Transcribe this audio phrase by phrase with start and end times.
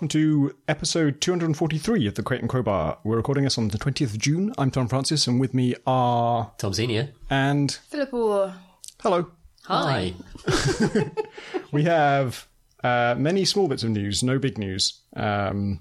[0.00, 2.96] Hello and welcome to episode 243 of the Crate and Crowbar.
[3.04, 4.54] We're recording this on the 20th of June.
[4.56, 7.10] I'm Tom Francis and with me are Tom Senior.
[7.28, 8.54] and Philip Orr.
[9.02, 9.30] hello.
[9.64, 10.14] Hi.
[11.72, 12.48] We have
[12.82, 15.02] uh, many small bits of news, no big news.
[15.14, 15.80] Um,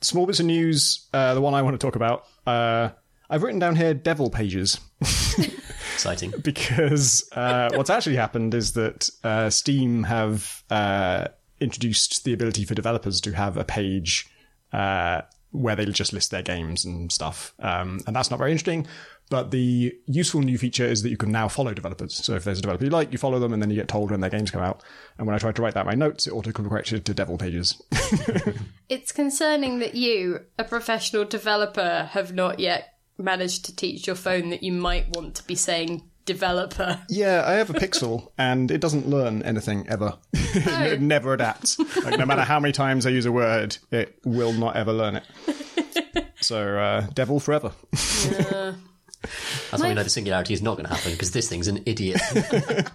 [0.00, 2.24] small bits of news, uh, the one I want to talk about.
[2.44, 2.88] Uh,
[3.30, 4.80] I've written down here devil pages
[5.94, 6.32] Exciting.
[6.42, 11.28] because uh, what's actually happened is that uh, Steam have uh,
[11.60, 14.28] introduced the ability for developers to have a page
[14.72, 18.86] uh, where they just list their games and stuff, um, and that's not very interesting.
[19.30, 22.14] But the useful new feature is that you can now follow developers.
[22.14, 24.10] So if there's a developer you like, you follow them, and then you get told
[24.10, 24.82] when their games come out.
[25.18, 27.80] And when I tried to write that in my notes, it auto-corrected to devil pages.
[28.88, 34.48] It's concerning that you, a professional developer, have not yet managed to teach your phone
[34.48, 37.00] that you might want to be saying developer.
[37.08, 40.18] Yeah, I have a Pixel, and it doesn't learn anything ever.
[40.32, 41.78] it never adapts.
[42.04, 45.16] Like no matter how many times I use a word, it will not ever learn
[45.16, 45.24] it.
[46.40, 47.72] So, uh, devil forever.
[47.90, 51.82] That's why we know the singularity is not going to happen because this thing's an
[51.84, 52.20] idiot.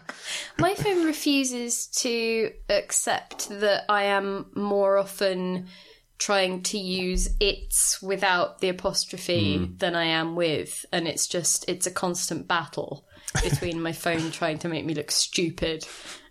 [0.57, 5.67] My phone refuses to accept that I am more often
[6.19, 10.85] trying to use its without the apostrophe than I am with.
[10.93, 13.05] And it's just, it's a constant battle
[13.41, 15.85] between my phone trying to make me look stupid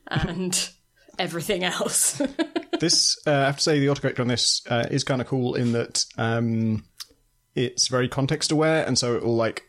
[0.06, 0.70] and
[1.18, 2.20] everything else.
[2.80, 5.54] this, uh, I have to say, the autocorrect on this uh, is kind of cool
[5.54, 6.84] in that um,
[7.54, 9.64] it's very context aware, and so it will like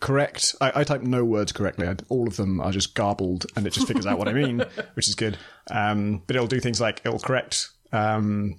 [0.00, 0.54] correct.
[0.60, 1.86] I, I type no words correctly.
[1.88, 4.58] I, all of them are just garbled, and it just figures out what I mean,
[4.94, 5.38] which is good.
[5.70, 8.56] Um, but it'll do things like it'll correct um,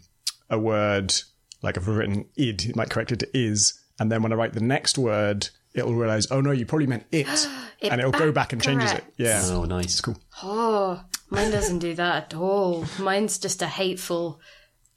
[0.50, 1.14] a word,
[1.62, 4.36] like if I've written id, it might correct it to is, and then when I
[4.36, 7.28] write the next word, it'll realize, oh no, you probably meant it,
[7.82, 9.04] and it'll go back and changes it.
[9.18, 9.42] Yeah.
[9.46, 10.02] oh, nice.
[10.02, 10.18] Cool.
[10.44, 12.86] Oh, mine doesn't do that at all.
[13.00, 14.40] Mine's just a hateful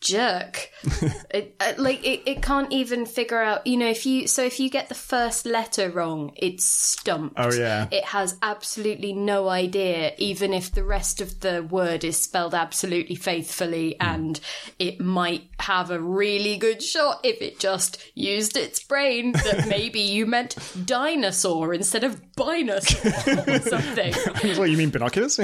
[0.02, 0.68] jerk.
[1.30, 3.66] it, uh, like it, it can't even figure out.
[3.66, 7.36] You know, if you so if you get the first letter wrong, it's stumped.
[7.38, 7.86] Oh, yeah.
[7.90, 13.14] It has absolutely no idea, even if the rest of the word is spelled absolutely
[13.16, 14.06] faithfully, Hmm.
[14.08, 14.41] and
[14.78, 20.00] it might have a really good shot if it just used its brain that maybe
[20.00, 23.12] you meant dinosaur instead of binosaur
[23.46, 24.12] or something.
[24.58, 25.38] what you mean binoculars?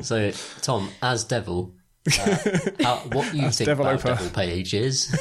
[0.00, 0.30] So,
[0.62, 1.74] Tom, as devil,
[2.08, 4.04] uh, how, what you think Devil about Opa.
[4.04, 5.14] devil page is?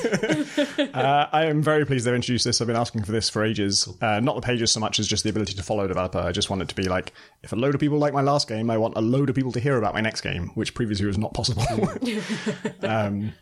[0.78, 2.62] Uh, I am very pleased they've introduced this.
[2.62, 3.88] I've been asking for this for ages.
[4.02, 6.20] Uh, not the pages so much as just the ability to follow a developer.
[6.20, 8.48] I just want it to be like, if a load of people like my last
[8.48, 11.06] game, I want a load of people to hear about my next game, which previously
[11.06, 11.64] was not possible.
[12.82, 13.34] um,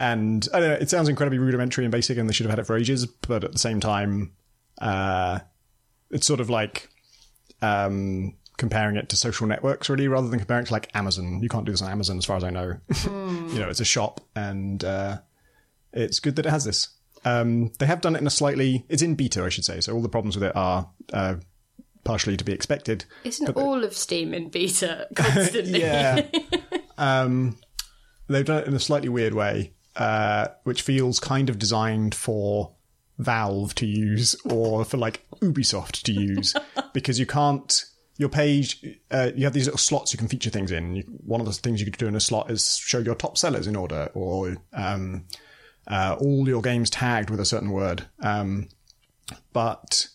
[0.00, 2.58] and I don't know, it sounds incredibly rudimentary and basic, and they should have had
[2.58, 3.06] it for ages.
[3.06, 4.32] But at the same time,
[4.80, 5.40] uh,
[6.10, 6.90] it's sort of like
[7.62, 11.40] um, comparing it to social networks, really, rather than comparing it to like Amazon.
[11.42, 12.76] You can't do this on Amazon, as far as I know.
[13.04, 15.18] you know, it's a shop, and uh,
[15.92, 16.88] it's good that it has this.
[17.24, 18.84] Um, they have done it in a slightly.
[18.88, 19.80] It's in beta, I should say.
[19.80, 21.36] So all the problems with it are uh,
[22.04, 23.04] partially to be expected.
[23.24, 25.80] Isn't all of Steam in beta constantly?
[25.84, 26.26] Yeah.
[26.98, 27.56] um,
[28.28, 32.74] they've done it in a slightly weird way, uh, which feels kind of designed for
[33.18, 36.54] Valve to use or for like Ubisoft to use
[36.92, 37.84] because you can't.
[38.16, 40.96] Your page, uh, you have these little slots you can feature things in.
[40.96, 43.36] You, one of the things you could do in a slot is show your top
[43.36, 45.24] sellers in order, or um,
[45.88, 48.06] uh, all your games tagged with a certain word.
[48.20, 48.68] Um,
[49.52, 50.08] but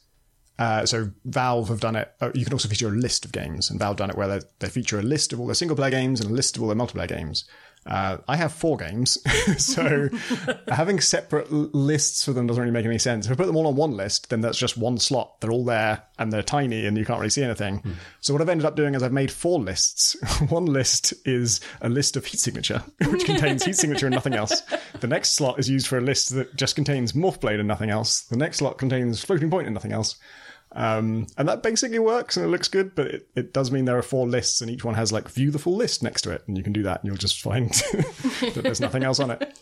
[0.57, 2.13] uh, so Valve have done it.
[2.21, 4.45] Uh, you can also feature a list of games, and Valve done it where they,
[4.59, 6.69] they feature a list of all their single player games and a list of all
[6.69, 7.45] their multiplayer games.
[7.85, 9.17] Uh, I have four games,
[9.57, 10.09] so
[10.67, 13.25] having separate lists for them doesn't really make any sense.
[13.25, 15.39] If I put them all on one list, then that's just one slot.
[15.39, 17.81] They're all there and they're tiny, and you can't really see anything.
[18.21, 20.15] So what I've ended up doing is I've made four lists.
[20.49, 24.61] one list is a list of heat signature, which contains heat signature and nothing else.
[24.99, 27.89] The next slot is used for a list that just contains morph blade and nothing
[27.89, 28.21] else.
[28.23, 30.17] The next slot contains floating point and nothing else.
[30.71, 33.97] Um, and that basically works and it looks good, but it, it does mean there
[33.97, 36.43] are four lists and each one has like view the full list next to it.
[36.47, 37.69] And you can do that and you'll just find
[38.53, 39.59] that there's nothing else on it.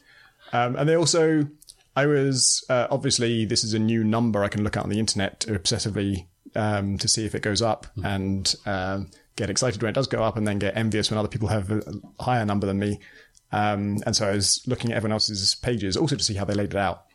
[0.51, 1.47] Um, and they also,
[1.95, 4.99] I was, uh, obviously, this is a new number I can look at on the
[4.99, 9.93] internet obsessively um, to see if it goes up and um, get excited when it
[9.93, 11.79] does go up and then get envious when other people have a
[12.19, 12.99] a higher number than me.
[13.51, 16.53] Um, and so I was looking at everyone else's pages also to see how they
[16.53, 17.05] laid it out.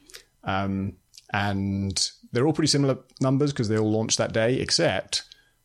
[0.45, 0.95] Um,
[1.33, 5.23] and they're all pretty similar numbers because they all launched that day, except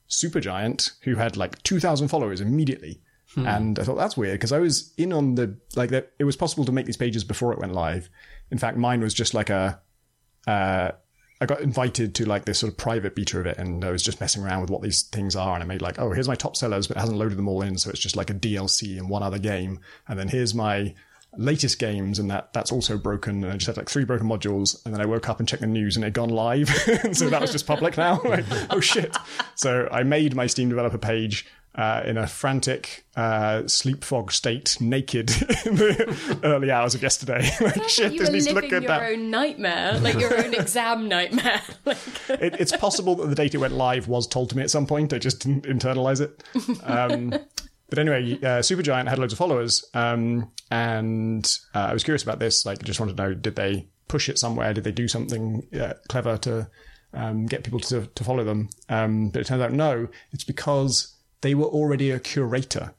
[0.10, 3.02] Supergiant, who had like 2,000 followers immediately.
[3.48, 6.36] And I thought that's weird because I was in on the, like, that it was
[6.36, 8.10] possible to make these pages before it went live.
[8.52, 9.80] In fact, mine was just like a,
[10.48, 10.92] uh,
[11.40, 14.02] I got invited to like this sort of private beta of it, and I was
[14.02, 16.36] just messing around with what these things are, and I made like, oh, here's my
[16.36, 18.98] top sellers, but it hasn't loaded them all in, so it's just like a DLC
[18.98, 20.96] in one other game, and then here's my
[21.38, 23.44] latest games, and that that's also broken.
[23.44, 25.62] And I just had like three broken modules, and then I woke up and checked
[25.62, 26.70] the news, and it had gone live,
[27.14, 28.22] so that was just public now.
[28.26, 29.16] like, oh shit!
[29.56, 31.46] So I made my Steam developer page.
[31.76, 35.30] Uh, in a frantic uh, sleep fog state, naked
[35.68, 37.48] in the early hours of yesterday.
[37.62, 39.06] like, shit, you this needs to look good your now.
[39.06, 41.62] own nightmare, like your own exam nightmare.
[41.86, 42.00] Like,
[42.30, 45.14] it, it's possible that the data went live was told to me at some point.
[45.14, 46.44] I just didn't internalize it.
[46.84, 47.32] Um,
[47.90, 52.40] but anyway, uh, Supergiant had loads of followers, um, and uh, I was curious about
[52.40, 52.66] this.
[52.66, 54.74] Like, just wanted to know: did they push it somewhere?
[54.74, 56.70] Did they do something uh, clever to
[57.14, 58.70] um, get people to to follow them?
[58.90, 60.10] Um, but it turns out no.
[60.32, 62.94] It's because they were already a curator.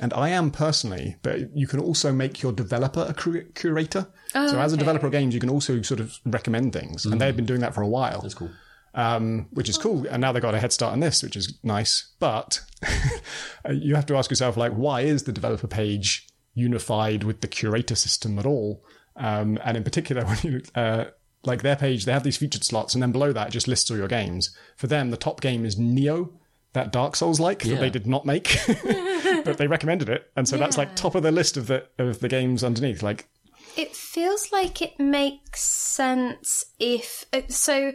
[0.00, 4.06] And I am personally, but you can also make your developer a cur- curator.
[4.32, 7.36] so as a developer of games, you can also sort of recommend things, and they've
[7.36, 8.50] been doing that for a while That's cool.
[8.92, 10.04] Um, which is cool.
[10.08, 12.12] And now they've got a head start on this, which is nice.
[12.18, 12.60] But
[13.70, 17.94] you have to ask yourself, like, why is the developer page unified with the curator
[17.94, 18.84] system at all?
[19.16, 21.04] Um, and in particular, when you uh,
[21.44, 23.90] like their page, they have these featured slots, and then below that, it just lists
[23.90, 24.56] all your games.
[24.76, 26.30] For them, the top game is Nioh,
[26.72, 28.58] that Dark Souls like that they did not make,
[29.44, 32.20] but they recommended it, and so that's like top of the list of the of
[32.20, 33.02] the games underneath.
[33.02, 33.28] Like,
[33.76, 37.92] it feels like it makes sense if so.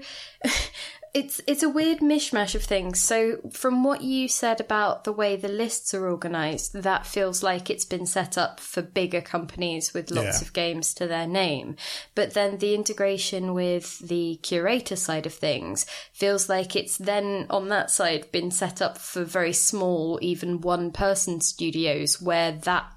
[1.14, 3.02] It's it's a weird mishmash of things.
[3.02, 7.70] So from what you said about the way the lists are organized, that feels like
[7.70, 10.48] it's been set up for bigger companies with lots Yeah.
[10.48, 11.78] of games to their name.
[12.16, 17.70] But then the integration with the curator side of things feels like it's then on
[17.70, 22.92] that side been set up for very small, even one person studios where that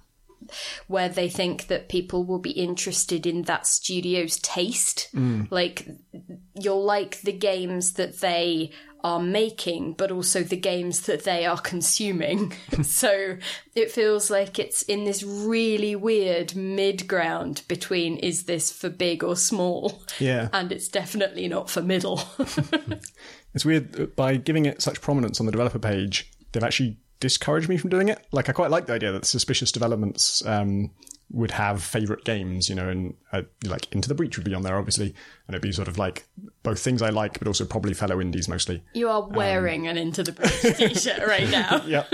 [0.86, 5.08] where they think that people will be interested in that studio's taste.
[5.14, 5.50] Mm.
[5.50, 5.88] Like,
[6.54, 8.70] you'll like the games that they
[9.04, 12.52] are making, but also the games that they are consuming.
[12.82, 13.36] so
[13.74, 19.22] it feels like it's in this really weird mid ground between is this for big
[19.22, 20.02] or small?
[20.18, 20.48] Yeah.
[20.58, 22.20] And it's definitely not for middle.
[23.54, 27.76] It's weird by giving it such prominence on the developer page, they've actually discouraged me
[27.76, 28.26] from doing it.
[28.32, 30.90] Like, I quite like the idea that suspicious developments um,
[31.30, 34.62] would have favorite games, you know, and uh, like Into the Breach would be on
[34.62, 35.06] there, obviously,
[35.46, 36.26] and it'd be sort of like
[36.62, 38.82] both things I like, but also probably fellow indies mostly.
[38.94, 41.82] you are wearing an Into the Breach t shirt right now.
[41.86, 42.04] Yeah.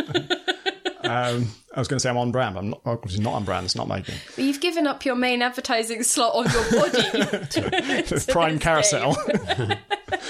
[1.04, 2.56] um, I was going to say I'm on brand.
[2.56, 3.64] I'm not, obviously not on brand.
[3.66, 4.16] It's not my game.
[4.34, 8.26] But you've given up your main advertising slot on your body.
[8.32, 9.16] Prime Carousel.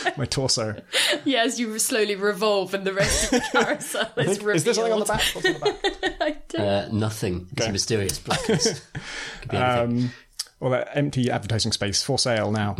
[0.16, 0.80] my torso.
[1.24, 4.56] yeah, as you slowly revolve and the rest of the carousel is revealed.
[4.56, 5.22] Is there something on the back?
[5.34, 6.16] What's on the back?
[6.20, 7.48] I don't Uh, nothing.
[7.56, 8.80] It's a mysterious blackness.
[9.48, 9.54] Could.
[9.60, 10.10] Um,
[10.60, 12.76] well, that empty advertising space for sale now.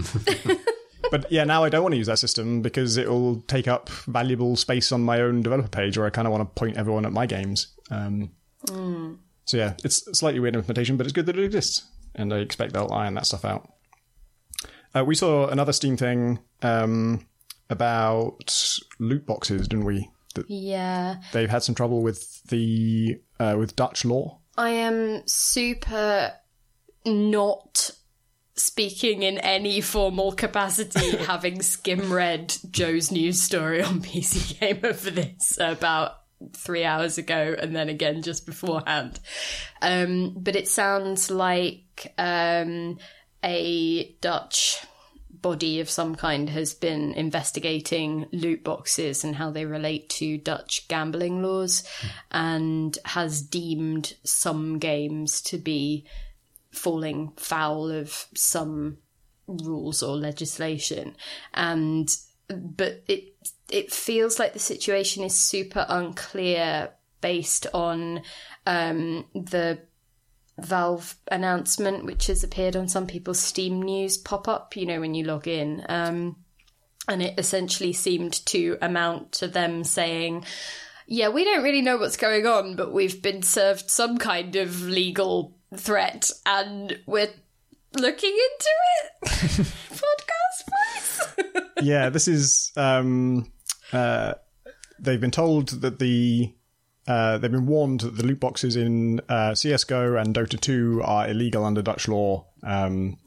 [1.11, 3.89] but yeah, now I don't want to use that system because it will take up
[4.07, 7.05] valuable space on my own developer page, where I kind of want to point everyone
[7.05, 7.69] at my games.
[7.91, 8.31] Um,
[9.47, 11.85] So yeah, it's slightly weird implementation, but it's good that it exists,
[12.15, 13.71] and I expect they'll iron that stuff out.
[14.95, 17.27] Uh, we saw another Steam thing um,
[17.69, 20.11] about loot boxes, didn't we?
[20.35, 24.41] That Yeah, they've had some trouble with the uh, with Dutch law.
[24.57, 26.33] I am super
[27.05, 27.91] not
[28.57, 35.11] speaking in any formal capacity, having skim read Joe's news story on PC Gamer for
[35.11, 36.13] this about
[36.53, 39.19] three hours ago and then again just beforehand.
[39.83, 42.99] Um, but it sounds like um,
[43.43, 44.85] a Dutch
[45.45, 50.89] body of some kind has been investigating loot boxes and how they relate to Dutch
[50.89, 51.87] gambling laws
[52.31, 56.07] and has deemed some games to be
[56.73, 58.97] falling foul of some
[59.47, 61.15] rules or legislation.
[61.53, 62.09] And
[62.49, 63.35] but it
[63.71, 66.89] it feels like the situation is super unclear
[67.21, 68.23] based on
[68.67, 69.79] um the
[70.59, 75.15] Valve announcement, which has appeared on some people's Steam news pop up, you know, when
[75.15, 75.85] you log in.
[75.89, 76.37] Um,
[77.09, 80.45] and it essentially seemed to amount to them saying,
[81.07, 84.83] yeah, we don't really know what's going on, but we've been served some kind of
[84.83, 87.31] legal threat and we're
[87.97, 89.67] looking into it.
[89.91, 91.65] Podcast, please.
[91.83, 92.73] yeah, this is.
[92.77, 93.53] Um,
[93.93, 94.35] uh,
[94.99, 96.55] they've been told that the.
[97.07, 101.29] Uh, they've been warned that the loot boxes in uh, CS:GO and Dota 2 are
[101.29, 103.19] illegal under Dutch law, um,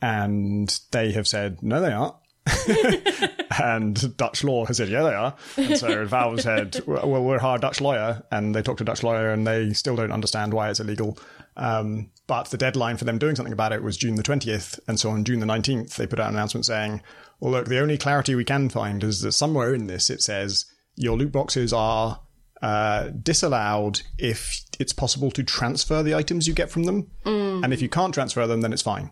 [0.00, 2.14] and they have said no, they aren't.
[3.62, 5.34] and Dutch law has said, yeah, they are.
[5.56, 8.22] And so Valve said, well, we're our Dutch lawyer.
[8.30, 11.18] And they talked to a Dutch lawyer and they still don't understand why it's illegal.
[11.56, 14.78] Um, but the deadline for them doing something about it was June the 20th.
[14.86, 17.02] And so on June the 19th, they put out an announcement saying,
[17.40, 20.66] well, look, the only clarity we can find is that somewhere in this it says
[20.96, 22.20] your loot boxes are
[22.62, 27.80] uh, disallowed if it's possible to transfer the items you get from them, and if
[27.82, 29.10] you can't transfer them, then it's fine.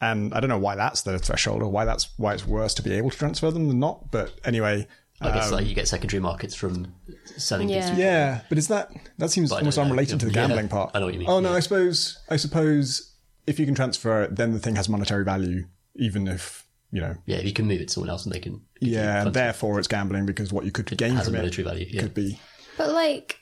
[0.00, 2.82] And I don't know why that's the threshold or why that's why it's worse to
[2.82, 4.10] be able to transfer them than not.
[4.10, 4.86] But anyway,
[5.20, 6.94] I guess like you get secondary markets from
[7.36, 7.86] selling Yeah.
[7.86, 7.98] things.
[7.98, 8.40] yeah.
[8.48, 10.90] But is that that seems I almost unrelated to the Yeah, gambling part?
[10.94, 11.56] I know what you mean, Oh no, yeah.
[11.56, 13.12] I suppose I suppose
[13.46, 17.14] if you can transfer it, then the thing has monetary value, even if you know.
[17.24, 19.78] Yeah, if you can move it to someone else and they can Yeah, and therefore
[19.78, 21.86] it's gambling because what you could gain has a from it monetary value.
[21.88, 22.02] Yeah.
[22.02, 22.38] could be.
[22.76, 23.40] But like,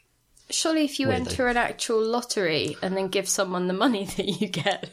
[0.51, 4.49] surely if you enter an actual lottery and then give someone the money that you
[4.49, 4.91] get,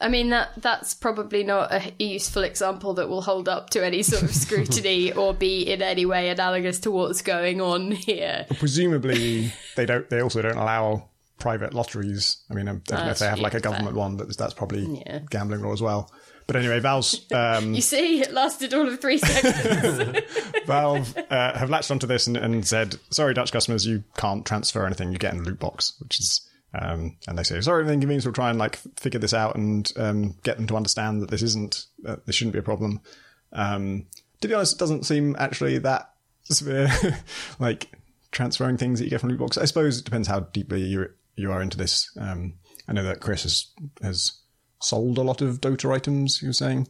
[0.00, 4.02] I mean that that's probably not a useful example that will hold up to any
[4.02, 8.46] sort of scrutiny or be in any way analogous to what's going on here.
[8.58, 10.08] Presumably, they don't.
[10.08, 12.38] They also don't allow private lotteries.
[12.50, 15.02] I mean, I don't know if they have like a government one, but that's probably
[15.06, 15.20] Yeah.
[15.30, 16.12] gambling law as well.
[16.46, 20.20] But anyway, Valve's um, You see, it lasted all of three seconds.
[20.66, 24.86] Valve uh, have latched onto this and, and said, "Sorry, Dutch customers, you can't transfer
[24.86, 26.40] anything you get in the loot box," which is.
[26.74, 28.24] Um, and they say, "Sorry, for the inconvenience.
[28.26, 31.42] We'll try and like figure this out and um, get them to understand that this
[31.42, 33.00] isn't, uh, this shouldn't be a problem."
[33.52, 34.06] Um,
[34.40, 36.10] to be honest, it doesn't seem actually that
[36.44, 36.90] severe,
[37.58, 37.88] like
[38.32, 39.56] transferring things that you get from loot box.
[39.58, 42.10] I suppose it depends how deeply you you are into this.
[42.18, 42.54] Um,
[42.86, 43.66] I know that Chris has
[44.02, 44.32] has
[44.80, 46.40] sold a lot of Dota items.
[46.42, 46.88] You were saying,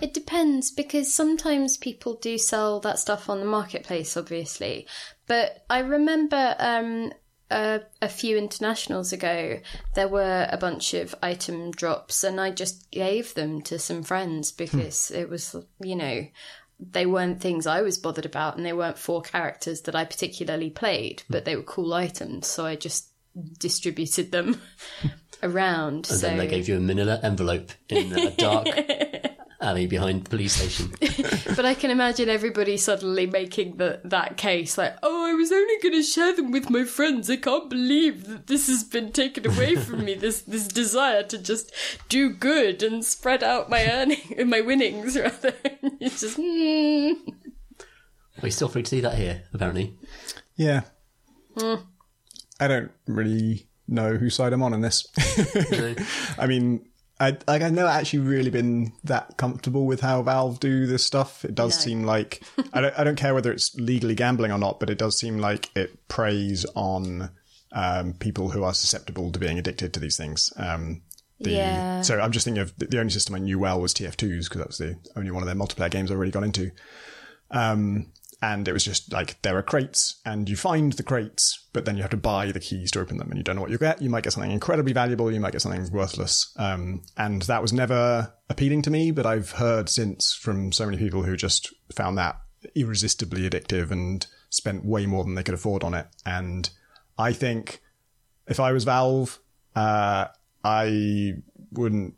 [0.00, 4.86] It depends because sometimes people do sell that stuff on the marketplace, obviously.
[5.26, 7.12] But I remember um,
[7.50, 9.60] a, a few internationals ago,
[9.94, 14.52] there were a bunch of item drops, and I just gave them to some friends
[14.52, 16.26] because it was, you know,
[16.80, 20.70] they weren't things I was bothered about, and they weren't for characters that I particularly
[20.70, 23.07] played, but they were cool items, so I just
[23.58, 24.60] distributed them
[25.42, 25.94] around.
[25.94, 28.66] And so then they gave you a manila envelope in a dark
[29.60, 30.92] alley behind the police station.
[31.56, 35.74] But I can imagine everybody suddenly making the, that case like, oh, I was only
[35.82, 37.28] going to share them with my friends.
[37.28, 40.14] I can't believe that this has been taken away from me.
[40.14, 41.72] This this desire to just
[42.08, 45.54] do good and spread out my earning, my winnings rather.
[46.00, 47.14] it's just hmm.
[48.40, 49.98] We're still free to see that here, apparently.
[50.54, 50.82] yeah,
[52.60, 55.06] I don't really know whose side I'm on in this.
[56.38, 56.84] I mean,
[57.20, 61.44] I like I've never actually really been that comfortable with how Valve do this stuff.
[61.44, 61.82] It does No.
[61.84, 64.98] seem like I don't I don't care whether it's legally gambling or not, but it
[64.98, 67.30] does seem like it preys on
[67.72, 70.52] um, people who are susceptible to being addicted to these things.
[70.56, 71.02] Um,
[71.40, 72.02] the, Yeah.
[72.02, 74.58] So I'm just thinking of the, the only system I knew well was TF2s because
[74.58, 76.70] that was the only one of their multiplayer games I really got into.
[77.50, 81.84] Um, and it was just like there are crates, and you find the crates, but
[81.84, 83.70] then you have to buy the keys to open them, and you don't know what
[83.70, 84.00] you get.
[84.00, 86.52] You might get something incredibly valuable, you might get something worthless.
[86.56, 90.98] Um, and that was never appealing to me, but I've heard since from so many
[90.98, 92.40] people who just found that
[92.74, 96.06] irresistibly addictive and spent way more than they could afford on it.
[96.24, 96.68] And
[97.16, 97.80] I think
[98.46, 99.38] if I was Valve,
[99.76, 100.26] uh,
[100.64, 101.34] I
[101.72, 102.14] wouldn't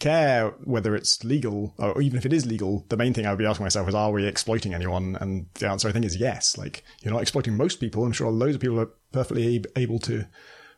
[0.00, 2.84] care whether it's legal or even if it is legal.
[2.88, 5.16] The main thing I would be asking myself is, are we exploiting anyone?
[5.20, 6.58] And the answer I think is yes.
[6.58, 8.04] Like you're not exploiting most people.
[8.04, 10.26] I'm sure loads of people are perfectly able to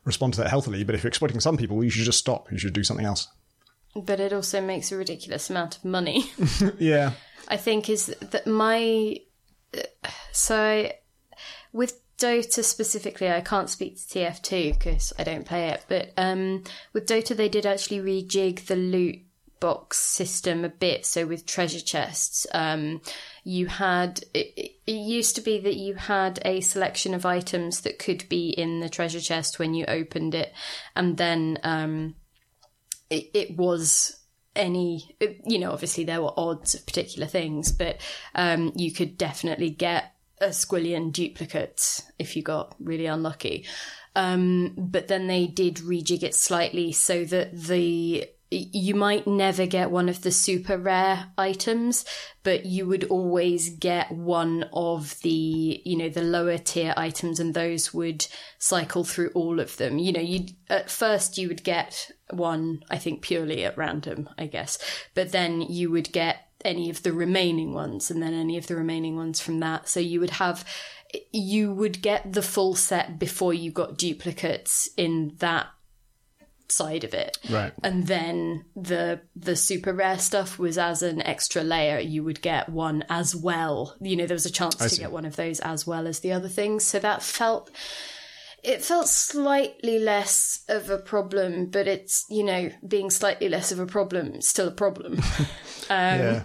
[0.04, 0.85] respond to that healthily.
[0.85, 2.50] But if you're exploiting some people, you should just stop.
[2.50, 3.28] You should do something else.
[3.94, 6.30] But it also makes a ridiculous amount of money.
[6.78, 7.12] Yeah.
[7.49, 9.18] I think is that my
[9.76, 10.94] uh, so I,
[11.73, 15.85] with Dota specifically, I can't speak to TF2 because I don't play it.
[15.88, 19.20] But um, with Dota, they did actually rejig the loot
[19.61, 21.04] box system a bit.
[21.04, 23.00] So with treasure chests, um,
[23.44, 27.99] you had it, it used to be that you had a selection of items that
[27.99, 30.52] could be in the treasure chest when you opened it,
[30.94, 32.14] and then um,
[33.11, 34.20] it, it was
[34.54, 38.00] any you know obviously there were odds of particular things but
[38.35, 43.66] um you could definitely get a squillion duplicates if you got really unlucky.
[44.14, 49.90] Um but then they did rejig it slightly so that the you might never get
[49.90, 52.05] one of the super rare items
[52.45, 57.55] but you would always get one of the you know the lower tier items and
[57.55, 58.25] those would
[58.59, 59.99] cycle through all of them.
[59.99, 64.47] You know you at first you would get one i think purely at random i
[64.47, 64.78] guess.
[65.14, 68.76] But then you would get any of the remaining ones and then any of the
[68.76, 69.88] remaining ones from that.
[69.88, 70.64] So you would have
[71.32, 75.68] you would get the full set before you got duplicates in that
[76.68, 77.38] side of it.
[77.48, 77.72] Right.
[77.84, 81.98] and then the the super rare stuff was as an extra layer.
[82.00, 83.96] You would get one as well.
[84.00, 85.02] You know there was a chance to see.
[85.02, 86.84] get one of those as well as the other things.
[86.84, 87.70] So that felt
[88.66, 93.78] it felt slightly less of a problem but it's you know being slightly less of
[93.78, 95.14] a problem still a problem
[95.88, 96.42] um, yeah.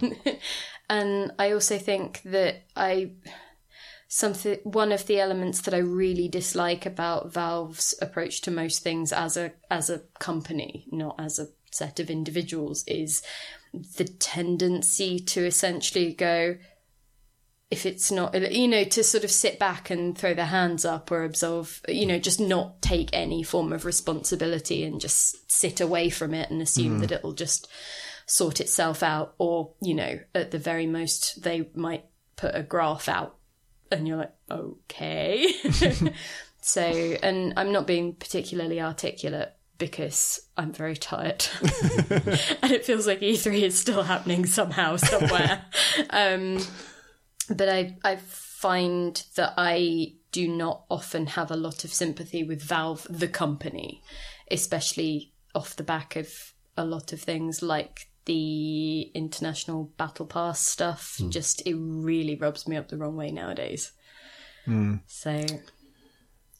[0.88, 3.10] and I also think that I
[4.12, 9.10] something one of the elements that I really dislike about Valve's approach to most things
[9.10, 13.22] as a as a company, not as a set of individuals, is
[13.72, 16.58] the tendency to essentially go
[17.72, 21.10] if it's not you know to sort of sit back and throw their hands up
[21.10, 26.10] or absolve you know just not take any form of responsibility and just sit away
[26.10, 27.66] from it and assume that it'll just
[28.26, 32.04] sort itself out or you know at the very most they might
[32.36, 33.36] put a graph out
[33.90, 35.50] and you're like okay.
[36.64, 41.46] So and i'm not being particularly articulate because i'm very tired.
[42.62, 45.64] And it feels like e3 is still happening somehow somewhere.
[46.10, 46.58] Um
[47.56, 52.62] but i i find that i do not often have a lot of sympathy with
[52.62, 54.02] valve the company
[54.50, 61.16] especially off the back of a lot of things like the international battle pass stuff.
[61.18, 61.30] Hmm.
[61.30, 63.92] Just it really rubs me up the wrong way nowadays.
[64.64, 64.96] Hmm.
[65.06, 65.44] So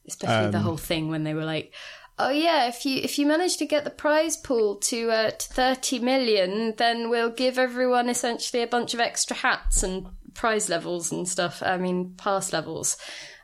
[0.09, 1.73] especially the um, whole thing when they were like
[2.19, 5.49] oh yeah if you if you manage to get the prize pool to uh, to
[5.49, 11.13] 30 million then we'll give everyone essentially a bunch of extra hats and prize levels
[11.13, 12.97] and stuff i mean pass levels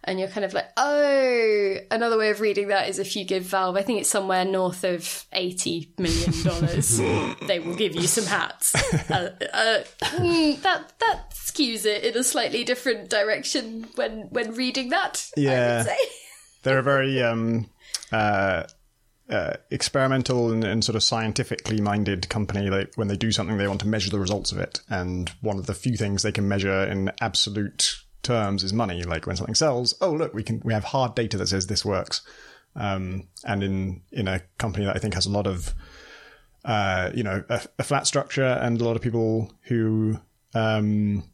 [0.04, 3.42] and you're kind of like, oh, another way of reading that is if you give
[3.42, 6.96] Valve, I think it's somewhere north of eighty million dollars,
[7.46, 8.74] they will give you some hats.
[9.10, 14.90] Uh, uh, mm, that that skews it in a slightly different direction when when reading
[14.90, 15.28] that.
[15.36, 15.76] I Yeah.
[15.78, 15.98] would say.
[16.62, 17.68] They're a very um,
[18.10, 18.62] uh,
[19.28, 22.70] uh, experimental and, and sort of scientifically minded company.
[22.70, 24.80] Like when they do something, they want to measure the results of it.
[24.88, 29.02] And one of the few things they can measure in absolute terms is money.
[29.02, 31.84] Like when something sells, oh look, we can we have hard data that says this
[31.84, 32.22] works.
[32.74, 35.74] Um, and in in a company that I think has a lot of
[36.64, 40.18] uh, you know a, a flat structure and a lot of people who
[40.54, 41.24] um,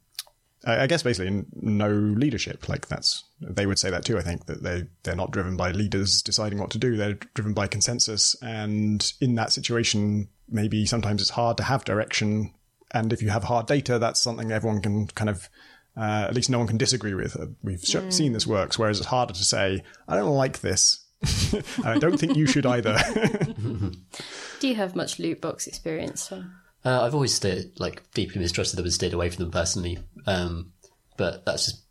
[0.65, 2.69] I I guess basically no leadership.
[2.69, 4.19] Like that's they would say that too.
[4.19, 6.97] I think that they they're not driven by leaders deciding what to do.
[6.97, 8.35] They're driven by consensus.
[8.43, 12.53] And in that situation, maybe sometimes it's hard to have direction.
[12.93, 15.49] And if you have hard data, that's something everyone can kind of.
[15.97, 17.39] Uh, at least no one can disagree with.
[17.39, 21.05] Uh, We've sh- seen this works, whereas it's harder to say, "I don't like this,"
[21.53, 22.99] and I don't think you should either.
[24.61, 26.27] Do you have much loot box experience?
[26.27, 26.53] Tom?
[26.85, 29.99] Uh, I've always stayed like deeply mistrusted them and stayed away from them personally.
[30.27, 30.73] Um,
[31.17, 31.83] but that's just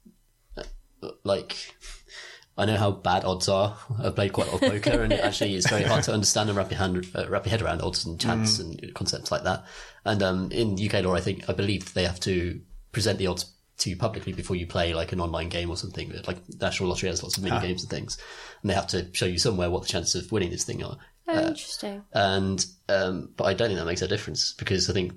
[0.58, 1.56] uh, like
[2.58, 3.75] I know how bad odds are.
[3.99, 6.58] I've played quite a lot of poker, and actually it's very hard to understand and
[6.58, 9.65] wrap your hand uh, wrap your head around odds and chance and concepts like that.
[10.06, 13.51] And um, in UK law, I think I believe they have to present the odds
[13.79, 16.13] to you publicly before you play like an online game or something.
[16.27, 18.19] Like National Lottery has lots of mini games and things,
[18.62, 20.97] and they have to show you somewhere what the chances of winning this thing are.
[21.27, 22.03] Oh, interesting.
[22.13, 25.13] And um, but I don't think that makes a difference because I think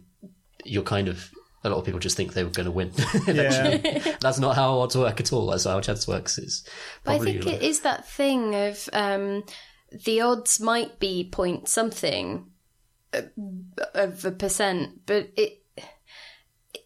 [0.65, 1.31] you're kind of
[1.65, 2.93] a lot of people just think they were going to win.
[3.15, 4.15] eventually.
[4.21, 5.47] That's not how odds work at all.
[5.47, 6.39] That's how chance works.
[6.39, 6.65] Is
[7.05, 9.43] But I think like- it is that thing of um,
[10.05, 12.47] the odds might be point something
[13.13, 13.23] uh,
[13.95, 15.63] of a percent, but it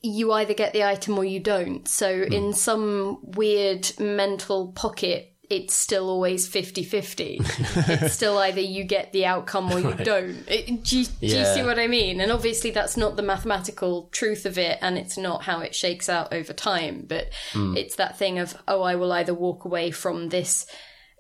[0.02, 1.86] you either get the item or you don't.
[1.86, 2.32] So Hmm.
[2.32, 7.40] in some weird mental pocket, it's still always 50-50.
[8.02, 10.44] it's still either you get the outcome or you don't.
[10.48, 12.20] It, do, you, do you see what I mean?
[12.20, 16.08] And obviously that's not the mathematical truth of it and it's not how it shakes
[16.08, 17.76] out over time, but Hmm.
[17.76, 20.66] it's that thing of, oh, I will either walk away from this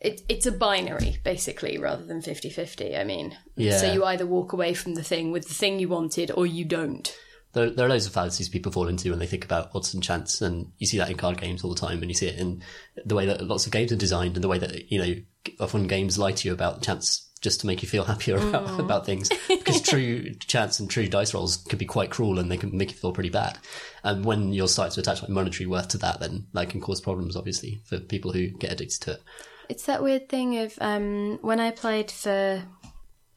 [0.00, 3.76] it, it's a binary basically rather than 50-50 i mean Yeah.
[3.76, 6.64] so you either walk away from the thing with the thing you wanted or you
[6.64, 7.14] don't
[7.52, 10.02] there, there are loads of fallacies people fall into when they think about odds and
[10.02, 12.38] chance, and you see that in card games all the time, and you see it
[12.38, 12.62] in
[13.04, 15.14] the way that lots of games are designed, and the way that you know
[15.58, 19.06] often games lie to you about chance just to make you feel happier about, about
[19.06, 19.30] things.
[19.48, 22.90] Because true chance and true dice rolls can be quite cruel, and they can make
[22.90, 23.58] you feel pretty bad.
[24.04, 27.00] And when you're starting to attach like monetary worth to that, then that can cause
[27.00, 29.22] problems, obviously, for people who get addicted to it.
[29.70, 32.62] it's that weird thing of um, when i applied for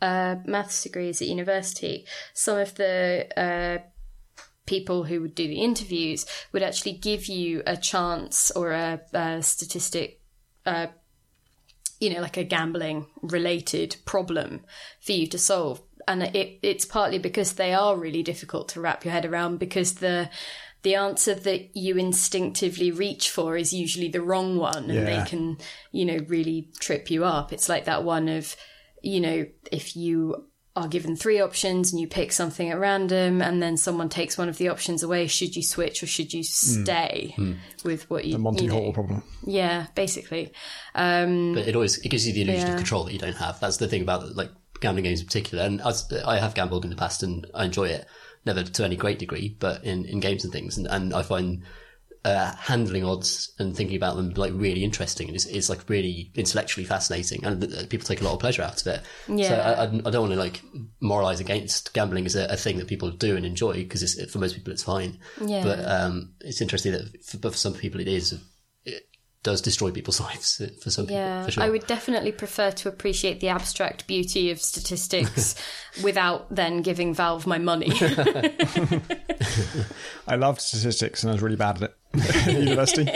[0.02, 3.78] uh, maths degrees at university some of the uh,
[4.66, 9.42] people who would do the interviews would actually give you a chance or a, a
[9.44, 10.22] statistic
[10.66, 10.88] uh,
[12.00, 14.62] you know, like a gambling related problem
[15.00, 15.82] for you to solve.
[16.06, 19.96] And it, it's partly because they are really difficult to wrap your head around because
[19.96, 20.30] the
[20.82, 25.24] the answer that you instinctively reach for is usually the wrong one and Yeah.
[25.24, 25.58] they can,
[25.94, 27.54] you know, really trip you up.
[27.54, 28.54] It's like that one of,
[29.02, 33.62] you know, if you are given three options and you pick something at random and
[33.62, 37.36] then someone takes one of the options away, should you switch or should you stay
[37.84, 39.22] with what you, the Monty you know, Hall problem.
[39.46, 40.52] yeah, basically.
[40.96, 42.74] Um, But it always it gives you the illusion Yeah.
[42.74, 43.60] of control that you don't have.
[43.60, 45.64] That's the thing about like gambling games in particular.
[45.64, 48.08] And as, I have gambled in the past and I enjoy it,
[48.46, 50.78] never to any great degree, but in, in games and things.
[50.78, 51.62] And, and I find
[52.26, 56.32] uh, handling odds and thinking about them like really interesting and it's, it's like really
[56.36, 59.02] intellectually fascinating and uh, people take a lot of pleasure out of it.
[59.28, 59.76] So Yeah.
[59.78, 60.62] I, I, I don't want to like
[61.02, 64.56] moralize against gambling as a, a thing that people do and enjoy because for most
[64.56, 65.20] people it's fine.
[65.46, 65.64] Yeah.
[65.64, 68.40] But um, it's interesting that for, but for some people it is
[69.44, 71.18] does destroy people's lives for some people.
[71.18, 71.64] Yeah, for sure.
[71.64, 75.56] I would definitely prefer to appreciate the abstract beauty of statistics
[76.04, 77.92] without then giving Valve my money.
[80.28, 83.08] I loved statistics and I was really bad at it at university.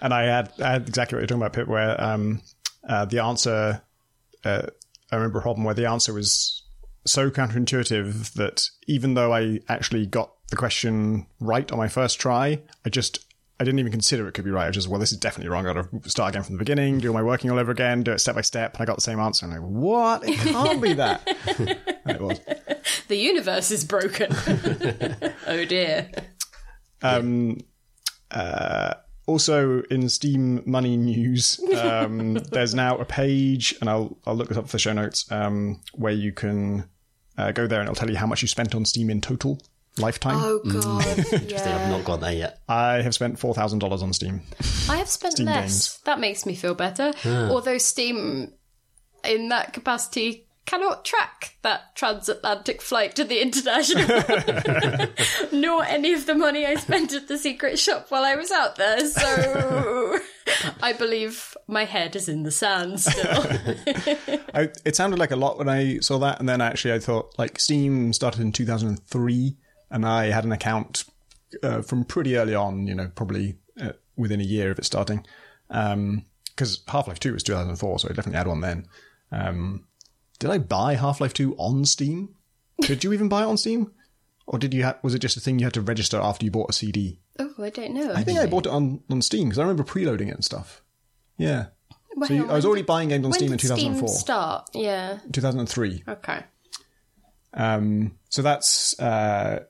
[0.00, 2.40] And I had, I had exactly what you're talking about, Pip, where um,
[2.88, 3.82] uh, the answer,
[4.44, 4.62] uh,
[5.10, 6.62] I remember a problem where the answer was
[7.04, 12.62] so counterintuitive that even though I actually got the question right on my first try,
[12.84, 13.24] I just,
[13.60, 14.64] I didn't even consider it could be right.
[14.64, 15.66] I was just, well, this is definitely wrong.
[15.66, 18.04] I've got to start again from the beginning, do all my working all over again,
[18.04, 18.74] do it step by step.
[18.74, 19.46] And I got the same answer.
[19.46, 20.28] I'm like, what?
[20.28, 21.26] It can't be that.
[21.58, 22.40] and it was.
[23.08, 24.28] the universe is broken.
[25.46, 26.08] oh dear.
[29.26, 34.58] also in Steam Money news, um, there's now a page, and I'll I'll look this
[34.58, 36.88] up for the show notes, um, where you can
[37.36, 39.60] uh, go there and it'll tell you how much you spent on Steam in total
[39.98, 40.36] lifetime.
[40.36, 40.80] Oh mm.
[40.80, 41.66] god.
[41.66, 42.60] I've not got there yet.
[42.68, 44.42] I have spent four thousand dollars on Steam.
[44.88, 45.60] I have spent Steam less.
[45.60, 46.00] games.
[46.04, 47.12] That makes me feel better.
[47.24, 47.48] Ah.
[47.50, 48.52] Although Steam,
[49.24, 54.04] in that capacity, cannot track that transatlantic flight to the international,
[55.52, 58.76] nor any of the money I spent at the secret shop while I was out
[58.76, 59.00] there.
[59.06, 60.18] So
[60.82, 63.46] I believe my head is in the sand still.
[64.52, 67.34] I, it sounded like a lot when I saw that, and then actually I thought
[67.38, 69.56] like Steam started in 2003,
[69.90, 71.04] and I had an account
[71.62, 72.86] uh, from pretty early on.
[72.86, 75.26] You know, probably uh, within a year of it starting,
[75.68, 78.86] because Half Life Two was 2004, so I definitely had one then.
[79.30, 79.86] Um,
[80.38, 82.34] did I buy Half Life Two on Steam?
[82.84, 83.92] Could you even buy it on Steam,
[84.46, 84.84] or did you?
[84.84, 87.20] Ha- was it just a thing you had to register after you bought a CD?
[87.38, 88.12] oh, I don't know.
[88.14, 90.82] I think I bought it on on Steam because I remember preloading it and stuff.
[91.36, 91.66] Yeah.
[92.26, 94.70] So you, I was already buying games on Steam in did Steam 2004, start?
[94.74, 95.18] Yeah.
[95.32, 96.02] 2003.
[96.08, 96.42] Okay.
[97.54, 99.64] Um, so that's uh,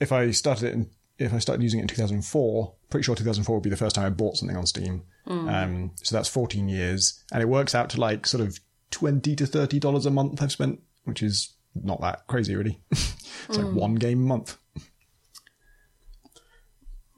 [0.00, 3.56] if I started it in, if I started using it in 2004, pretty sure 2004
[3.56, 5.02] would be the first time I bought something on Steam.
[5.48, 9.46] Um, so that's 14 years, and it works out to like sort of 20 to
[9.46, 12.80] 30 dollars a month I've spent, which is not that crazy really.
[12.90, 14.58] it's like one game a month.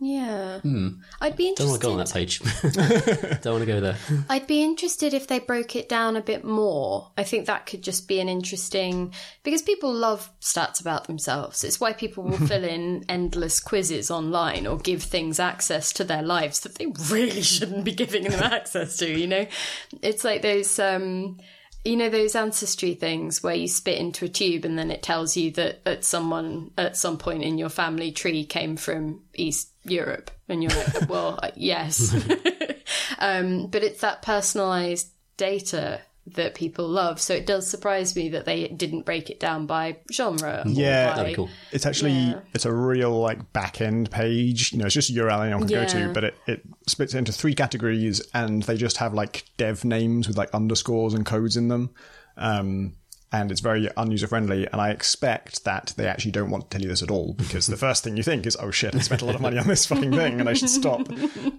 [0.00, 0.60] Yeah.
[1.20, 1.56] I'd be interested.
[1.56, 2.40] Don't want to go on that page.
[3.42, 3.96] Don't want to go there.
[4.28, 7.10] I'd be interested if they broke it down a bit more.
[7.16, 11.64] I think that could just be an interesting because people love stats about themselves.
[11.64, 16.22] It's why people will fill in endless quizzes online or give things access to their
[16.22, 19.46] lives that they really shouldn't be giving them access to, you know?
[20.00, 21.38] It's like those um
[21.84, 25.36] you know those ancestry things where you spit into a tube and then it tells
[25.36, 30.30] you that at someone at some point in your family tree came from East Europe
[30.48, 32.14] and you're like, well, yes.
[33.18, 36.00] um, but it's that personalized data
[36.34, 37.20] that people love.
[37.20, 40.62] So it does surprise me that they didn't break it down by genre.
[40.66, 41.10] Yeah.
[41.10, 41.48] by- That'd be cool.
[41.72, 44.72] It's actually it's a real like back end page.
[44.72, 47.18] You know, it's just a URL anyone can go to, but it, it splits it
[47.18, 51.56] into three categories, and they just have like dev names with like underscores and codes
[51.56, 51.90] in them.
[52.36, 52.94] Um,
[53.30, 54.66] and it's very unuser friendly.
[54.66, 57.66] And I expect that they actually don't want to tell you this at all because
[57.66, 59.66] the first thing you think is, "Oh shit, I spent a lot of money on
[59.66, 61.08] this fucking thing, and I should stop."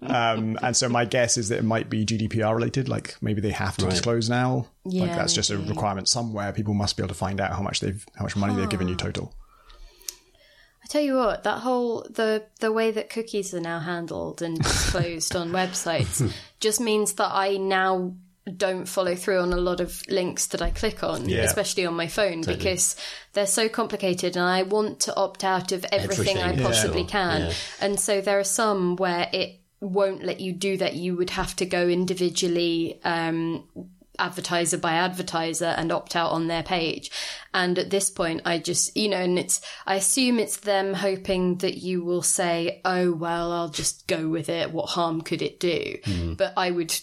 [0.01, 2.89] Um, and so my guess is that it might be GDPR related.
[2.89, 4.67] Like maybe they have to disclose now.
[4.85, 6.51] like Yeah, that's just a requirement somewhere.
[6.51, 8.87] People must be able to find out how much they've how much money they've given
[8.87, 9.33] you total.
[10.83, 14.57] I tell you what, that whole the the way that cookies are now handled and
[14.57, 18.15] disclosed on websites just means that I now
[18.57, 21.43] don't follow through on a lot of links that I click on, Yeah.
[21.43, 22.95] especially on my phone, because
[23.33, 26.67] they're so complicated and I want to opt out of everything, I Everything, yeah.
[26.67, 27.41] possibly Sure, can.
[27.41, 27.53] yeah.
[27.81, 30.95] And so there are some where it won't let you do that.
[30.95, 33.63] You would have to go individually um,
[34.19, 37.11] advertiser by advertiser and opt out on their page.
[37.53, 41.57] And at this point, I just, you know, and it's, I assume it's them hoping
[41.59, 44.71] that you will say, oh, well, I'll just go with it.
[44.71, 45.97] What harm could it do?
[46.37, 46.95] But I would,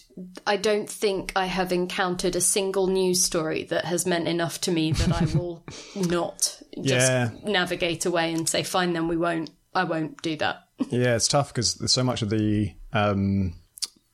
[0.47, 4.71] I don't think I have encountered a single news story that has meant enough to
[4.71, 5.65] me that I will
[5.97, 7.31] not just Yeah.
[7.45, 10.63] navigate away and say, fine, then we won't, I won't do that.
[10.91, 13.55] Yeah, it's tough because there's so much of the um,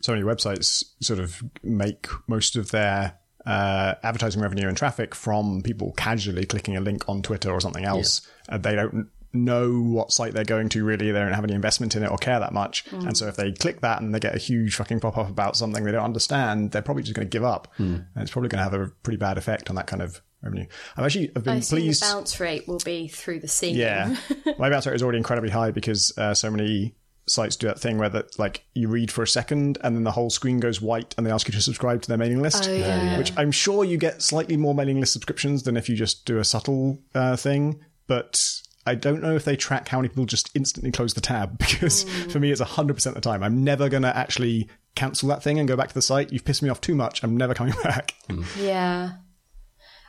[0.03, 5.62] so many websites sort of make most of their uh, advertising revenue and traffic from
[5.62, 8.21] people casually clicking a link on Twitter or something else.
[8.49, 11.11] Uh, they don't know what site they're going to really.
[11.11, 12.85] They don't have any investment in it or care that much.
[12.93, 15.57] And so if they click that and they get a huge fucking pop up about
[15.57, 17.73] something they don't understand, they're probably just going to give up.
[17.79, 20.67] And it's probably going to have a pretty bad effect on that kind of revenue.
[20.97, 22.03] I've actually I've been assume pleased.
[22.03, 23.79] the bounce rate will be through the ceiling.
[23.79, 24.17] Yeah,
[24.59, 26.95] my bounce rate is already incredibly high because uh, so many
[27.27, 30.11] sites do that thing where that like you read for a second and then the
[30.11, 32.69] whole screen goes white and they ask you to subscribe to their mailing list.
[32.69, 33.17] Oh, yeah.
[33.19, 36.39] Which I'm sure you get slightly more mailing list subscriptions than if you just do
[36.39, 40.51] a subtle uh, thing, but I don't know if they track how many people just
[40.55, 43.43] instantly close the tab because for me it's 100% of the time.
[43.43, 46.33] I'm never going to actually cancel that thing and go back to the site.
[46.33, 47.23] You've pissed me off too much.
[47.23, 48.15] I'm never coming back.
[48.59, 49.13] Yeah.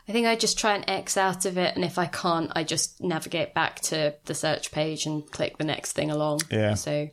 [0.08, 2.64] I think I just try and X out of it, and if I can't, I
[2.64, 6.42] just navigate back to the search page and click the next thing along.
[6.52, 6.74] Yeah.
[6.74, 7.10] So.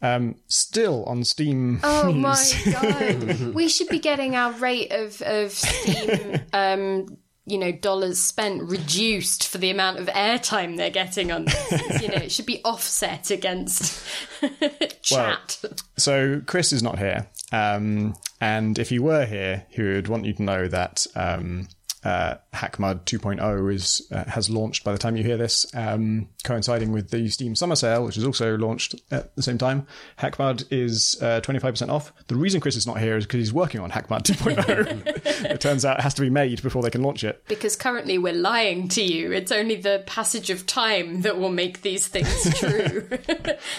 [0.00, 1.80] Um, still on Steam.
[1.82, 3.54] Oh my god!
[3.54, 9.48] we should be getting our rate of of Steam, um, you know, dollars spent reduced
[9.48, 12.02] for the amount of airtime they're getting on this.
[12.02, 14.06] You know, it should be offset against
[15.02, 15.58] chat.
[15.96, 20.32] So Chris is not here, um, and if he were here, he would want you
[20.34, 21.68] to know that um,
[22.04, 26.92] uh, HackMud 2.0 is uh, has launched by the time you hear this, um, coinciding
[26.92, 29.84] with the Steam Summer Sale, which is also launched at the same time.
[30.20, 32.12] HackMud is uh, 25% off.
[32.28, 35.06] The reason Chris is not here is because he's working on HackMud 2.0.
[35.50, 37.42] it turns out it has to be made before they can launch it.
[37.48, 39.32] because currently we're lying to you.
[39.32, 43.08] It's only the passage of time that will make these things true.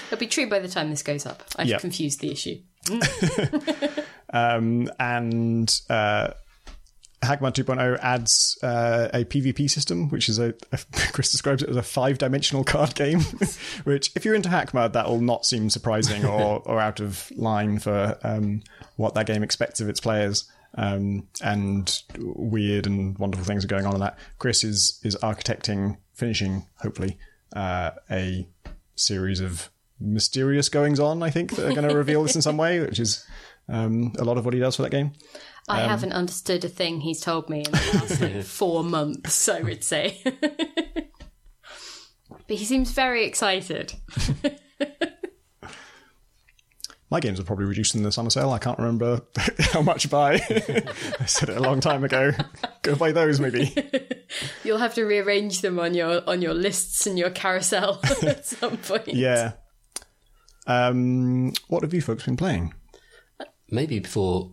[0.09, 1.41] They'll be true by the time this goes up.
[1.55, 1.79] I've Yep.
[1.81, 2.59] confused the issue.
[4.31, 6.31] Um, and uh,
[7.21, 10.79] Hackmud 2.0 adds uh, a PvP system, which is a, a
[11.11, 13.21] Chris describes it as a five-dimensional card game.
[13.83, 17.79] which, if you're into Hackmud, that will not seem surprising or, or out of line
[17.79, 18.61] for um,
[18.95, 20.49] what that game expects of its players.
[20.75, 24.19] Um, and weird and wonderful things are going on in that.
[24.37, 27.17] Chris is is architecting, finishing, hopefully,
[27.55, 28.47] uh, a
[28.95, 31.23] series of mysterious goings on.
[31.23, 33.25] I think that are going to reveal this in some way, which is
[33.69, 35.13] um, a lot of what he does for that game.
[35.69, 39.61] I haven't understood a thing he's told me in the last like, four months, I
[39.61, 40.19] would say.
[40.23, 41.13] but
[42.47, 43.93] he seems very excited.
[47.11, 48.51] My games are probably reduced in the summer sale.
[48.51, 49.21] I can't remember
[49.59, 50.35] how much by.
[50.35, 52.33] I said it a long time ago.
[52.83, 53.73] Go buy those, maybe.
[54.63, 58.77] You'll have to rearrange them on your on your lists and your carousel at some
[58.77, 59.07] point.
[59.07, 59.53] Yeah.
[60.67, 62.75] Um, what have you folks been playing?
[63.71, 64.51] Maybe before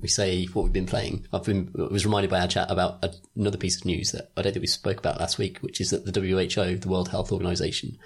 [0.00, 3.04] we say what we've been playing, I've been I was reminded by our chat about
[3.36, 5.90] another piece of news that I don't think we spoke about last week, which is
[5.90, 7.98] that the WHO, the World Health Organization,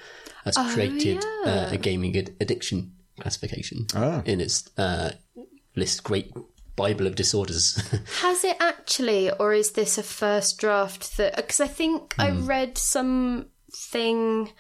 [0.45, 3.87] has created uh, a gaming ad- addiction classification
[4.27, 5.13] in its uh,
[5.77, 6.03] list.
[6.05, 6.33] Great
[6.77, 7.77] Bible of disorders.
[8.21, 11.37] Has it actually, or is this a first draft that?
[11.37, 14.51] Because I think I read something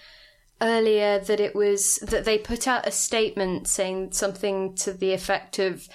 [0.65, 5.59] earlier that it was that they put out a statement saying something to the effect
[5.59, 5.89] of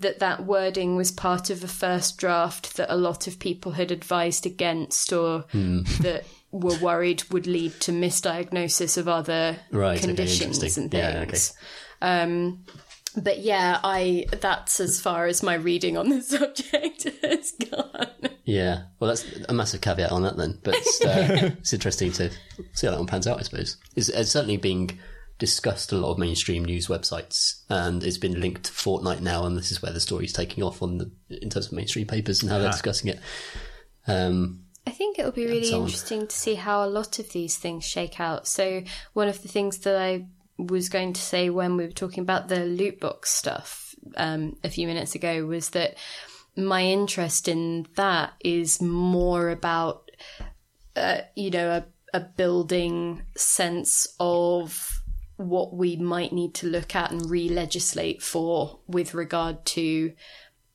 [0.00, 3.92] that that wording was part of a first draft that a lot of people had
[3.92, 10.84] advised against or that were worried would lead to misdiagnosis of other Right, conditions interesting.
[10.84, 11.30] and Yeah, okay.
[11.32, 11.52] things.
[12.02, 12.64] Um,
[13.16, 18.30] but yeah, I that's as far as my reading on the subject has gone.
[18.44, 20.58] yeah, well, that's a massive caveat on that then.
[20.62, 22.30] But it's, uh, it's interesting to
[22.72, 23.38] see how that one pans out.
[23.38, 24.98] I suppose it's, it's certainly being
[25.38, 29.56] discussed a lot of mainstream news websites, and it's been linked to Fortnite now, and
[29.56, 32.50] this is where the story's taking off on the in terms of mainstream papers and
[32.50, 33.20] how they're discussing it.
[34.06, 37.56] Um, I think it'll be really so interesting to see how a lot of these
[37.56, 38.46] things shake out.
[38.46, 38.82] So
[39.14, 40.26] one of the things that I
[40.58, 44.70] was going to say when we were talking about the loot box stuff um, a
[44.70, 45.96] few minutes ago was that
[46.56, 50.10] my interest in that is more about
[50.96, 51.84] uh, you know a,
[52.16, 55.02] a building sense of
[55.36, 60.12] what we might need to look at and re-legislate for with regard to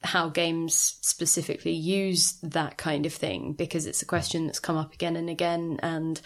[0.02, 4.94] how games specifically use that kind of thing because it's a question that's come up
[4.94, 6.22] again and again and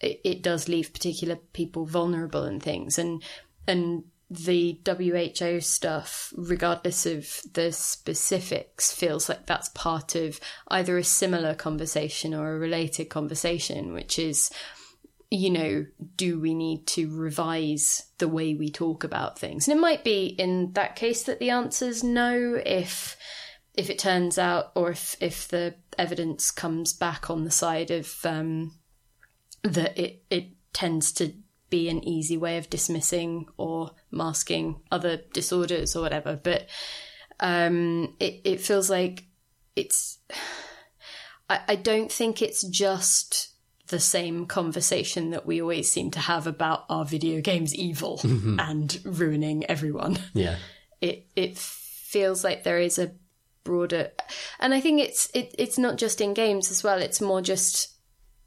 [0.00, 3.22] it, does leave particular people vulnerable and things and
[3.66, 11.04] and the WHO stuff regardless of the specifics feels like that's part of either a
[11.04, 14.50] similar conversation or a related conversation which is
[15.30, 15.86] you know,
[16.16, 19.68] do we need to revise the way we talk about things?
[19.68, 23.16] And it might be in that case that the answer is no if
[23.74, 28.12] if it turns out or if if the evidence comes back on the side of
[28.24, 28.72] um
[29.62, 31.32] that it it tends to
[31.68, 36.38] be an easy way of dismissing or masking other disorders or whatever.
[36.42, 36.68] But
[37.38, 39.24] um it, it feels like
[39.76, 40.18] it's
[41.48, 43.48] I, I don't think it's just
[43.88, 49.00] the same conversation that we always seem to have about our video games evil and
[49.04, 50.18] ruining everyone.
[50.32, 50.56] yeah,
[51.00, 53.12] It it feels like there is a
[53.62, 54.10] broader
[54.58, 57.89] and I think it's it, it's not just in games as well, it's more just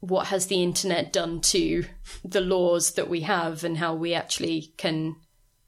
[0.04, 1.84] what has the internet done to
[2.24, 5.16] the laws that we have and how we actually can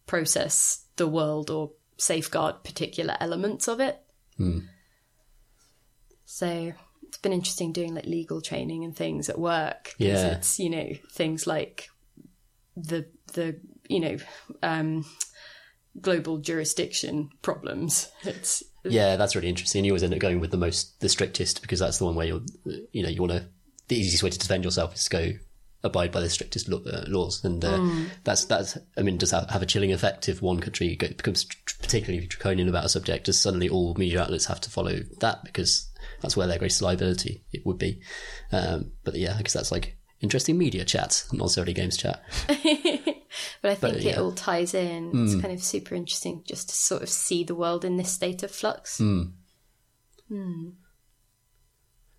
[0.06, 3.98] process the world or safeguard particular elements of it.
[6.26, 6.72] So
[7.04, 9.94] it's been interesting doing like legal training and things at work.
[9.96, 10.32] Yeah.
[10.32, 11.88] It's, you know, things like
[12.76, 14.16] the, the, you know,
[14.62, 15.06] um,
[15.98, 18.10] global jurisdiction problems.
[18.22, 19.84] It's, Yeah, that's really interesting.
[19.84, 22.26] You always end up going with the most, the strictest, because that's the one where
[22.26, 22.42] you're,
[22.92, 23.48] you know, you want to.
[23.88, 25.32] The easiest way to defend yourself is to go
[25.84, 27.88] abide by the strictest law, uh, laws, and uh,
[28.24, 28.76] that's that's.
[28.96, 32.26] I mean, does that have a chilling effect if one country go, becomes tr- particularly
[32.26, 33.26] draconian about a subject?
[33.26, 35.88] Does suddenly all media outlets have to follow that because
[36.20, 38.00] that's where their greatest liability it would be?
[38.52, 42.22] Um, but yeah, I guess that's like interesting media chat, not necessarily games chat.
[43.60, 44.20] But I think it yeah.
[44.20, 45.10] all ties in.
[45.14, 48.42] It's kind of super interesting just to sort of see the world in this state
[48.42, 48.98] of flux.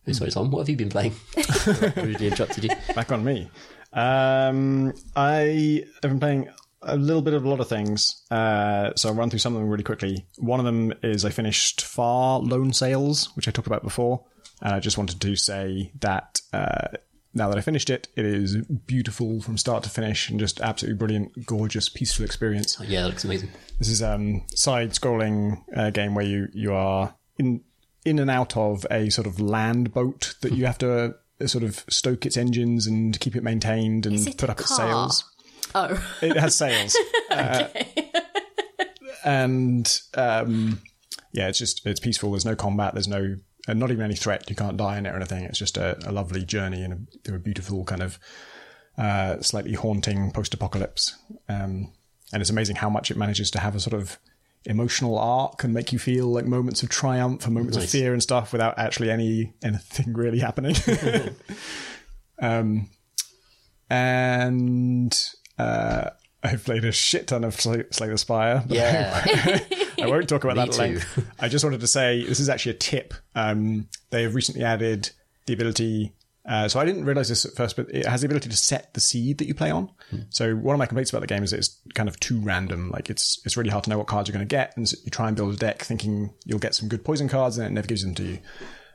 [0.07, 1.13] Oh, Sorry, Tom, what have you been playing?
[1.95, 2.69] Rudely interrupted you.
[2.95, 3.49] Back on me.
[3.93, 6.49] Um, I have been playing
[6.81, 9.61] a little bit of a lot of things, uh, so I'll run through some of
[9.61, 10.25] them really quickly.
[10.37, 14.23] One of them is I finished Far Lone Sails, which I talked about before,
[14.61, 16.97] and I just wanted to say that uh,
[17.33, 20.97] now that I finished it, it is beautiful from start to finish and just absolutely
[20.97, 22.77] brilliant, gorgeous, peaceful experience.
[22.85, 23.49] Yeah, that looks amazing.
[23.79, 27.61] This is um side-scrolling uh, game where you you are in
[28.07, 31.63] in and out of a sort of land boat that you have to uh, sort
[31.63, 35.23] of stoke its engines and keep it maintained and it put up its sails.
[35.75, 36.95] Oh, It has sails,
[37.29, 37.67] Uh,
[39.23, 40.81] and um,
[41.33, 42.31] yeah, it's just it's peaceful.
[42.31, 42.93] There's no combat.
[42.93, 43.35] There's no
[43.67, 44.49] uh, not even any threat.
[44.49, 45.43] You can't die in it or anything.
[45.43, 48.17] It's just a, a lovely journey and a, through a beautiful kind of
[48.97, 51.15] uh, slightly haunting post-apocalypse.
[51.49, 51.91] Um,
[52.33, 54.17] and it's amazing how much it manages to have a sort of
[54.65, 58.21] emotional arc and make you feel like moments of triumph and moments of fear and
[58.21, 60.75] stuff without actually any anything really happening.
[62.41, 62.89] um,
[63.89, 65.17] and
[65.57, 66.09] uh,
[66.43, 68.63] I've played a shit ton of Slay, Slay the Spire.
[68.67, 69.59] but Yeah.
[70.01, 71.27] I won't talk about that at length.
[71.39, 73.13] I just wanted to say this is actually a tip.
[73.35, 75.09] Um, they have recently added
[75.45, 76.13] the ability.
[76.47, 78.93] Uh, so I didn't realize this at first, but it has the ability to set
[78.93, 79.89] the seed that you play on.
[80.29, 82.89] So one of my complaints about the game is that it's kind of too random.
[82.89, 84.97] Like it's it's really hard to know what cards you're going to get, and so
[85.03, 87.71] you try and build a deck thinking you'll get some good poison cards, and it
[87.71, 88.39] never gives them to you.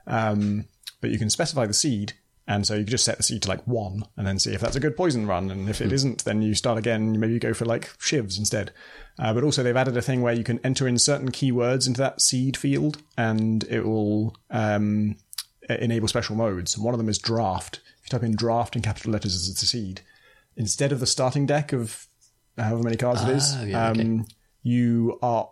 [0.07, 0.65] Um,
[1.03, 2.15] but you can specify the seed,
[2.49, 4.63] and so you can just set the seed to like one, and then see if
[4.63, 5.51] that's a good poison run.
[5.51, 7.21] And if it isn't, then you start again.
[7.21, 8.73] Maybe you go for like shivs instead.
[9.19, 12.01] Uh, but also, they've added a thing where you can enter in certain keywords into
[12.01, 15.17] that seed field, and it will um,
[15.69, 16.75] enable special modes.
[16.75, 17.81] And one of them is draft.
[17.99, 20.01] If you type in draft in capital letters as a seed,
[20.57, 22.07] instead of the starting deck of
[22.59, 24.01] however many cards it is, Ah, yeah, okay.
[24.03, 24.27] um,
[24.63, 25.49] you are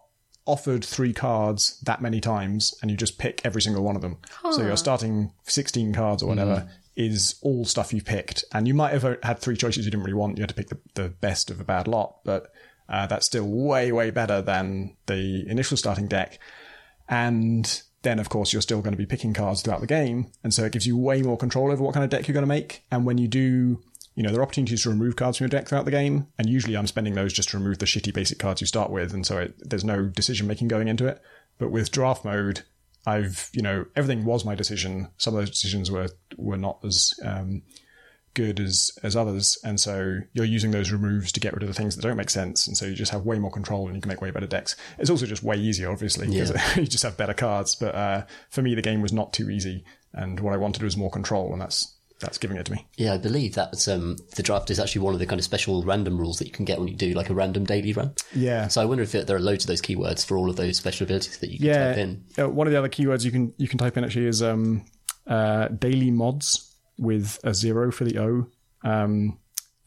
[0.47, 4.17] offered three cards that many times and you just pick every single one of them.
[4.53, 8.45] So your starting 16 cards or whatever is all stuff you've picked.
[8.53, 10.39] And you might have had three choices you didn't really want.
[10.39, 12.53] You had to pick the, the best of a bad lot, but
[12.89, 16.39] uh, that's still way, way better than the initial starting deck.
[17.09, 20.33] And then, of course, you're still going to be picking cards throughout the game.
[20.43, 22.43] And so it gives you way more control over what kind of deck you're going
[22.43, 22.85] to make.
[22.91, 23.83] And when you do,
[24.15, 26.27] you know, there are opportunities to remove cards from your deck throughout the game.
[26.39, 29.13] And usually I'm spending those just to remove the shitty basic cards you start with.
[29.13, 31.21] And so it, there's no decision making going into it.
[31.59, 32.63] But with draft mode,
[33.07, 35.09] I've, you know, everything was my decision.
[35.19, 37.63] Some of those decisions were, were not as, um,
[38.35, 41.75] good as as others, and so you're using those removes to get rid of the
[41.75, 44.01] things that don't make sense, and so you just have way more control and you
[44.03, 44.77] can make way better decks.
[44.99, 47.75] It's also just way easier, obviously, because you just have better cards.
[47.75, 50.97] But uh, for me, the game was not too easy, and what I wanted was
[50.97, 52.87] more control, and that's that's giving it to me.
[52.99, 55.83] Yeah, I believe that's um, the draft is actually one of the kind of special
[55.83, 58.13] random rules that you can get when you do like a random daily run.
[58.35, 58.69] Yeah.
[58.69, 61.05] So I wonder if there are loads of those keywords for all of those special
[61.05, 62.25] abilities that you can Yeah, type in.
[62.39, 64.85] uh, one of the other keywords you can you can type in actually is um,
[65.27, 66.70] uh, daily mods
[67.01, 68.47] with a zero for the O,
[68.85, 69.39] um,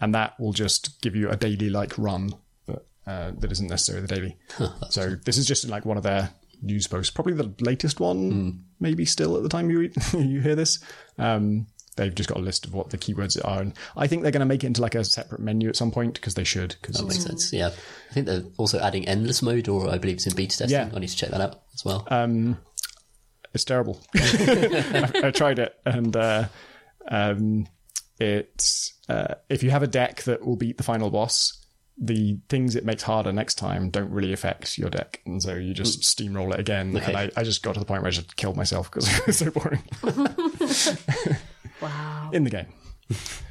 [0.01, 2.33] and that will just give you a daily like run,
[2.65, 4.37] but uh, that isn't necessarily the daily.
[4.89, 9.05] so this is just like one of their news posts, probably the latest one, maybe
[9.05, 10.79] still at the time you you hear this.
[11.17, 14.31] Um, they've just got a list of what the keywords are, and I think they're
[14.31, 16.75] going to make it into like a separate menu at some point because they should.
[16.81, 17.53] Because That makes sense.
[17.53, 20.79] Yeah, I think they're also adding endless mode, or I believe it's in beta testing.
[20.79, 20.89] Yeah.
[20.93, 22.07] I need to check that out as well.
[22.09, 22.57] Um,
[23.53, 24.01] it's terrible.
[24.15, 26.45] I, I tried it, and uh,
[27.09, 27.67] um,
[28.19, 31.65] it's uh, if you have a deck that will beat the final boss,
[31.97, 35.73] the things it makes harder next time don't really affect your deck, and so you
[35.73, 36.95] just steamroll it again.
[36.97, 39.27] And I, I just got to the point where I just killed myself because it
[39.27, 39.83] was so boring
[41.81, 42.29] wow.
[42.33, 42.67] in the game.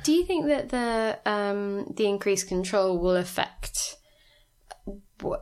[0.02, 4.01] Do you think that the um, the increased control will affect wh-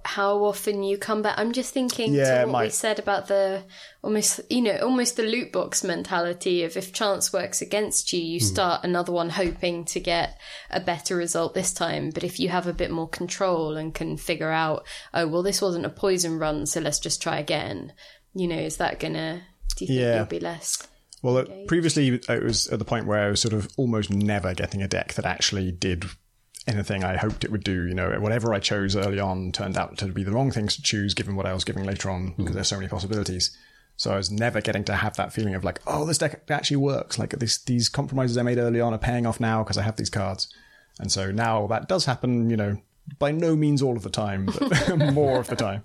[0.04, 1.38] how often you come back.
[1.38, 3.64] I'm just thinking Yeah, to what we said about the
[4.02, 8.38] almost, you know, almost the loot box mentality of if chance works against you, you
[8.38, 8.44] hmm.
[8.44, 10.38] start another one hoping to get
[10.70, 12.10] a better result this time.
[12.10, 15.62] But if you have a bit more control and can figure out, oh, well, this
[15.62, 17.92] wasn't a poison run, so let's just try again.
[18.34, 19.42] You know, is that gonna?
[19.76, 20.16] Do you think Yeah.
[20.16, 20.86] you'll be less?
[21.22, 24.10] Well, uh, it, previously it was at the point where I was sort of almost
[24.10, 26.04] never getting a deck that actually did
[26.70, 27.86] anything I hoped it would do.
[27.86, 30.82] You know, whatever I chose early on turned out to be the wrong things to
[30.82, 32.54] choose, given what I was giving later on, because hmm.
[32.54, 33.56] there's so many possibilities.
[33.96, 36.78] So I was never getting to have that feeling of like, oh, this deck actually
[36.78, 37.18] works.
[37.18, 39.96] Like this, these compromises I made early on are paying off now because I have
[39.96, 40.52] these cards.
[40.98, 42.48] And so now that does happen.
[42.48, 42.78] You know,
[43.18, 45.84] by no means all of the time, but more of the time.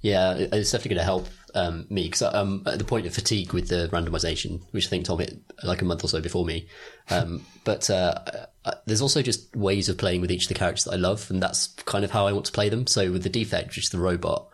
[0.00, 3.52] Yeah, it's definitely going to help um, me because I'm at the point of fatigue
[3.52, 6.68] with the randomization, which I think Tom hit like a month or so before me.
[7.10, 8.14] Um, but uh,
[8.64, 11.30] uh, there's also just ways of playing with each of the characters that I love,
[11.30, 12.86] and that's kind of how I want to play them.
[12.86, 14.48] So with the defect, which is the robot,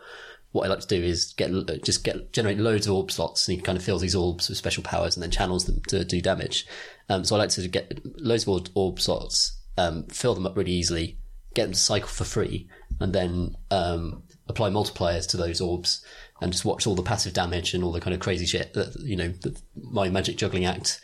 [0.51, 1.51] what I like to do is get
[1.83, 4.57] just get generate loads of orb slots, and he kind of fills these orbs with
[4.57, 6.65] special powers, and then channels them to do damage.
[7.09, 10.71] Um, so I like to get loads of orb slots, um, fill them up really
[10.71, 11.17] easily,
[11.53, 12.69] get them to cycle for free,
[12.99, 16.05] and then um, apply multipliers to those orbs,
[16.41, 18.95] and just watch all the passive damage and all the kind of crazy shit that
[18.99, 20.99] you know that my magic juggling act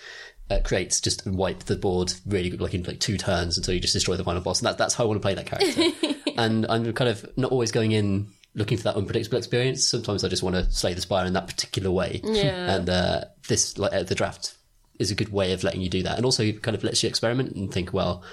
[0.51, 3.79] uh, creates just wipe the board really good, like in like two turns until you
[3.79, 4.59] just destroy the final boss.
[4.59, 6.19] And that, that's how I want to play that character.
[6.37, 9.87] and I'm kind of not always going in looking for that unpredictable experience.
[9.87, 12.19] Sometimes I just want to slay the spire in that particular way.
[12.23, 12.75] Yeah.
[12.75, 14.55] And uh, this, like uh, the draft,
[14.99, 17.09] is a good way of letting you do that, and also kind of lets you
[17.09, 18.23] experiment and think, well.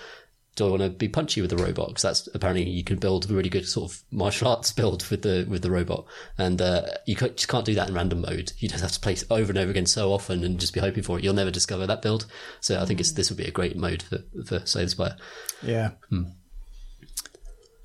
[0.58, 1.86] Do I want to be punchy with the robot?
[1.86, 5.22] Because that's apparently you can build a really good sort of martial arts build with
[5.22, 6.04] the with the robot,
[6.36, 8.52] and uh, you ca- just can't do that in random mode.
[8.58, 10.80] You just have to play it over and over again so often, and just be
[10.80, 11.22] hoping for it.
[11.22, 12.26] You'll never discover that build.
[12.60, 15.16] So I think it's this would be a great mode for for Slay the Spire.
[15.62, 15.90] Yeah.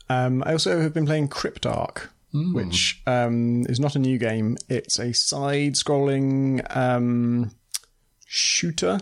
[0.10, 4.58] Um, I also have been playing Cryptark, which um, is not a new game.
[4.68, 7.52] It's a side-scrolling um,
[8.26, 9.00] shooter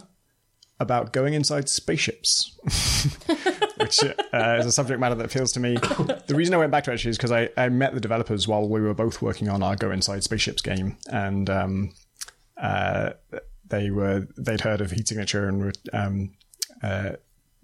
[0.81, 2.57] about going inside spaceships,
[3.77, 5.75] which uh, is a subject matter that appeals to me.
[5.75, 8.47] The reason I went back to it actually is because I, I met the developers
[8.47, 11.93] while we were both working on our Go Inside Spaceships game, and um,
[12.57, 13.11] uh,
[13.67, 16.33] they were they'd heard of Heat Signature and um,
[16.81, 17.11] uh,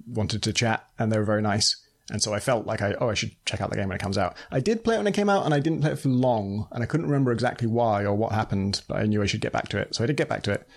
[0.07, 1.75] wanted to chat, and they were very nice.
[2.09, 4.01] And so I felt like I oh I should check out the game when it
[4.01, 4.37] comes out.
[4.51, 6.67] I did play it when it came out, and I didn't play it for long,
[6.71, 9.51] and I couldn't remember exactly why or what happened, but I knew I should get
[9.51, 9.95] back to it.
[9.95, 10.67] So I did get back to it,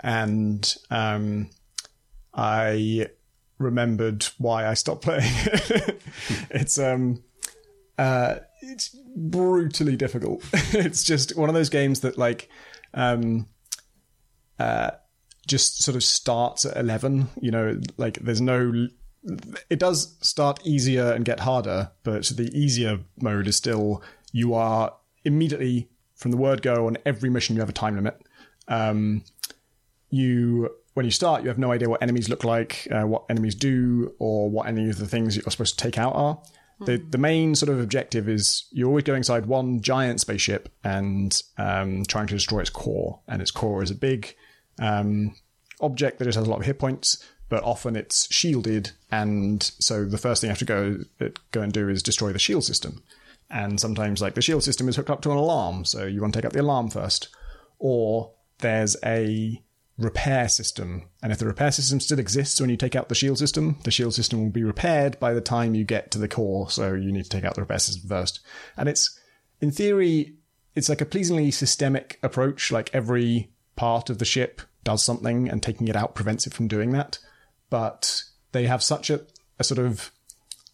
[0.00, 1.50] and um,
[2.38, 3.08] I
[3.58, 5.32] remembered why I stopped playing.
[6.50, 7.24] it's um
[7.98, 10.44] uh it's brutally difficult.
[10.52, 12.48] it's just one of those games that like
[12.94, 13.48] um
[14.60, 14.92] uh
[15.48, 18.86] just sort of starts at 11, you know, like there's no
[19.68, 24.94] it does start easier and get harder, but the easier mode is still you are
[25.24, 28.22] immediately from the word go on every mission you have a time limit.
[28.68, 29.24] Um
[30.10, 33.54] you when you start, you have no idea what enemies look like, uh, what enemies
[33.54, 36.42] do, or what any of the things you're supposed to take out are.
[36.80, 41.40] The the main sort of objective is you're always going inside one giant spaceship and
[41.56, 43.20] um, trying to destroy its core.
[43.28, 44.34] And its core is a big
[44.80, 45.36] um,
[45.80, 48.90] object that just has a lot of hit points, but often it's shielded.
[49.12, 52.40] And so the first thing you have to go go and do is destroy the
[52.40, 53.04] shield system.
[53.48, 56.34] And sometimes, like the shield system is hooked up to an alarm, so you want
[56.34, 57.28] to take out the alarm first.
[57.78, 59.62] Or there's a
[59.98, 61.08] repair system.
[61.22, 63.90] And if the repair system still exists when you take out the shield system, the
[63.90, 66.70] shield system will be repaired by the time you get to the core.
[66.70, 68.40] So you need to take out the repair system first.
[68.76, 69.18] And it's,
[69.60, 70.36] in theory,
[70.74, 72.70] it's like a pleasingly systemic approach.
[72.70, 76.68] Like every part of the ship does something and taking it out prevents it from
[76.68, 77.18] doing that.
[77.68, 78.22] But
[78.52, 79.26] they have such a,
[79.58, 80.12] a sort of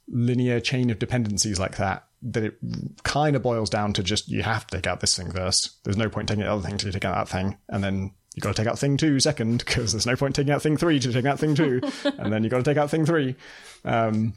[0.07, 2.59] linear chain of dependencies like that that it
[3.03, 5.83] kind of boils down to just you have to take out this thing first.
[5.85, 8.13] There's no point taking the other thing till you take out that thing, and then
[8.35, 10.77] you got to take out thing two second because there's no point taking out thing
[10.77, 11.81] three to take out thing two,
[12.19, 13.37] and then you got to take out thing three.
[13.85, 14.35] Um,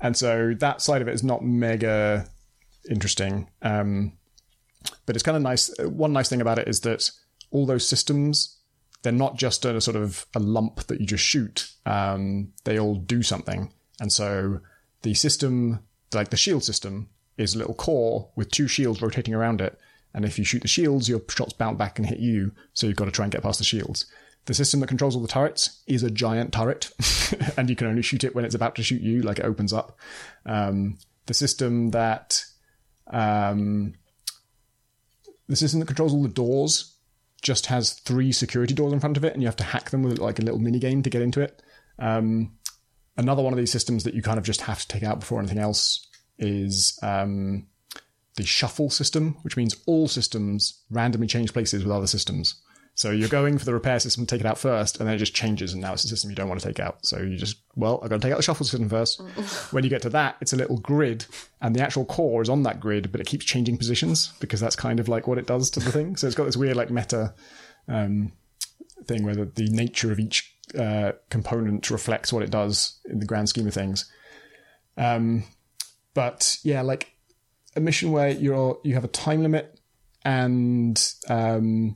[0.00, 2.28] and so that side of it is not mega
[2.88, 4.12] interesting, um,
[5.06, 5.70] but it's kind of nice.
[5.80, 7.10] One nice thing about it is that
[7.50, 8.58] all those systems
[9.02, 11.70] they're not just a sort of a lump that you just shoot.
[11.86, 14.60] Um, they all do something, and so
[15.02, 15.80] the system,
[16.12, 19.78] like the shield system, is a little core with two shields rotating around it.
[20.18, 22.50] And if you shoot the shields, your shots bounce back and hit you.
[22.74, 24.04] So you've got to try and get past the shields.
[24.46, 26.90] The system that controls all the turrets is a giant turret,
[27.56, 29.72] and you can only shoot it when it's about to shoot you, like it opens
[29.72, 29.96] up.
[30.44, 32.44] Um, the system that
[33.06, 33.94] um,
[35.48, 36.96] the system that controls all the doors
[37.42, 40.02] just has three security doors in front of it, and you have to hack them
[40.02, 41.62] with like a little mini game to get into it.
[42.00, 42.56] Um,
[43.16, 45.38] another one of these systems that you kind of just have to take out before
[45.38, 46.08] anything else
[46.40, 47.68] is um,
[48.38, 52.54] the shuffle system, which means all systems randomly change places with other systems.
[52.94, 55.18] So you're going for the repair system, to take it out first, and then it
[55.18, 57.04] just changes, and now it's a system you don't want to take out.
[57.04, 59.20] So you just, well, I've got to take out the shuffle system first.
[59.72, 61.26] when you get to that, it's a little grid,
[61.60, 64.76] and the actual core is on that grid, but it keeps changing positions because that's
[64.76, 66.16] kind of like what it does to the thing.
[66.16, 67.34] So it's got this weird like meta
[67.88, 68.32] um,
[69.04, 73.26] thing where the, the nature of each uh, component reflects what it does in the
[73.26, 74.10] grand scheme of things.
[74.96, 75.44] Um,
[76.14, 77.12] but yeah, like
[77.78, 79.80] a mission where you're you have a time limit
[80.24, 81.94] and um,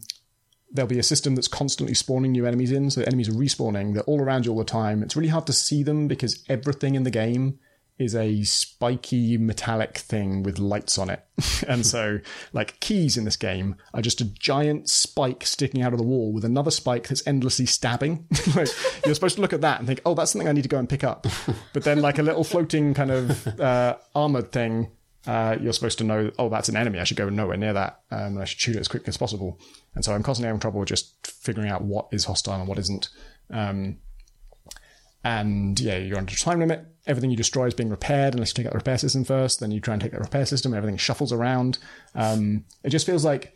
[0.72, 2.90] there'll be a system that's constantly spawning new enemies in.
[2.90, 3.94] So enemies are respawning.
[3.94, 5.02] They're all around you all the time.
[5.02, 7.58] It's really hard to see them because everything in the game
[7.98, 11.24] is a spiky metallic thing with lights on it.
[11.68, 12.20] and so,
[12.52, 16.32] like, keys in this game are just a giant spike sticking out of the wall
[16.32, 18.26] with another spike that's endlessly stabbing.
[18.56, 18.68] like,
[19.04, 20.78] you're supposed to look at that and think, oh, that's something I need to go
[20.78, 21.26] and pick up.
[21.74, 24.90] But then, like, a little floating kind of uh, armored thing
[25.26, 26.98] uh, you're supposed to know, oh, that's an enemy.
[26.98, 28.00] I should go nowhere near that.
[28.10, 29.60] Um, I should shoot it as quickly as possible.
[29.94, 33.08] And so I'm constantly having trouble just figuring out what is hostile and what isn't.
[33.50, 33.98] Um,
[35.24, 36.84] and yeah, you're under a time limit.
[37.06, 39.60] Everything you destroy is being repaired unless you take out the repair system first.
[39.60, 40.74] Then you try and take that repair system.
[40.74, 41.78] Everything shuffles around.
[42.14, 43.54] Um, it just feels like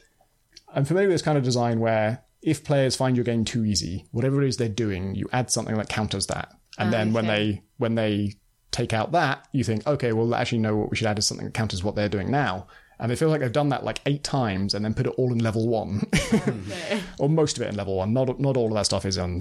[0.72, 4.06] I'm familiar with this kind of design where if players find your game too easy,
[4.12, 6.52] whatever it is they're doing, you add something that counters that.
[6.78, 8.34] And then when they when they
[8.76, 11.46] take out that, you think, okay, well, actually, no, what we should add is something
[11.46, 12.66] that counters what they're doing now.
[12.98, 15.30] And they feel like they've done that like eight times and then put it all
[15.32, 16.06] in level one,
[17.18, 18.14] or most of it in level one.
[18.14, 19.40] Not not all of that stuff is on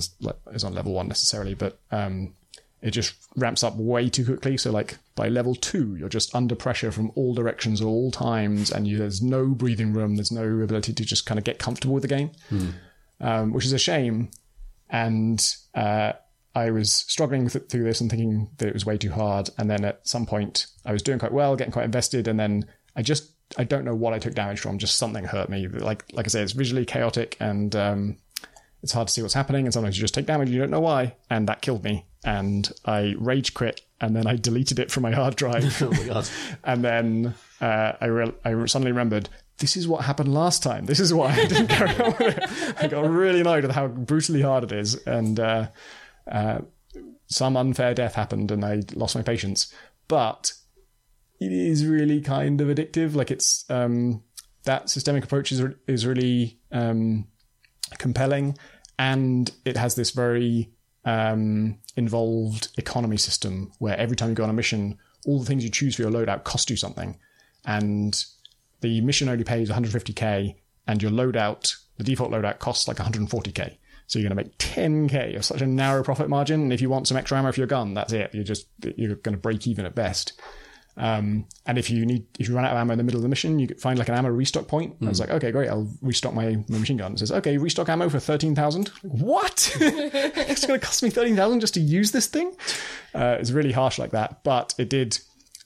[0.51, 2.33] is on level one necessarily, but um,
[2.81, 4.57] it just ramps up way too quickly.
[4.57, 8.71] So like by level two, you're just under pressure from all directions at all times,
[8.71, 10.17] and you, there's no breathing room.
[10.17, 12.31] There's no ability to just kind of get comfortable with the game,
[13.21, 14.31] um, which is a shame.
[14.89, 15.41] And
[15.73, 16.11] uh,
[16.55, 19.49] I was struggling th- through this and thinking that it was way too hard.
[19.57, 22.65] And then at some point, I was doing quite well, getting quite invested, and then
[22.95, 24.77] I just I don't know what I took damage from.
[24.77, 25.67] Just something hurt me.
[25.67, 28.17] Like like I say, it's visually chaotic and um,
[28.81, 29.65] it's hard to see what's happening.
[29.65, 32.05] And sometimes you just take damage, and you don't know why, and that killed me.
[32.23, 35.81] And I rage quit, and then I deleted it from my hard drive.
[35.81, 36.29] Oh my god.
[36.63, 40.85] and then uh, I re- I suddenly remembered this is what happened last time.
[40.85, 42.83] This is why I didn't carry on with it.
[42.83, 45.67] I got really annoyed with how brutally hard it is, and uh,
[46.31, 46.59] uh,
[47.27, 49.73] some unfair death happened, and I lost my patience.
[50.07, 50.53] But
[51.39, 53.15] it is really kind of addictive.
[53.15, 54.23] Like it's um,
[54.63, 57.27] that systemic approach is is really um,
[57.97, 58.57] compelling,
[58.99, 60.71] and it has this very
[61.03, 65.63] um, involved economy system where every time you go on a mission, all the things
[65.63, 67.17] you choose for your loadout cost you something,
[67.65, 68.25] and
[68.81, 70.55] the mission only pays 150k,
[70.87, 73.77] and your loadout, the default loadout, costs like 140k.
[74.07, 75.33] So you're going to make 10k.
[75.33, 77.67] You're such a narrow profit margin, and if you want some extra ammo for your
[77.67, 78.31] gun, that's it.
[78.33, 80.39] You're just you're going to break even at best.
[80.97, 83.23] Um, and if you need, if you run out of ammo in the middle of
[83.23, 84.99] the mission, you find like an ammo restock point.
[84.99, 85.07] Mm.
[85.07, 87.13] I was like, okay, great, I'll restock my, my machine gun.
[87.13, 88.87] It says, okay, restock ammo for 13,000.
[89.01, 89.75] What?
[89.79, 92.55] it's going to cost me 13,000 just to use this thing?
[93.13, 95.19] Uh, it's really harsh like that, but it did,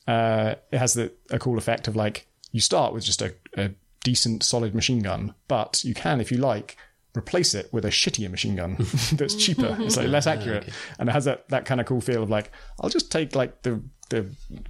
[0.07, 3.69] uh, it has the, a cool effect of like, you start with just a, a
[4.03, 6.75] decent solid machine gun, but you can, if you like,
[7.17, 8.75] replace it with a shittier machine gun
[9.13, 9.75] that's cheaper.
[9.79, 10.73] It's like less accurate, okay.
[10.99, 13.63] and it has that, that kind of cool feel of like I'll just take like
[13.63, 14.27] the the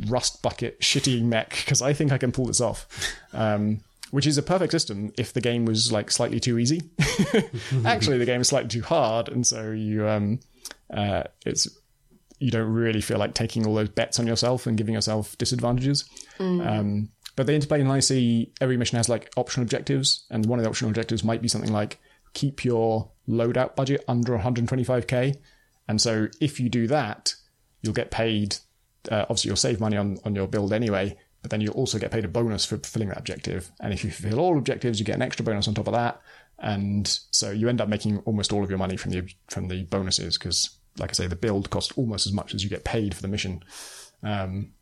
[0.08, 2.88] rust bucket shitty mech because I think I can pull this off.
[3.34, 3.82] Um,
[4.12, 6.82] which is a perfect system if the game was like slightly too easy.
[7.86, 10.40] Actually, the game is slightly too hard, and so you um,
[10.92, 11.68] uh, it's
[12.40, 16.06] you don't really feel like taking all those bets on yourself and giving yourself disadvantages.
[16.40, 16.68] Mm.
[16.68, 18.52] Um, but they interplay nicely.
[18.62, 21.72] Every mission has like optional objectives, and one of the optional objectives might be something
[21.72, 22.00] like
[22.34, 25.38] keep your loadout budget under 125k.
[25.88, 27.34] And so if you do that,
[27.82, 28.57] you'll get paid.
[29.11, 32.11] Uh, obviously, you'll save money on, on your build anyway, but then you'll also get
[32.11, 33.71] paid a bonus for fulfilling that objective.
[33.80, 36.21] And if you fulfill all objectives, you get an extra bonus on top of that.
[36.59, 39.84] And so you end up making almost all of your money from the from the
[39.84, 43.15] bonuses because, like I say, the build costs almost as much as you get paid
[43.15, 43.63] for the mission.
[44.21, 44.73] Um,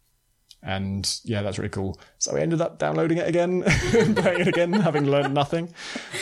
[0.63, 1.99] and yeah, that's really cool.
[2.17, 3.61] So I ended up downloading it again,
[4.15, 5.73] playing it again, having learned nothing.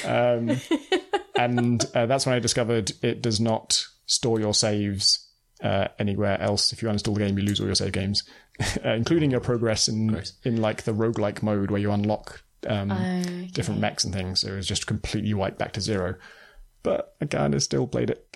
[0.05, 0.59] Um,
[1.35, 5.27] and uh, that's when I discovered it does not store your saves
[5.63, 6.71] uh, anywhere else.
[6.71, 8.23] If you uninstall the game, you lose all your save games,
[8.85, 13.49] uh, including your progress in in like the roguelike mode where you unlock um, okay.
[13.51, 14.41] different mechs and things.
[14.41, 16.15] So it was just completely wiped back to zero.
[16.83, 18.27] But I kind of still played it,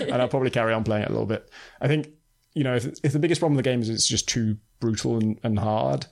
[0.00, 1.50] and I'll probably carry on playing it a little bit.
[1.80, 2.08] I think
[2.52, 5.16] you know if, if the biggest problem with the game is it's just too brutal
[5.16, 6.06] and, and hard,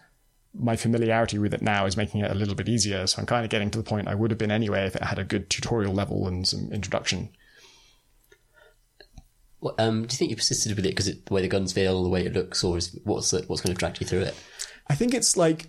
[0.55, 3.07] my familiarity with it now is making it a little bit easier.
[3.07, 5.03] So I'm kind of getting to the point I would have been anyway if it
[5.03, 7.31] had a good tutorial level and some introduction.
[9.61, 12.03] Well, um, do you think you persisted with it because the way the guns feel,
[12.03, 14.35] the way it looks, or is, what's the, what's going to drag you through it?
[14.89, 15.69] I think it's like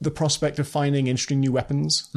[0.00, 2.10] the prospect of finding interesting new weapons.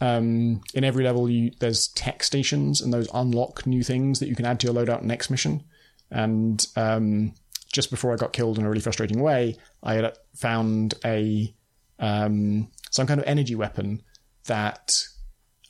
[0.00, 4.34] Um, in every level, you there's tech stations, and those unlock new things that you
[4.34, 5.62] can add to your loadout next mission.
[6.10, 7.34] And um,
[7.72, 11.54] just before I got killed in a really frustrating way, I had found a
[11.98, 14.02] um, some kind of energy weapon
[14.46, 15.02] that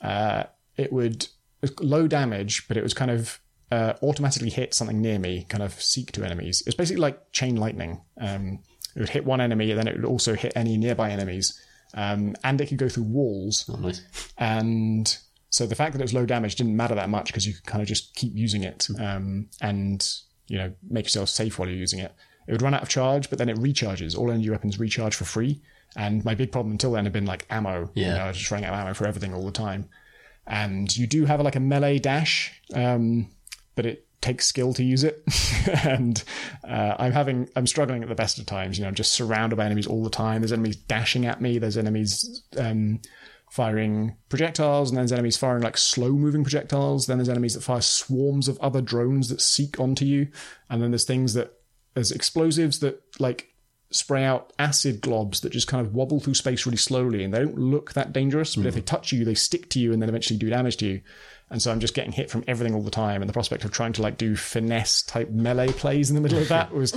[0.02, 0.44] uh,
[0.76, 1.28] it would
[1.62, 3.40] it low damage, but it was kind of
[3.70, 6.62] uh, automatically hit something near me, kind of seek to enemies.
[6.66, 8.00] It's basically like chain lightning.
[8.20, 8.60] Um,
[8.94, 11.60] it would hit one enemy, and then it would also hit any nearby enemies,
[11.94, 13.68] um, and it could go through walls.
[13.72, 14.02] Oh, nice.
[14.38, 15.16] And
[15.50, 17.66] so the fact that it was low damage didn't matter that much because you could
[17.66, 20.06] kind of just keep using it um, and
[20.46, 22.12] you know make yourself safe while you're using it.
[22.48, 24.16] It would run out of charge, but then it recharges.
[24.18, 25.60] All energy weapons recharge for free.
[25.96, 27.90] And my big problem until then had been like ammo.
[27.94, 28.14] You Yeah.
[28.14, 29.88] know, I was just running out of ammo for everything all the time.
[30.46, 33.28] And you do have like a melee dash, um,
[33.74, 35.22] but it takes skill to use it.
[35.84, 36.24] and
[36.66, 38.78] uh, I'm having, I'm struggling at the best of times.
[38.78, 40.40] You know, I'm just surrounded by enemies all the time.
[40.40, 41.58] There's enemies dashing at me.
[41.58, 43.00] There's enemies um,
[43.50, 47.06] firing projectiles, and then there's enemies firing like slow moving projectiles.
[47.06, 50.28] Then there's enemies that fire swarms of other drones that seek onto you.
[50.70, 51.52] And then there's things that,
[51.98, 53.52] there's explosives that like
[53.90, 57.40] spray out acid globs that just kind of wobble through space really slowly and they
[57.40, 60.08] don't look that dangerous, but if they touch you, they stick to you and then
[60.08, 61.00] eventually do damage to you.
[61.50, 63.20] And so I'm just getting hit from everything all the time.
[63.20, 66.38] And the prospect of trying to like do finesse type melee plays in the middle
[66.38, 66.92] of that was,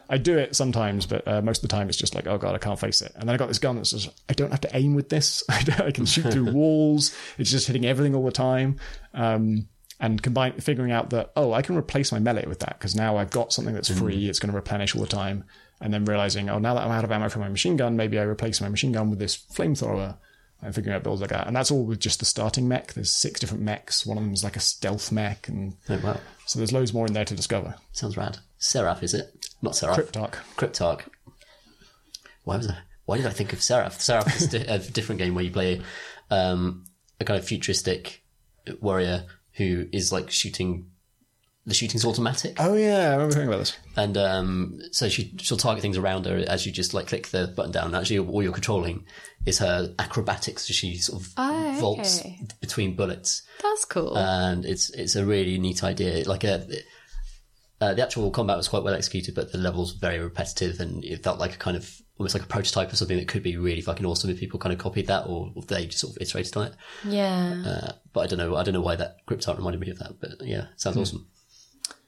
[0.08, 2.54] I do it sometimes, but uh, most of the time it's just like, oh god,
[2.54, 3.12] I can't face it.
[3.16, 5.42] And then I got this gun that says, I don't have to aim with this.
[5.50, 7.14] I, I can shoot through walls.
[7.36, 8.78] It's just hitting everything all the time.
[9.12, 9.68] Um,
[10.00, 13.16] and combine figuring out that oh I can replace my melee with that because now
[13.18, 15.44] I've got something that's free it's going to replenish all the time
[15.80, 18.18] and then realizing oh now that I'm out of ammo for my machine gun maybe
[18.18, 20.16] I replace my machine gun with this flamethrower
[20.62, 23.12] and figuring out builds like that and that's all with just the starting mech there's
[23.12, 26.20] six different mechs one of them is like a stealth mech and Oh, wow.
[26.46, 28.38] so there's loads more in there to discover Sounds rad.
[28.58, 29.34] Seraph, is it?
[29.62, 29.96] Not Seraph.
[29.98, 31.02] Cryptark Cryptark.
[32.44, 32.76] Why was I?
[33.06, 34.00] Why did I think of Seraph?
[34.00, 35.80] Seraph is di- a different game where you play
[36.30, 36.84] um,
[37.20, 38.22] a kind of futuristic
[38.80, 39.24] warrior
[39.60, 40.86] who is like shooting.
[41.66, 45.58] The shooting's automatic, oh yeah I remember hearing about this and um, so she she'll
[45.58, 47.94] target things around her as you just like click the button down.
[47.94, 49.04] Actually, all you're controlling
[49.46, 50.66] is her acrobatics.
[50.66, 52.40] So she sort of Oh, vaults okay.
[52.62, 54.16] between bullets That's cool.
[54.16, 56.26] and it's it's a really neat idea.
[56.26, 56.66] Like a,
[57.80, 61.04] uh, the actual combat was quite well executed, but the levels were very repetitive, and
[61.04, 63.56] it felt like a kind of almost like a prototype of something that could be
[63.56, 66.20] really fucking awesome if people kind of copied that or if they just sort of
[66.20, 66.74] iterated on it.
[67.02, 67.62] yeah.
[67.66, 68.56] Uh, but I don't know.
[68.56, 70.20] I don't know why that Cryptark reminded me of that.
[70.20, 71.26] But yeah, sounds awesome.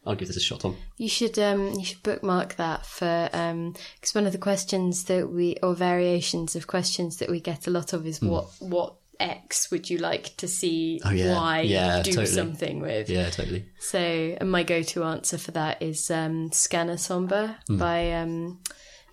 [0.04, 0.76] I'll give this a shot, Tom.
[0.98, 5.30] You should um you should bookmark that for um because one of the questions that
[5.30, 9.70] we or variations of questions that we get a lot of is what what X
[9.70, 11.00] would you like to see.
[11.04, 11.36] Oh, yeah.
[11.36, 12.26] Y Yeah, do totally.
[12.26, 13.08] something with?
[13.08, 13.64] Yeah, totally.
[13.78, 18.60] So and my go-to answer for that is um, Scanner Sombre by um,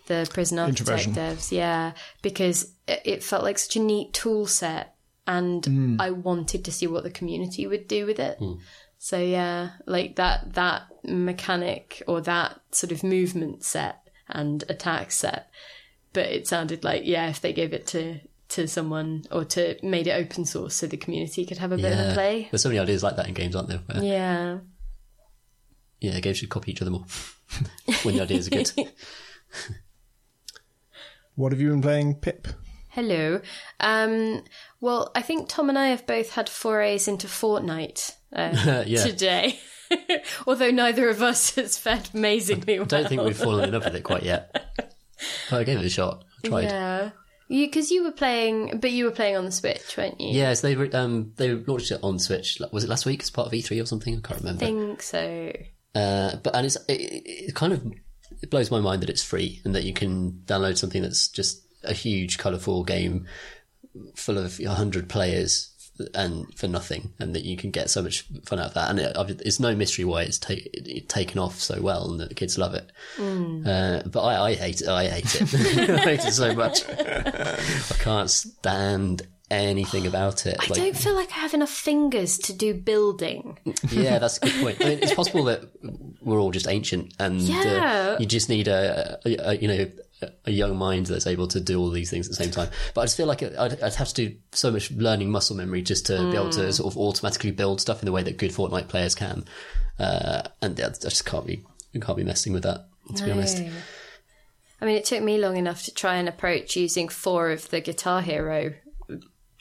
[0.10, 1.51] the Prison Architect devs.
[1.51, 4.95] Yeah, because it, it felt like such a neat tool set,
[5.26, 6.01] and mm.
[6.01, 8.39] I wanted to see what the community would do with it.
[8.39, 8.60] Mm.
[8.97, 15.49] So yeah, like that that mechanic or that sort of movement set and attack set.
[16.12, 20.07] But it sounded like yeah, if they gave it to to someone or to made
[20.07, 22.47] it open source so the community could have a bit of a play.
[22.51, 23.82] There's so many ideas like that in games, aren't there?
[23.86, 24.57] Where, Yeah.
[26.01, 27.05] yeah, games should copy each other more
[28.03, 28.72] when the ideas are good.
[31.39, 32.49] what have you been playing Pip
[32.89, 33.39] Hello.
[33.79, 34.43] Um,
[34.81, 39.59] well, I think Tom and I have both had forays into Fortnite uh, today.
[40.47, 42.87] Although neither of us has fared amazingly well.
[42.87, 44.55] don't think we've fallen in love with it quite yet.
[45.49, 46.23] But I gave it a shot.
[46.45, 46.63] I tried.
[46.63, 47.09] Yeah.
[47.49, 50.29] Because you, were playing, but you were playing on the Switch, weren't you?
[50.29, 52.57] Yes, they re- um they launched it on Switch.
[52.71, 54.15] Was it last week as part of E3 or something?
[54.15, 54.63] I can't remember.
[54.63, 55.51] I think so.
[55.93, 57.83] Uh, but and it's it, it kind of
[58.41, 61.61] it blows my mind that it's free and that you can download something that's just
[61.83, 63.25] a huge, colourful game
[64.15, 65.69] full of hundred players
[66.13, 68.89] and for nothing, and that you can get so much fun out of that.
[68.89, 72.29] And it, it's no mystery why it's ta- it, taken off so well and that
[72.29, 72.89] the kids love it.
[73.67, 74.87] Uh, but I, I hate it.
[74.87, 75.53] I hate it.
[75.89, 76.87] I hate it so much.
[76.89, 80.58] I can't stand anything about it.
[80.60, 83.58] I don't feel like I have enough fingers to do building.
[83.89, 84.82] Yeah, that's a good point.
[84.82, 85.62] I mean, it's possible that
[86.22, 88.16] we're all just ancient, and Yeah.
[88.16, 89.91] uh, you just need a, a, a you know
[90.45, 92.70] a- young mind that's able to do all these things at the same time.
[92.93, 95.82] But I just feel like I'd, I'd have to do so much learning muscle memory
[95.82, 98.52] just to be able to sort of automatically build stuff in the way that good
[98.52, 99.45] Fortnite players can,
[99.97, 101.64] uh, and I just can't be
[102.02, 102.86] can't be messing with that.
[103.16, 103.58] To be honest,
[104.82, 107.82] I mean, it took me long enough to try and approach using four of the
[107.82, 108.74] Guitar Hero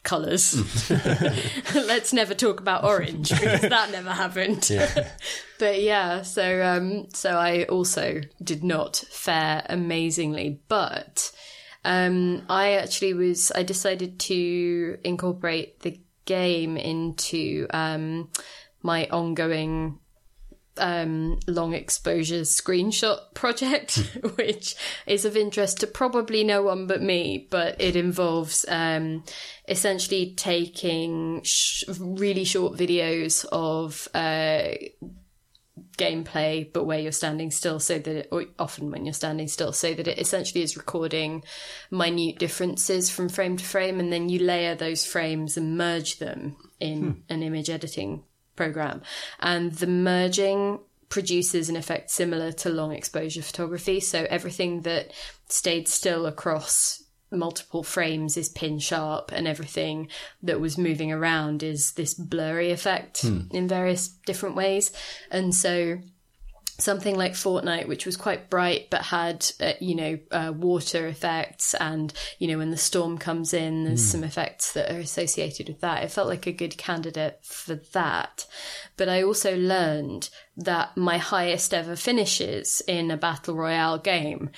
[0.03, 0.90] colours.
[1.74, 4.68] Let's never talk about orange because that never happened.
[5.59, 11.30] but yeah, so um, so I also did not fare amazingly, but
[11.84, 13.53] Um, I actually was.
[13.55, 18.30] I decided to incorporate the game into um,
[18.82, 19.99] my ongoing
[20.78, 23.96] um, long exposure screenshot project,
[24.36, 24.76] which
[25.06, 29.24] is of interest to probably no one but me, but it involves um,
[29.68, 34.74] essentially taking sh- really short videos of uh,
[35.96, 39.72] gameplay, but where you're standing still, so that it, or often when you're standing still,
[39.72, 41.44] so that it essentially is recording
[41.90, 46.56] minute differences from frame to frame, and then you layer those frames and merge them
[46.80, 48.22] in an image editing
[48.59, 49.00] program.
[49.40, 54.00] And the merging produces an effect similar to long exposure photography.
[54.00, 55.12] So everything that
[55.48, 60.09] stayed still across multiple frames is pin sharp and everything
[60.42, 63.40] that was moving around is this blurry effect hmm.
[63.50, 64.92] in various different ways.
[65.30, 65.98] And so
[66.78, 71.74] something like Fortnite, which was quite bright but had, uh, you know, uh, water effects,
[71.74, 75.80] and you know, when the storm comes in, there's some effects that are associated with
[75.80, 76.04] that.
[76.04, 78.46] It felt like a good candidate for that.
[78.96, 84.50] But I also learned that my highest ever finishes in a battle royale game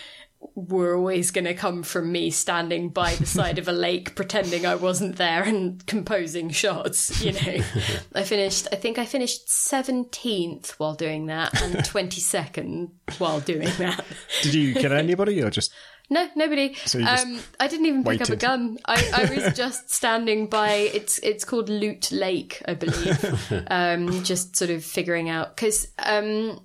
[0.55, 4.64] were always going to come from me standing by the side of a lake pretending
[4.66, 7.64] I wasn't there and composing shots, you know.
[8.14, 14.05] I finished I think I finished 17th while doing that and 22nd while doing that.
[14.43, 15.72] Did you kill anybody or just
[16.09, 16.70] No, nobody.
[16.74, 18.78] just um, I didn't even pick up a gun.
[18.86, 20.70] I, I was just standing by.
[20.72, 23.64] It's it's called Loot Lake, I believe.
[23.68, 26.61] um, just sort of figuring out because um,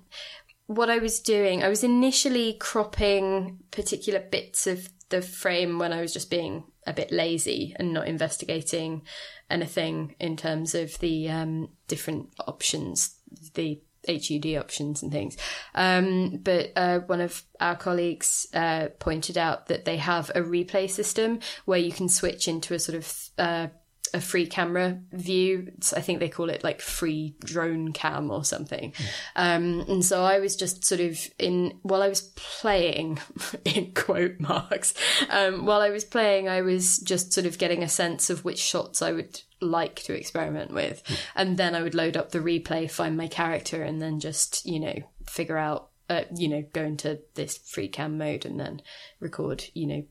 [0.66, 6.00] what I was doing, I was initially cropping particular bits of the frame when I
[6.00, 9.02] was just being a bit lazy and not investigating
[9.48, 13.16] anything in terms of the um, different options,
[13.54, 15.36] the HUD options and things.
[15.74, 20.90] Um, but uh, one of our colleagues uh, pointed out that they have a replay
[20.90, 23.66] system where you can switch into a sort of uh,
[24.14, 25.72] a free camera view.
[25.94, 28.92] I think they call it like free drone cam or something.
[29.34, 33.18] Um, and so I was just sort of in, while I was playing,
[33.64, 34.94] in quote marks,
[35.30, 38.58] um, while I was playing, I was just sort of getting a sense of which
[38.58, 41.02] shots I would like to experiment with.
[41.34, 44.80] And then I would load up the replay, find my character, and then just, you
[44.80, 44.96] know,
[45.26, 48.82] figure out, uh, you know, go into this free cam mode and then
[49.20, 50.04] record, you know,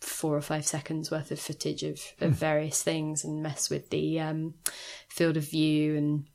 [0.00, 4.20] four or five seconds worth of footage of, of various things and mess with the
[4.20, 4.54] um,
[5.08, 6.26] field of view and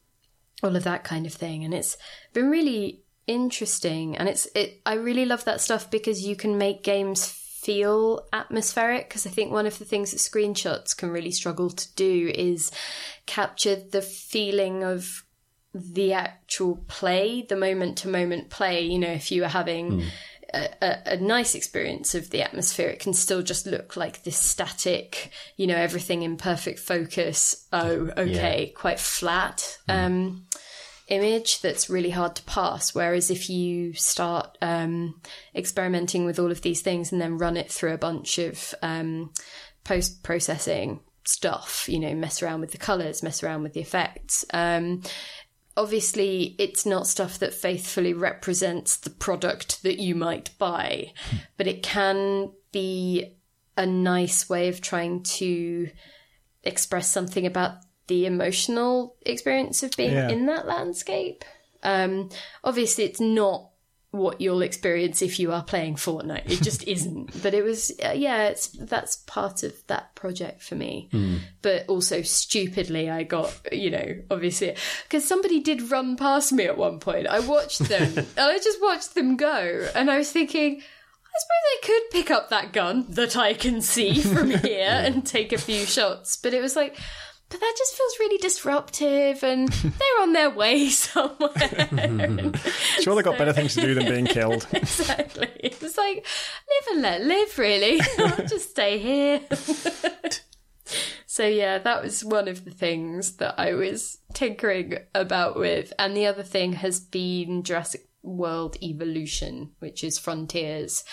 [0.63, 1.63] all of that kind of thing.
[1.63, 1.97] And it's
[2.33, 4.17] been really interesting.
[4.17, 4.81] And it's it.
[4.85, 9.09] I really love that stuff because you can make games feel atmospheric.
[9.09, 12.71] Because I think one of the things that screenshots can really struggle to do is
[13.25, 15.23] capture the feeling of
[15.73, 18.81] the actual play, the moment to moment play.
[18.81, 20.03] You know, if you were having
[20.53, 24.37] a, a, a nice experience of the atmosphere, it can still just look like this
[24.37, 27.67] static, you know, everything in perfect focus.
[27.73, 29.77] Oh, okay, quite flat.
[29.87, 30.45] Um,
[31.07, 32.93] image that's really hard to pass.
[32.93, 35.19] Whereas if you start um,
[35.55, 39.31] experimenting with all of these things and then run it through a bunch of um,
[39.83, 44.45] post processing stuff, you know, mess around with the colors, mess around with the effects.
[45.77, 51.13] Obviously, it's not stuff that faithfully represents the product that you might buy,
[51.55, 53.37] but it can be
[53.77, 55.89] a nice way of trying to
[56.63, 57.73] express something about
[58.07, 60.29] the emotional experience of being Yeah.
[60.29, 61.45] in that landscape.
[61.83, 62.29] Um,
[62.63, 63.69] obviously, it's not
[64.11, 66.49] what you'll experience if you are playing Fortnite.
[66.49, 67.41] It just isn't.
[67.43, 71.09] But it was, uh, yeah, it's that's part of that project for me.
[71.61, 76.77] But also, stupidly, I got, you know, obviously, because somebody did run past me at
[76.77, 77.27] one point.
[77.27, 80.81] I watched them, and I just watched them go, and I was thinking.
[81.27, 85.23] I suppose I could pick up that gun that I can see from here and
[85.23, 86.97] take a few shots, but it was like,
[87.49, 91.51] but that just feels really disruptive, and they're on their way somewhere.
[92.99, 94.67] sure they got better things to do than being killed?
[94.73, 95.49] exactly.
[95.59, 98.01] It's like live and let live, really.
[98.19, 99.41] I'll just stay here.
[101.25, 106.15] so yeah, that was one of the things that I was tinkering about with, and
[106.15, 111.03] the other thing has been Jurassic World Evolution, which is Frontiers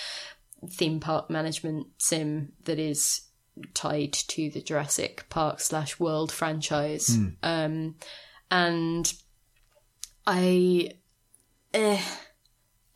[0.71, 3.24] theme park management sim that is
[3.75, 7.17] tied to the Jurassic Park slash World franchise.
[7.43, 7.95] Um,
[8.51, 9.13] and
[10.27, 10.91] I,
[11.73, 12.01] eh,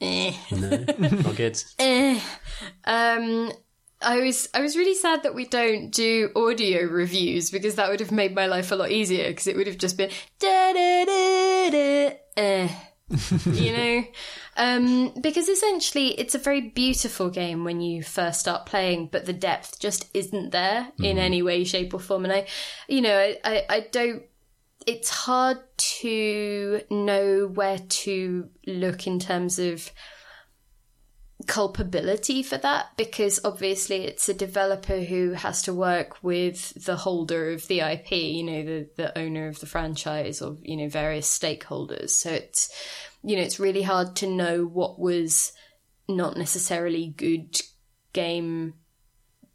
[0.00, 1.62] eh, All good.
[1.78, 2.20] eh.
[2.84, 3.52] Um,
[4.00, 7.98] I was I was really sad that we don't do audio reviews because that would
[8.00, 11.04] have made my life a lot easier because it would have just been da da
[11.04, 12.68] da da eh
[13.46, 14.04] you know?
[14.56, 19.32] Um, because essentially it's a very beautiful game when you first start playing, but the
[19.32, 22.24] depth just isn't there in any way, shape, or form.
[22.24, 22.46] And I,
[22.88, 24.22] you know, I, I, I don't
[24.86, 29.90] it's hard to know where to look in terms of
[31.46, 37.50] culpability for that because obviously it's a developer who has to work with the holder
[37.52, 41.28] of the IP, you know, the, the owner of the franchise or, you know, various
[41.28, 42.10] stakeholders.
[42.10, 42.70] So it's,
[43.22, 45.52] you know, it's really hard to know what was
[46.08, 47.60] not necessarily good
[48.12, 48.74] game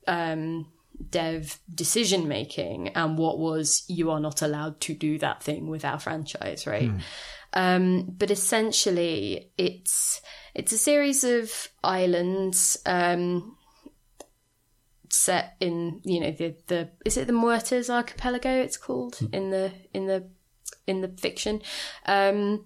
[0.08, 0.72] um,
[1.10, 5.84] dev decision making and what was you are not allowed to do that thing with
[5.84, 6.92] our franchise, right?
[7.54, 10.22] Um, but essentially, it's
[10.56, 13.58] it's a series of islands um,
[15.10, 18.50] set in you know the the is it the Muertes archipelago?
[18.50, 20.30] It's called in the in the
[20.88, 21.62] in the fiction.
[22.06, 22.66] Um,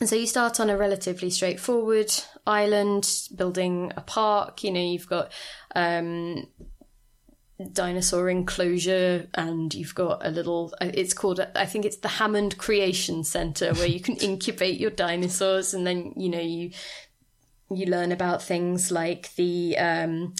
[0.00, 2.10] and so you start on a relatively straightforward
[2.44, 4.64] island, building a park.
[4.64, 5.30] You know, you've got
[5.76, 6.48] um,
[7.72, 13.22] dinosaur enclosure and you've got a little it's called i think it's the hammond creation
[13.22, 16.70] center where you can incubate your dinosaurs and then you know you
[17.76, 20.34] you learn about things like the um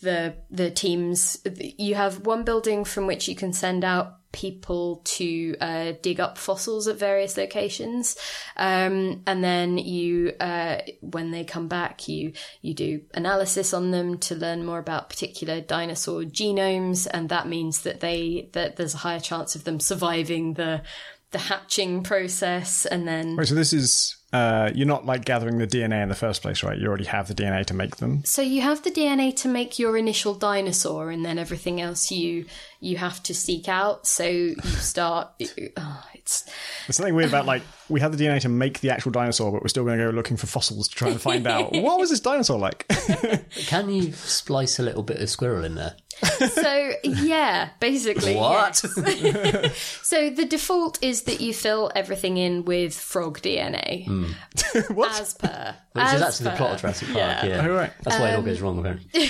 [0.00, 1.38] the the teams.
[1.76, 6.36] You have one building from which you can send out people to uh, dig up
[6.36, 8.16] fossils at various locations.
[8.56, 14.18] Um, and then you uh, when they come back you you do analysis on them
[14.18, 17.08] to learn more about particular dinosaur genomes.
[17.10, 20.82] And that means that they that there's a higher chance of them surviving the
[21.30, 22.86] the hatching process.
[22.86, 26.14] And then Right, so this is uh, you're not like gathering the DNA in the
[26.14, 26.78] first place, right?
[26.78, 28.24] You already have the DNA to make them.
[28.24, 32.44] So you have the DNA to make your initial dinosaur, and then everything else you
[32.80, 34.06] you have to seek out.
[34.06, 35.28] So you start.
[35.78, 36.42] Oh, it's
[36.86, 39.62] There's something weird about like we have the DNA to make the actual dinosaur, but
[39.62, 42.10] we're still going to go looking for fossils to try and find out what was
[42.10, 42.86] this dinosaur like.
[43.66, 45.96] Can you splice a little bit of squirrel in there?
[46.50, 48.34] so yeah, basically.
[48.36, 48.82] What?
[48.96, 49.74] yes.
[50.02, 54.06] So the default is that you fill everything in with frog DNA,
[54.90, 55.20] what?
[55.20, 55.76] as per.
[55.92, 57.18] Which as is actually the plot of Jurassic Park.
[57.18, 57.44] Yeah.
[57.46, 57.92] Yeah, Oh, right.
[58.02, 58.78] that's why it all Um, goes wrong.
[58.78, 59.28] Apparently,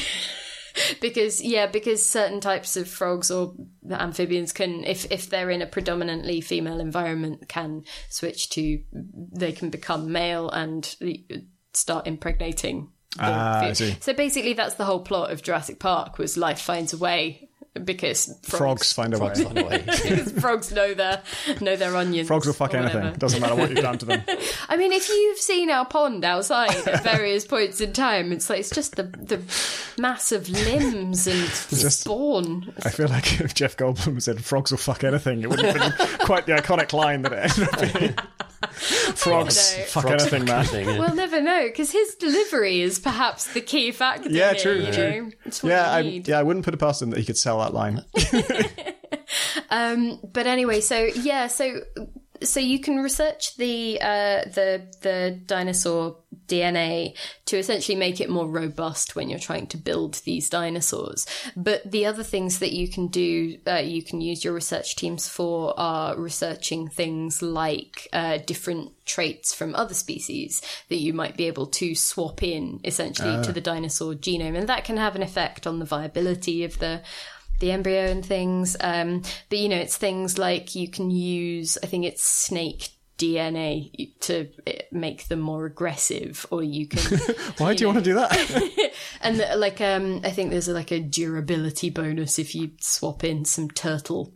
[1.01, 3.55] because yeah because certain types of frogs or
[3.91, 9.70] amphibians can if if they're in a predominantly female environment can switch to they can
[9.70, 10.95] become male and
[11.72, 13.96] start impregnating the Ah, I fe- see.
[14.00, 17.47] so basically that's the whole plot of Jurassic Park was life finds a way
[17.79, 19.29] because Frogs frogs, find a way.
[19.45, 19.79] by the way.
[19.87, 21.22] because frogs know their
[21.61, 22.97] know their onions Frogs will fuck anything.
[22.99, 23.16] whatever.
[23.18, 24.22] Doesn't matter what you've done to them.
[24.68, 28.61] I mean, if you've seen our pond outside at various points in time, it's like
[28.61, 29.43] it's just the the
[30.01, 32.72] mass of limbs and Just- spawn.
[32.85, 36.18] I feel like if Jeff Goldblum said frogs will fuck anything, it wouldn't have been
[36.26, 38.14] quite the iconic line that it ended up being.
[38.72, 39.85] Frogs know.
[39.85, 40.64] fuck Frogs anything, man.
[40.64, 40.99] thing, yeah.
[40.99, 44.29] We'll never know because his delivery is perhaps the key factor.
[44.31, 45.22] Yeah, here, true, You true.
[45.26, 46.29] know, it's what Yeah, I, you need.
[46.29, 48.05] yeah, I wouldn't put it past him that he could sell that line.
[50.33, 51.81] But anyway, so yeah, so
[52.43, 56.16] so you can research the uh, the the dinosaur
[56.47, 57.16] DNA
[57.47, 61.27] to essentially make it more robust when you're trying to build these dinosaurs.
[61.57, 65.29] But the other things that you can do, uh, you can use your research teams
[65.29, 71.47] for, are researching things like uh, different traits from other species that you might be
[71.47, 75.66] able to swap in essentially to the dinosaur genome, and that can have an effect
[75.66, 77.03] on the viability of the
[77.61, 78.76] the embryo and things.
[78.80, 84.12] Um, but you know, it's things like you can use, I think it's snake DNA
[84.20, 87.18] to eh, make them more aggressive, or you can,
[87.59, 88.92] Why do you want to do that?
[89.22, 93.44] and the- like, um, I think there's like a durability bonus if you swap in
[93.44, 94.32] some turtle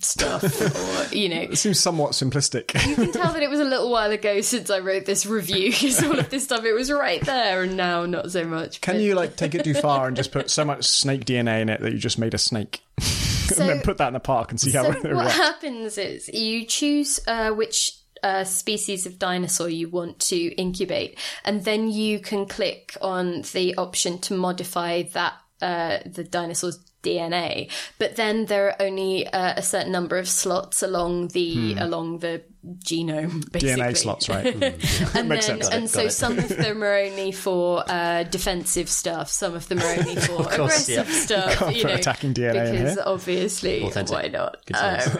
[0.00, 0.42] stuff,
[1.10, 1.40] or you know.
[1.42, 2.74] It seems somewhat simplistic.
[2.86, 5.70] You can tell that it was a little while ago since I wrote this review
[5.70, 8.80] because all of this stuff it was right there, and now not so much.
[8.80, 11.60] Can But- you like take it too far and just put so much snake DNA
[11.62, 14.50] in it that you just made a snake, and then put that in a park
[14.50, 15.34] and see how So it what reacts?
[15.36, 21.64] happens is you choose uh, which uh, species of dinosaur you want to incubate, and
[21.64, 27.70] then you can click on the option to modify that uh, the dinosaur's DNA.
[27.98, 32.42] But then there are only uh, a certain number of slots along the along the
[32.78, 33.50] genome.
[33.52, 33.82] Basically.
[33.82, 34.46] DNA slots, right?
[35.14, 35.68] and then, sense.
[35.68, 36.12] and so it.
[36.12, 39.30] some of them are only for uh, defensive stuff.
[39.30, 41.52] Some of them are only for course, aggressive stuff.
[41.56, 43.04] Can't you put know, attacking DNA because here.
[43.06, 44.14] obviously, Authentic.
[44.14, 44.56] why not?
[44.74, 45.18] Um,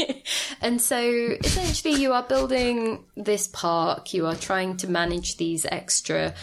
[0.60, 0.98] and so
[1.44, 4.14] essentially, you are building this park.
[4.14, 6.34] You are trying to manage these extra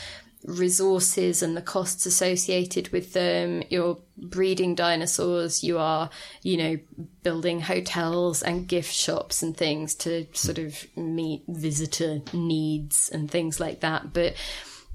[0.45, 3.63] resources and the costs associated with them.
[3.69, 5.63] You're breeding dinosaurs.
[5.63, 6.09] You are,
[6.43, 6.79] you know,
[7.23, 13.59] building hotels and gift shops and things to sort of meet visitor needs and things
[13.59, 14.13] like that.
[14.13, 14.35] But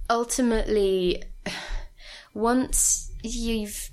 [0.08, 1.22] ultimately,
[2.34, 3.90] once you've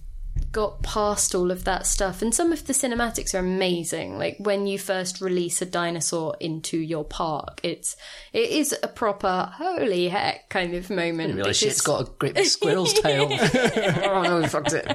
[0.52, 4.68] got past all of that stuff and some of the cinematics are amazing like when
[4.68, 7.96] you first release a dinosaur into your park it's
[8.34, 12.94] it is a proper holy heck kind of moment because- it's got a great squirrel's
[12.94, 13.30] tail.
[13.32, 14.86] oh no, we fucked it.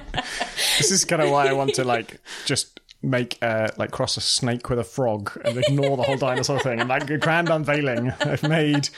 [0.79, 4.21] This is kind of why I want to like just make uh, like cross a
[4.21, 6.81] snake with a frog and ignore the whole dinosaur thing.
[6.81, 8.89] And like a grand unveiling, I've made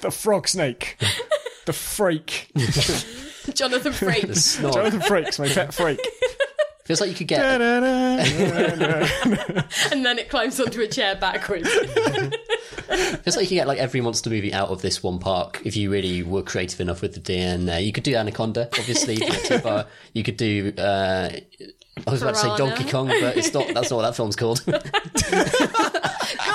[0.00, 0.96] the frog snake,
[1.66, 2.50] the freak,
[3.54, 4.74] jonathan frakes Snot.
[4.74, 6.00] Jonathan Frakes, my pet freak.
[6.84, 7.40] Feels like you could get.
[7.60, 8.24] and
[10.04, 14.28] then it climbs onto a chair backwards Feels like you could get like every monster
[14.30, 17.86] movie out of this one park if you really were creative enough with the DNA.
[17.86, 19.14] You could do Anaconda, obviously.
[19.14, 19.86] if you get too far.
[20.12, 20.72] You could do.
[20.76, 21.30] Uh,
[22.04, 22.74] I was about to say Piranha.
[22.74, 23.68] Donkey Kong, but it's not.
[23.72, 24.64] That's not what that film's called.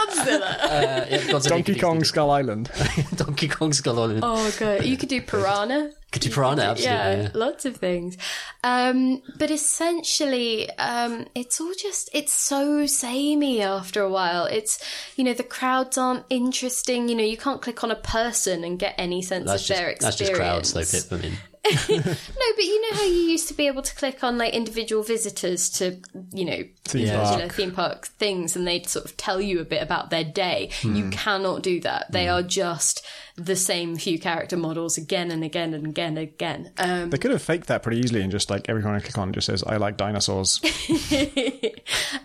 [0.07, 2.69] Godzilla Uh, yeah, Godzilla, Donkey you Kong Skull Island.
[3.15, 4.19] Donkey Kong Skull Island.
[4.23, 6.95] oh god you could do piranha Could do Piranha, absolutely.
[6.95, 7.29] yeah, Yeah.
[7.33, 8.17] lots of things.
[8.63, 14.45] Um, but essentially, um, it's all just, it's so samey after a while.
[14.45, 14.79] It's,
[15.17, 17.09] you know, the crowds aren't interesting.
[17.09, 19.79] You know, you can't click on a person and get any sense That's of just
[19.79, 20.17] their experience.
[20.17, 20.69] that's just crowds.
[20.69, 21.37] slow pit them in.
[21.89, 25.03] No, but you know how you used to be able to click on like individual
[25.03, 25.99] visitors to,
[26.31, 27.51] you know, Theme park.
[27.53, 30.69] theme park things and they'd sort of tell you a bit about their day.
[30.81, 30.95] Hmm.
[30.95, 32.11] You cannot do that.
[32.11, 33.05] They are just
[33.37, 36.71] the same few character models again and again and again and again.
[36.77, 39.17] Um, They could have faked that pretty easily and just like every time I click
[39.17, 40.59] on just says, I like dinosaurs.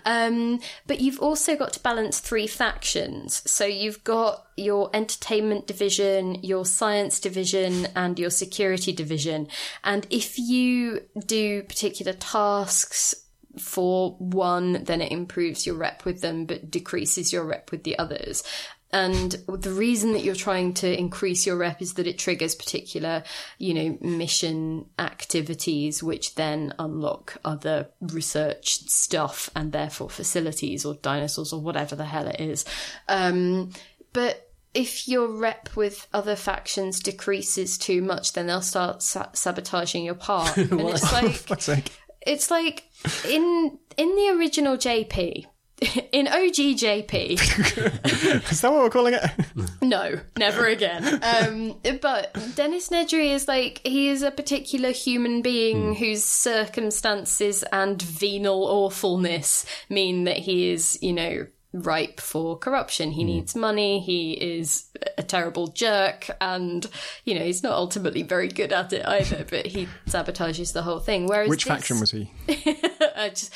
[0.05, 3.49] Um, but you've also got to balance three factions.
[3.51, 9.49] So you've got your entertainment division, your science division, and your security division.
[9.85, 13.15] And if you do particular tasks
[13.59, 17.99] for one, then it improves your rep with them, but decreases your rep with the
[17.99, 18.43] others.
[18.93, 23.23] And the reason that you're trying to increase your rep is that it triggers particular,
[23.59, 31.55] you know, mission activities, which then unlock other research stuff and therefore facilities or dinosaurs
[31.55, 32.67] or whatever the hell it is.
[33.09, 33.71] Um,
[34.13, 40.05] but if your rep with other factions decreases too much, then they'll start sa- sabotaging
[40.05, 40.57] your part.
[40.57, 41.13] And it's
[41.69, 41.93] like,
[42.27, 42.85] it's like
[43.29, 45.47] in in the original JP,
[46.13, 47.33] in OGJP.
[48.53, 49.23] Is that what we're calling it?
[49.81, 51.21] no, never again.
[51.23, 58.01] Um, but Dennis Nedry is like he is a particular human being whose circumstances and
[58.01, 63.13] venal awfulness mean that he is, you know, ripe for corruption.
[63.13, 64.01] He needs money.
[64.01, 64.87] He is
[65.19, 66.87] a terrible jerk, and
[67.25, 69.45] you know he's not ultimately very good at it either.
[69.49, 71.27] But he sabotages the whole thing.
[71.27, 72.31] Whereas Which this- faction was he?
[72.49, 73.53] I just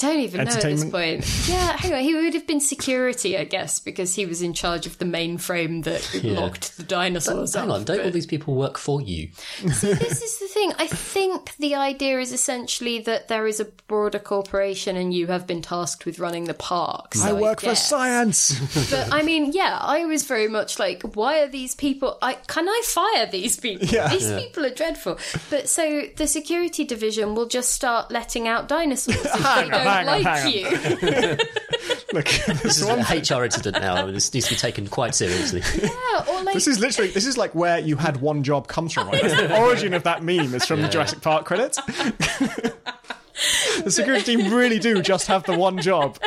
[0.00, 1.48] don't even know at this point.
[1.48, 2.00] Yeah, hang on.
[2.00, 5.84] He would have been security, I guess, because he was in charge of the mainframe
[5.84, 9.28] that locked the dinosaurs Hang on, don't all these people work for you?
[9.62, 10.72] this is the thing.
[10.78, 15.46] I think the idea is essentially that there is a broader corporation and you have
[15.46, 17.14] been tasked with running the park.
[17.14, 18.58] so I work for science.
[18.90, 22.18] But I mean, yeah, I was very much like, why are these people?
[22.22, 23.86] I can I fire these people?
[23.86, 24.08] Yeah.
[24.08, 25.18] These people are dreadful.
[25.50, 29.16] But so the security division will just start letting out dinosaurs
[29.90, 31.38] if they Hang on, don't hang on, like on.
[31.38, 31.46] you.
[32.12, 32.98] Look, This this is one.
[33.00, 33.04] an
[33.40, 34.06] HR incident now.
[34.06, 35.62] This needs to be taken quite seriously.
[35.82, 38.92] Yeah, or like This is literally this is like where you had one job comes
[38.92, 39.08] from.
[39.08, 39.22] Right?
[39.22, 41.76] The origin of that meme is from the Jurassic Park credits.
[43.84, 46.18] the security team really do just have the one job.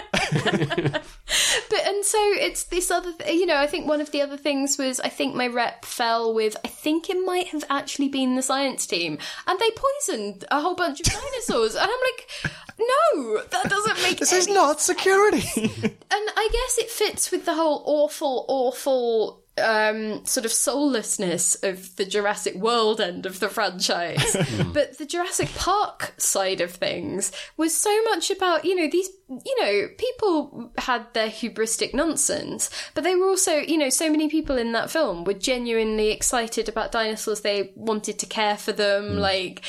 [1.69, 3.57] But and so it's this other, th- you know.
[3.57, 6.67] I think one of the other things was I think my rep fell with I
[6.67, 10.99] think it might have actually been the science team, and they poisoned a whole bunch
[10.99, 14.19] of dinosaurs, and I'm like, no, that doesn't make sense.
[14.19, 15.43] This any is not security.
[15.57, 21.95] and I guess it fits with the whole awful, awful um, sort of soullessness of
[21.97, 24.35] the Jurassic World end of the franchise.
[24.73, 29.61] but the Jurassic Park side of things was so much about, you know, these, you
[29.61, 34.57] know, people had their hubristic nonsense, but they were also, you know, so many people
[34.57, 37.41] in that film were genuinely excited about dinosaurs.
[37.41, 39.17] They wanted to care for them.
[39.17, 39.61] Like,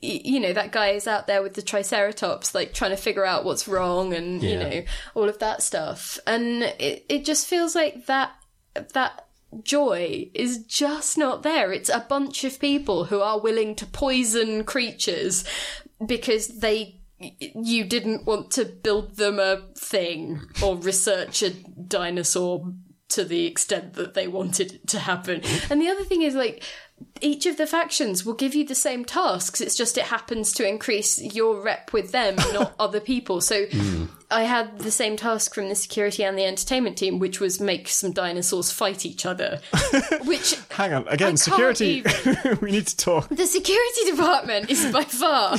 [0.00, 3.44] you know, that guy is out there with the Triceratops, like trying to figure out
[3.44, 4.82] what's wrong and, you know,
[5.14, 6.18] all of that stuff.
[6.26, 8.32] And it, it just feels like that,
[8.94, 9.27] that
[9.62, 11.72] joy is just not there.
[11.72, 15.44] It's a bunch of people who are willing to poison creatures
[16.04, 22.72] because they, you didn't want to build them a thing or research a dinosaur
[23.08, 25.40] to the extent that they wanted it to happen.
[25.70, 26.62] And the other thing is like,
[27.20, 29.60] each of the factions will give you the same tasks.
[29.60, 33.40] It's just it happens to increase your rep with them, not other people.
[33.40, 34.06] So hmm.
[34.30, 37.88] I had the same task from the security and the entertainment team, which was make
[37.88, 39.60] some dinosaurs fight each other.
[40.24, 41.08] which Hang on.
[41.08, 42.04] Again, can't security.
[42.60, 43.28] we need to talk.
[43.28, 45.56] the security department is by far,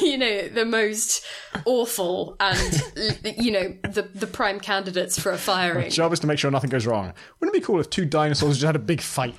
[0.00, 1.24] you know, the most
[1.66, 2.82] awful and
[3.24, 5.90] you know the the prime candidates for a firing.
[5.90, 7.12] Job is to make sure nothing goes wrong.
[7.40, 9.36] Wouldn't it be cool if two dinosaurs just had a big fight?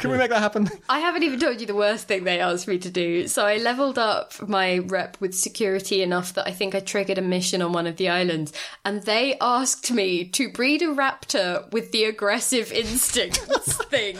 [0.00, 0.68] Can we make that happen?
[0.90, 3.28] I haven't even told you the worst thing they asked me to do.
[3.28, 7.22] So I leveled up my rep with security enough that I think I triggered a
[7.22, 8.52] mission on one of the islands,
[8.84, 14.18] and they asked me to breed a raptor with the aggressive instincts thing.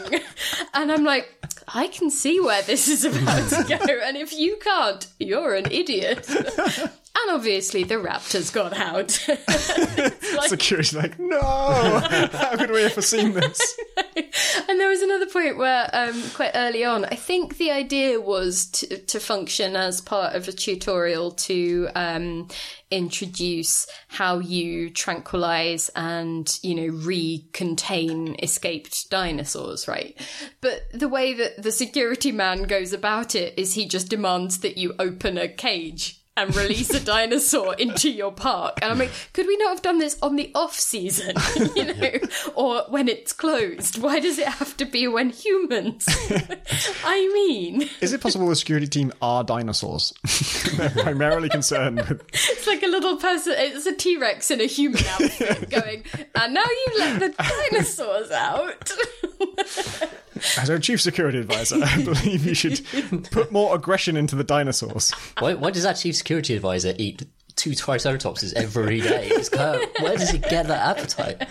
[0.73, 1.33] And I'm like,
[1.67, 5.71] I can see where this is about to go, and if you can't, you're an
[5.71, 6.27] idiot.
[7.15, 9.11] And obviously, the raptors got out.
[10.47, 11.39] Security's like, no!
[11.41, 13.79] How could we have foreseen this?
[14.69, 18.67] and there was another point where, um, quite early on, I think the idea was
[18.67, 22.47] to, to function as part of a tutorial to um,
[22.91, 30.15] introduce how you tranquilize and, you know, re-contain escaped dinosaurs, right?
[30.61, 34.77] But the way that the security man goes about it is he just demands that
[34.77, 38.79] you open a cage and release a dinosaur into your park.
[38.81, 41.35] And I'm like, could we not have done this on the off season,
[41.75, 42.11] you know,
[42.55, 44.01] or when it's closed?
[44.01, 46.05] Why does it have to be when humans?
[47.03, 50.13] I mean, Is it possible the security team are dinosaurs?
[50.77, 52.23] They're primarily concerned with.
[52.33, 53.53] it's like a little person.
[53.57, 56.03] It's a T Rex in a human outfit going,
[56.35, 58.91] and now you let the dinosaurs out.
[60.57, 62.81] As our chief security advisor, I believe you should
[63.31, 65.11] put more aggression into the dinosaurs.
[65.39, 67.23] Why, why does that chief security advisor eat
[67.55, 69.29] two triceratopses every day?
[69.31, 71.47] It's kind of- where does he get that appetite?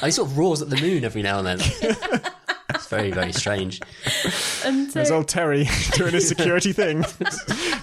[0.00, 1.58] Oh, he sort of roars at the moon every now and then.
[2.70, 3.78] It's very, very strange.
[4.64, 7.04] And so, There's old Terry doing his security thing.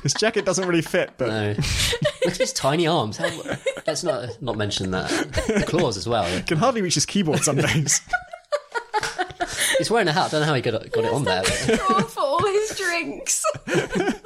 [0.01, 1.49] His jacket doesn't really fit, but No.
[2.25, 3.17] Look at his tiny arms.
[3.17, 3.29] How,
[3.85, 5.07] let's not not mention that.
[5.09, 6.25] The claws as well.
[6.47, 8.01] can hardly reach his keyboard some days.
[9.77, 10.27] He's wearing a hat.
[10.27, 11.43] I don't know how he got, got it on there.
[11.43, 13.43] but- draw for all his drinks.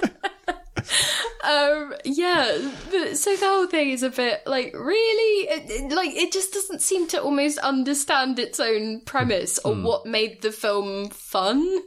[1.43, 6.11] um, yeah, but, so the whole thing is a bit like really, it, it- like
[6.11, 11.09] it just doesn't seem to almost understand its own premise or what made the film
[11.09, 11.79] fun.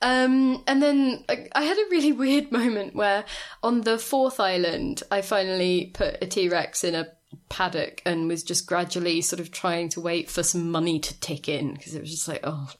[0.00, 3.24] Um, and then I, I had a really weird moment where
[3.62, 7.08] on the fourth island, I finally put a T Rex in a
[7.48, 11.48] paddock and was just gradually sort of trying to wait for some money to tick
[11.48, 12.70] in because it was just like, oh,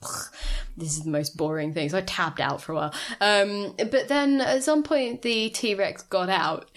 [0.77, 1.89] this is the most boring thing.
[1.89, 2.95] So I tabbed out for a while.
[3.21, 6.71] Um, but then at some point, the T Rex got out.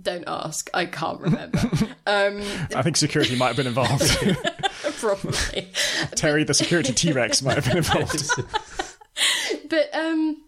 [0.00, 0.70] Don't ask.
[0.72, 1.58] I can't remember.
[2.06, 2.40] um,
[2.74, 4.02] I think security might have been involved.
[4.98, 5.68] probably.
[6.14, 8.30] Terry, the security T Rex, might have been involved.
[9.68, 10.42] but um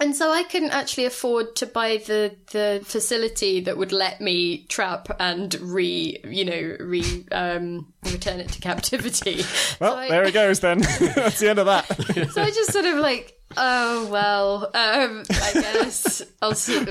[0.00, 4.64] and so I couldn't actually afford to buy the the facility that would let me
[4.68, 9.44] trap and re you know re um return it to captivity.
[9.80, 10.78] Well, so I, there it goes then.
[11.00, 11.86] That's the end of that.
[12.32, 16.84] so I just sort of like oh well um I guess I'll see.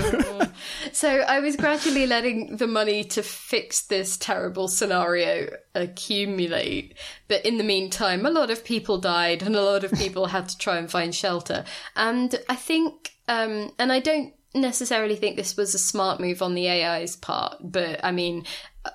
[0.91, 6.95] So I was gradually letting the money to fix this terrible scenario accumulate.
[7.27, 10.49] But in the meantime, a lot of people died and a lot of people had
[10.49, 11.65] to try and find shelter.
[11.95, 16.53] And I think, um, and I don't necessarily think this was a smart move on
[16.53, 18.45] the AI's part, but I mean,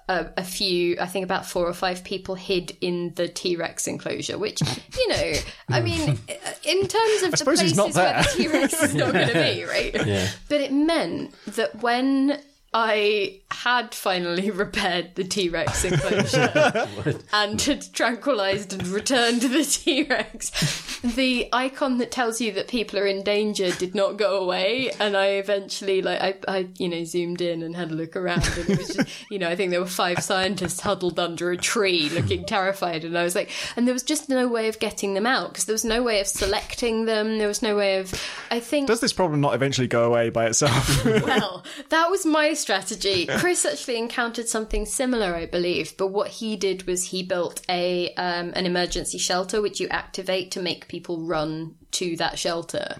[0.09, 3.86] a, a few, I think about four or five people hid in the T Rex
[3.86, 4.60] enclosure, which,
[4.97, 5.32] you know,
[5.70, 6.19] I mean,
[6.65, 9.94] in terms of the places where the T Rex is not going to be, right?
[10.09, 10.28] Yeah.
[10.48, 12.40] But it meant that when
[12.74, 16.86] I had finally repaired the T Rex enclosure
[17.32, 22.99] and had tranquilized and returned the T Rex, the icon that tells you that people
[22.99, 24.90] are in danger did not go away.
[25.01, 28.47] And I eventually, like, I, I you know, zoomed in and had a look around,
[28.47, 31.57] and it was just, you know, I think there were five scientists huddled under a
[31.57, 33.05] tree looking terrified.
[33.05, 35.65] And I was like, and there was just no way of getting them out because
[35.65, 37.39] there was no way of selecting them.
[37.39, 38.12] There was no way of,
[38.51, 38.89] I think.
[38.89, 41.05] Does this problem not eventually go away by itself?
[41.05, 43.26] well, that was my strategy.
[43.26, 48.12] Chris actually encountered something similar, I believe, but what he did was he built a
[48.14, 52.97] um, an emergency shelter which you activate to make people run to that shelter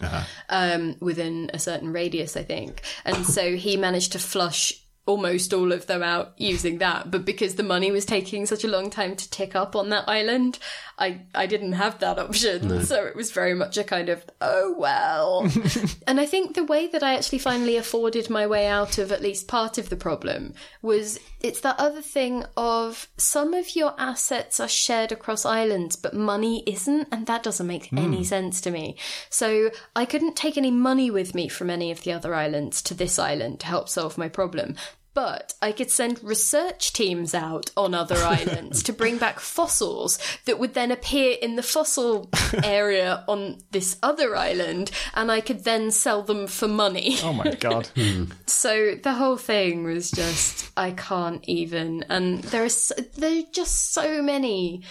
[0.49, 2.83] um, within a certain radius, I think.
[3.05, 4.73] And so he managed to flush
[5.09, 7.11] almost all of them out using that.
[7.11, 10.05] But because the money was taking such a long time to tick up on that
[10.07, 10.59] island,
[10.99, 12.85] I, I didn't have that option.
[12.85, 15.49] So it was very much a kind of, oh well.
[16.07, 19.23] and I think the way that I actually finally afforded my way out of at
[19.23, 24.59] least part of the problem was it's that other thing of some of your assets
[24.59, 27.99] are shared across islands, but money isn't, and that doesn't make hmm.
[27.99, 28.97] any sense to me.
[29.31, 32.95] So I couldn't take any money with me from any of the other islands to
[32.95, 34.75] this island to help solve my problem.
[35.15, 40.59] But I could send research teams out on other islands to bring back fossils that
[40.59, 42.31] would then appear in the fossil
[42.65, 47.17] area on this other island, and I could then sell them for money.
[47.23, 47.89] Oh my god.
[47.99, 48.25] Hmm.
[48.47, 53.51] So the whole thing was just I can't even, and there are so, there are
[53.53, 54.85] just so many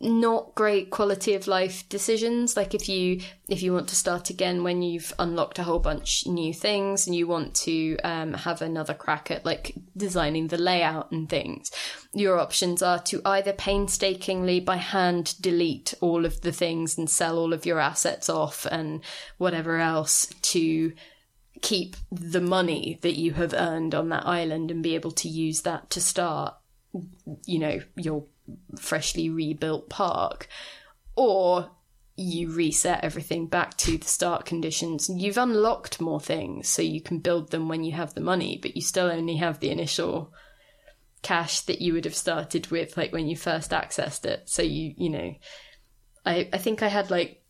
[0.00, 2.56] not great quality of life decisions.
[2.56, 6.24] Like if you if you want to start again when you've unlocked a whole bunch
[6.26, 11.10] new things and you want to um, have another crack at like designing the layout
[11.10, 11.70] and things
[12.12, 17.38] your options are to either painstakingly by hand delete all of the things and sell
[17.38, 19.00] all of your assets off and
[19.38, 20.92] whatever else to
[21.62, 25.62] keep the money that you have earned on that island and be able to use
[25.62, 26.54] that to start
[27.46, 28.24] you know your
[28.78, 30.48] freshly rebuilt park
[31.16, 31.70] or
[32.16, 37.18] you reset everything back to the start conditions you've unlocked more things so you can
[37.18, 40.32] build them when you have the money but you still only have the initial
[41.22, 44.94] cash that you would have started with like when you first accessed it so you
[44.96, 45.34] you know
[46.26, 47.42] i i think i had like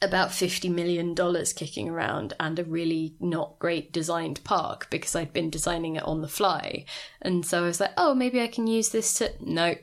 [0.00, 1.14] about $50 million
[1.56, 6.22] kicking around and a really not great designed park because I'd been designing it on
[6.22, 6.84] the fly.
[7.20, 9.32] And so I was like, oh, maybe I can use this to.
[9.40, 9.74] No,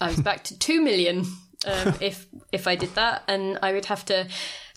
[0.00, 1.26] I was back to 2 million
[1.66, 3.22] um, if, if I did that.
[3.28, 4.28] And I would have to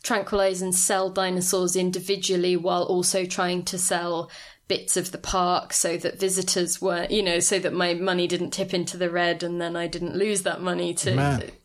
[0.04, 4.30] tranquilize and sell dinosaurs individually while also trying to sell
[4.68, 8.52] bits of the park so that visitors were, you know, so that my money didn't
[8.52, 11.16] tip into the red and then I didn't lose that money to.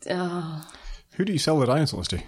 [0.09, 0.67] Oh.
[1.13, 2.21] Who do you sell the dinosaurs to?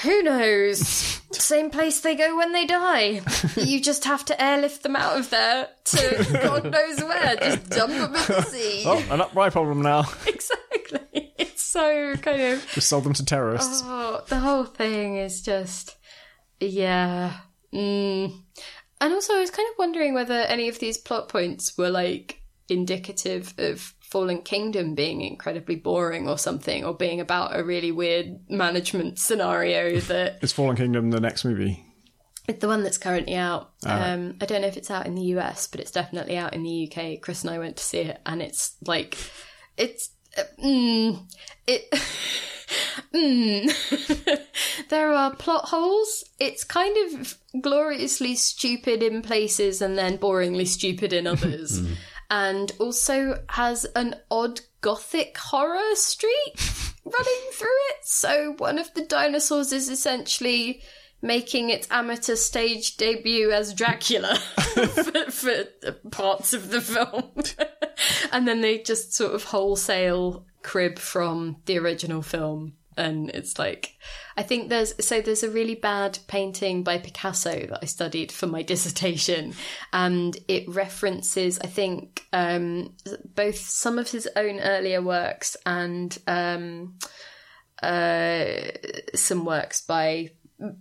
[0.00, 0.78] Who knows?
[1.32, 3.20] Same place they go when they die.
[3.56, 7.36] You just have to airlift them out of there to God knows where.
[7.36, 8.84] Just dump them in the sea.
[8.86, 10.04] Oh, an upright problem now.
[10.26, 11.32] Exactly.
[11.38, 12.66] It's so kind of.
[12.72, 13.82] Just sell them to terrorists.
[13.84, 15.96] Oh, the whole thing is just.
[16.60, 17.36] Yeah.
[17.72, 18.40] Mm.
[19.00, 22.40] And also, I was kind of wondering whether any of these plot points were like
[22.68, 28.38] indicative of Fallen Kingdom being incredibly boring or something, or being about a really weird
[28.50, 31.86] management scenario that Is Fallen Kingdom the next movie?
[32.46, 33.70] It's the one that's currently out.
[33.86, 36.62] Um, I don't know if it's out in the US, but it's definitely out in
[36.62, 37.22] the UK.
[37.22, 39.16] Chris and I went to see it, and it's like,
[39.78, 41.26] it's, uh, mm,
[41.66, 41.88] it,
[43.14, 44.38] mm.
[44.90, 46.22] there are plot holes.
[46.38, 51.80] It's kind of gloriously stupid in places and then boringly stupid in others.
[52.32, 56.58] And also has an odd gothic horror streak
[57.04, 57.96] running through it.
[58.04, 60.82] So one of the dinosaurs is essentially
[61.20, 65.64] making its amateur stage debut as Dracula for, for
[66.10, 67.30] parts of the film.
[68.32, 72.72] and then they just sort of wholesale crib from the original film.
[72.96, 73.92] And it's like,
[74.36, 78.46] I think there's, so there's a really bad painting by Picasso that I studied for
[78.46, 79.54] my dissertation.
[79.92, 82.94] And it references, I think, um,
[83.34, 86.98] both some of his own earlier works and, um,
[87.82, 88.46] uh,
[89.14, 90.30] some works by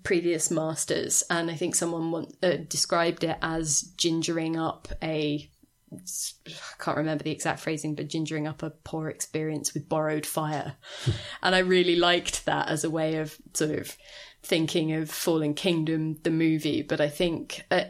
[0.03, 5.49] previous masters, and I think someone want, uh, described it as gingering up a.
[5.93, 10.75] I can't remember the exact phrasing, but gingering up a poor experience with borrowed fire,
[11.43, 13.95] and I really liked that as a way of sort of
[14.43, 16.81] thinking of Fallen Kingdom, the movie.
[16.81, 17.85] But I think, uh,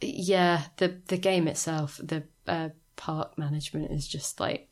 [0.00, 4.68] yeah, the the game itself, the uh, park management is just like.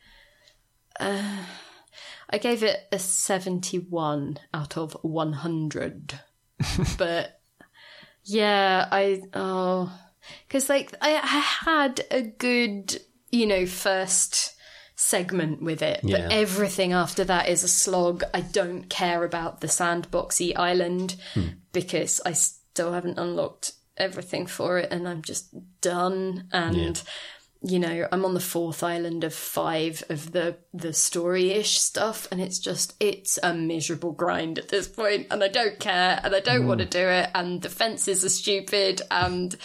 [0.99, 1.45] Uh,
[2.31, 6.21] I gave it a 71 out of 100.
[6.99, 7.41] but
[8.25, 9.93] yeah, I oh
[10.49, 14.53] cuz like I, I had a good, you know, first
[14.97, 16.19] segment with it, Yeah.
[16.19, 18.23] but everything after that is a slog.
[18.33, 21.49] I don't care about the sandboxy island hmm.
[21.73, 27.01] because I still haven't unlocked everything for it and I'm just done and
[27.67, 32.39] you know, I'm on the fourth island of five of the the story-ish stuff, and
[32.39, 36.41] it's just it's a miserable grind at this point, and I don't care, and I
[36.41, 36.69] don't hmm.
[36.69, 39.57] want to do it, and the fences are stupid, and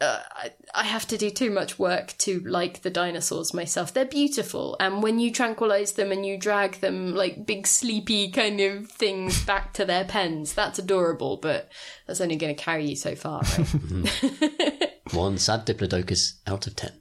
[0.00, 3.92] uh, I, I have to do too much work to like the dinosaurs myself.
[3.92, 8.60] They're beautiful, and when you tranquilize them and you drag them like big sleepy kind
[8.60, 11.70] of things back to their pens, that's adorable, but
[12.06, 15.00] that's only going to carry you so far, right?
[15.12, 16.92] One sad diplodocus out of ten.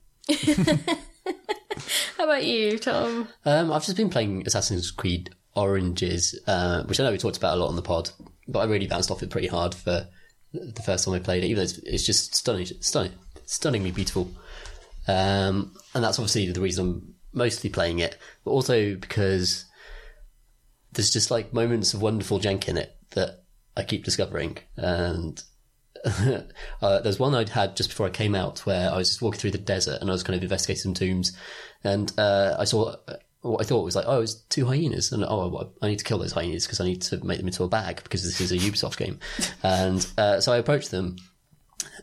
[2.18, 3.28] How about you, Tom?
[3.46, 7.58] Um, I've just been playing Assassin's Creed Origins, uh, which I know we talked about
[7.58, 8.10] a lot on the pod,
[8.48, 10.08] but I really bounced off it pretty hard for
[10.54, 11.48] the first time I played it.
[11.48, 13.14] Even though it's, it's just stunning, stunning,
[13.46, 14.32] stunningly beautiful,
[15.08, 19.66] um, and that's obviously the reason I'm mostly playing it, but also because
[20.94, 23.44] there's just like moments of wonderful jank in it that
[23.76, 25.42] I keep discovering, and
[26.06, 29.40] uh, there's one I'd had just before I came out where I was just walking
[29.40, 31.38] through the desert and I was kind of investigating some tombs,
[31.84, 32.96] and uh, I saw
[33.48, 36.06] what I thought was like, oh, it was two hyenas, and oh, I need to
[36.06, 38.52] kill those hyenas because I need to make them into a bag because this is
[38.52, 39.20] a Ubisoft game,
[39.64, 41.18] and uh, so I approached them,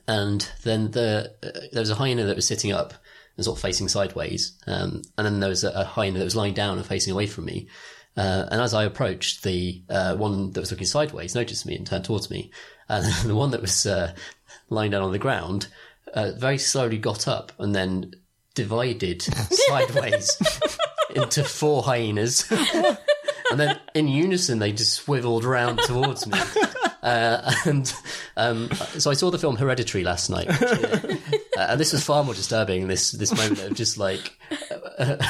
[0.07, 2.95] and then the uh, there was a hyena that was sitting up
[3.37, 6.37] and sort of facing sideways, um, and then there was a, a hyena that was
[6.37, 7.69] lying down and facing away from me.
[8.17, 11.87] Uh, and as I approached, the uh, one that was looking sideways noticed me and
[11.87, 12.53] turned towards me.
[12.89, 14.15] And the one that was uh,
[14.71, 15.69] lying down on the ground
[16.13, 18.13] uh, very slowly got up and then
[18.55, 20.31] divided sideways
[21.15, 22.51] into four hyenas.
[23.51, 26.39] and then in unison, they just swiveled around towards me.
[27.03, 27.93] Uh, and
[28.37, 31.17] um, so I saw the film Hereditary last night, uh,
[31.59, 32.89] and this was far more disturbing.
[32.89, 34.33] This this moment of just like
[34.99, 35.17] uh,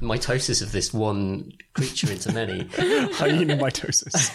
[0.00, 4.30] mitosis of this one creature into many, Hyena mitosis.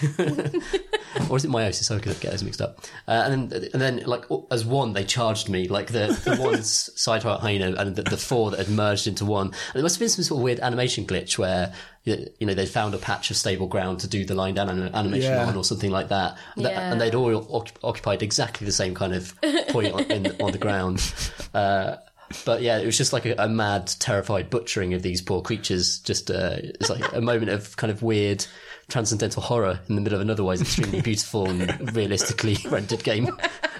[1.29, 1.95] or is it meiosis?
[1.95, 2.79] I could get those mixed up.
[3.07, 6.89] Uh, and then and then like as one, they charged me like the the one's
[6.99, 9.47] side hyena and the, the four that had merged into one.
[9.47, 11.73] And there must have been some sort of weird animation glitch where
[12.05, 15.31] you know, they found a patch of stable ground to do the line down animation
[15.31, 15.45] Yeah.
[15.45, 16.37] on or something like that.
[16.55, 16.91] And, that- Yeah.
[16.91, 19.33] and they'd all occup- occupied exactly the same kind of
[19.67, 21.13] point on, in, on the ground.
[21.53, 21.97] Uh,
[22.45, 25.99] but yeah, it was just like a, a mad, terrified butchering of these poor creatures.
[25.99, 28.45] Just uh, it's like a moment of kind of weird
[28.89, 33.29] transcendental horror in the middle of an otherwise extremely beautiful and realistically rendered game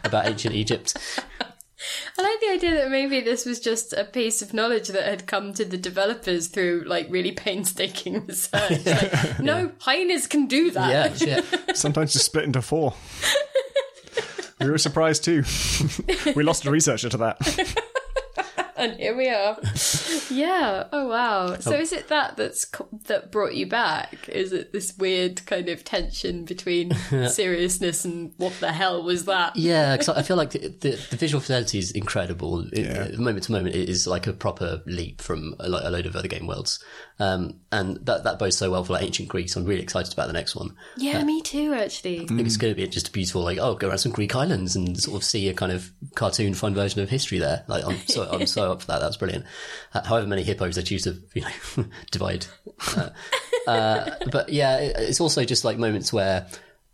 [0.04, 0.96] about ancient Egypt.
[2.18, 5.28] I like the idea that maybe this was just a piece of knowledge that had
[5.28, 8.86] come to the developers through like really painstaking research.
[8.86, 10.90] Like, no, hyenas can do that.
[10.90, 11.78] Yeah, shit.
[11.78, 12.94] Sometimes just split into four.
[14.62, 15.46] We were surprised too.
[16.36, 17.86] we lost a researcher to that.
[18.80, 19.58] And here we are.
[20.32, 20.88] yeah.
[20.92, 21.58] Oh wow.
[21.58, 24.28] So is it that that's co- that brought you back?
[24.30, 26.94] Is it this weird kind of tension between
[27.30, 29.56] seriousness and what the hell was that?
[29.56, 32.62] Yeah, because I feel like the, the, the visual fidelity is incredible.
[32.74, 33.10] It, Yeah.
[33.18, 36.16] Moment to moment, it is like a proper leap from a, lo- a load of
[36.16, 36.84] other game worlds.
[37.20, 39.56] Um, and that, that bodes so well for like ancient Greece.
[39.56, 40.76] I'm really excited about the next one.
[40.98, 41.74] Yeah, me too.
[41.74, 42.22] Actually.
[42.22, 44.36] I think it's going to be just a beautiful, like, oh, go around some Greek
[44.36, 47.64] islands and sort of see a kind of cartoon fun version of history there.
[47.68, 49.00] Like, I'm so, I'm so up for that.
[49.00, 49.46] That's brilliant.
[49.94, 52.46] Uh, however many hippos they choose to, you know, divide.
[52.96, 53.10] Uh,
[53.68, 56.48] uh, but yeah, it, it's also just like moments where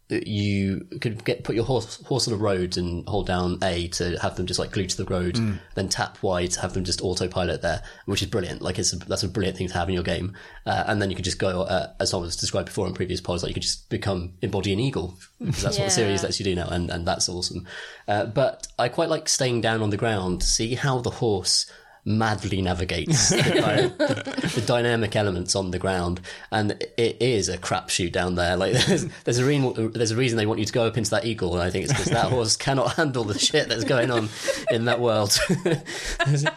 [0.10, 4.18] you could get put your horse horse on a road and hold down A to
[4.20, 7.02] have them just like glued to the road, then tap Y to have them just
[7.02, 8.62] autopilot there, which is brilliant.
[8.62, 10.34] Like it's a, that's a brilliant thing to have in your game.
[10.66, 13.20] Uh, and then you could just go, uh, as Tom was described before in previous
[13.20, 16.40] pods, like you could just become embody an eagle because that's what the series lets
[16.40, 17.66] you do now, and and that's awesome.
[18.08, 21.66] Uh, but I quite like staying down on the ground to see how the horse
[22.06, 26.22] madly navigates the, the dynamic elements on the ground,
[26.52, 28.56] and it is a crapshoot down there.
[28.56, 31.10] Like there's there's a reason there's a reason they want you to go up into
[31.12, 34.12] that eagle, and I think it's because that horse cannot handle the shit that's going
[34.12, 34.30] on
[34.72, 35.38] in that world.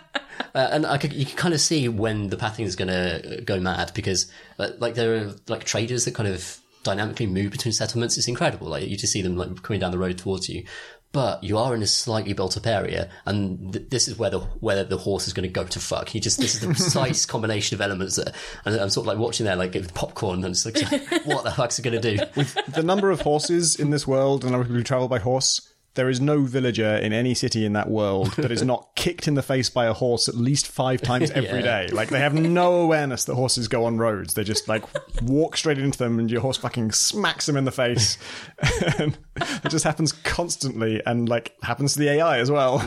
[0.54, 3.42] Uh, and I could, you can kind of see when the pathing is going to
[3.44, 7.72] go mad because, uh, like, there are like traders that kind of dynamically move between
[7.72, 8.16] settlements.
[8.16, 8.68] It's incredible.
[8.68, 10.64] Like, you just see them like coming down the road towards you.
[11.10, 14.40] But you are in a slightly built up area, and th- this is where the
[14.40, 16.14] where the horse is going to go to fuck.
[16.14, 18.34] You just this is the precise combination of elements that,
[18.66, 20.76] and I'm sort of like watching there, like with popcorn, and it's like,
[21.24, 22.22] what the fuck's it going to do?
[22.36, 25.72] With the number of horses in this world and of people who travel by horse,
[25.98, 29.34] there is no villager in any city in that world that is not kicked in
[29.34, 31.86] the face by a horse at least five times every Yeah.
[31.86, 31.88] day.
[31.88, 34.34] Like they have no awareness that horses go on roads.
[34.34, 34.84] They just like
[35.22, 38.16] walk straight into them and your horse fucking smacks them in the face.
[38.98, 42.78] and it just happens constantly and like happens to the AI as well.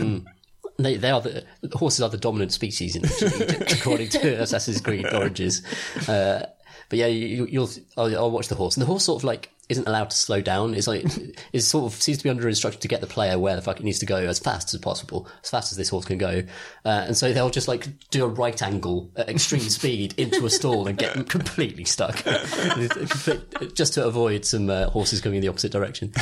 [0.79, 4.81] They, they are the, the horses are the dominant species in Egypt, according to Assassin's
[4.81, 5.61] Creed Origins.
[6.07, 6.45] Uh,
[6.89, 9.51] but yeah, you, you'll I'll, I'll watch the horse, and the horse sort of like
[9.72, 10.73] isn't allowed to slow down.
[10.76, 11.06] It's like
[11.53, 13.80] it sort of seems to be under instruction to get the player where the fuck
[13.80, 16.43] it needs to go as fast as possible, as fast as this horse can go.
[16.85, 20.49] Uh, and so they'll just like do a right angle at extreme speed into a
[20.49, 22.23] stall and get completely stuck,
[23.73, 26.14] just to avoid some uh, horses going in the opposite direction.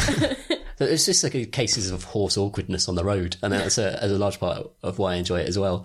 [0.80, 4.02] So it's just like a cases of horse awkwardness on the road, and that's a,
[4.02, 5.84] as a large part of why I enjoy it as well.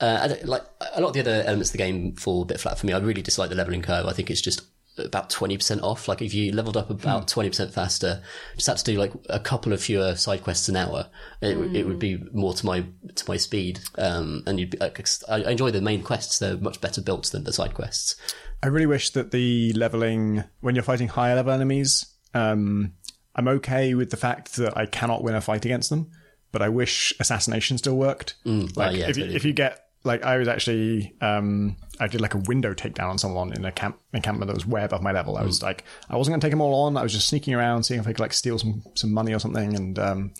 [0.00, 0.62] uh, like
[0.94, 2.92] a lot of the other elements of the game fall a bit flat for me.
[2.92, 4.06] I really dislike the leveling curve.
[4.06, 4.62] I think it's just
[4.98, 6.08] about 20% off.
[6.08, 8.22] Like if you leveled up about 20% faster,
[8.54, 11.08] just had to do like a couple of fewer side quests an hour,
[11.40, 13.80] it, it would be more to my, to my speed.
[13.96, 16.38] Um, and you'd be like, I enjoy the main quests.
[16.38, 18.16] They're much better built than the side quests.
[18.62, 22.92] I really wish that the leveling when you're fighting higher level enemies, um,
[23.34, 26.10] I'm okay with the fact that I cannot win a fight against them,
[26.52, 28.34] but I wish assassination still worked.
[28.76, 29.36] like oh, yeah, if you, totally.
[29.36, 33.18] if you get like I was actually um, I did like a window takedown on
[33.18, 35.36] someone in a camp encampment that was way above my level.
[35.36, 36.96] I was like I wasn't gonna take them all on.
[36.96, 39.38] I was just sneaking around, seeing if I could like steal some some money or
[39.38, 40.34] something, and um,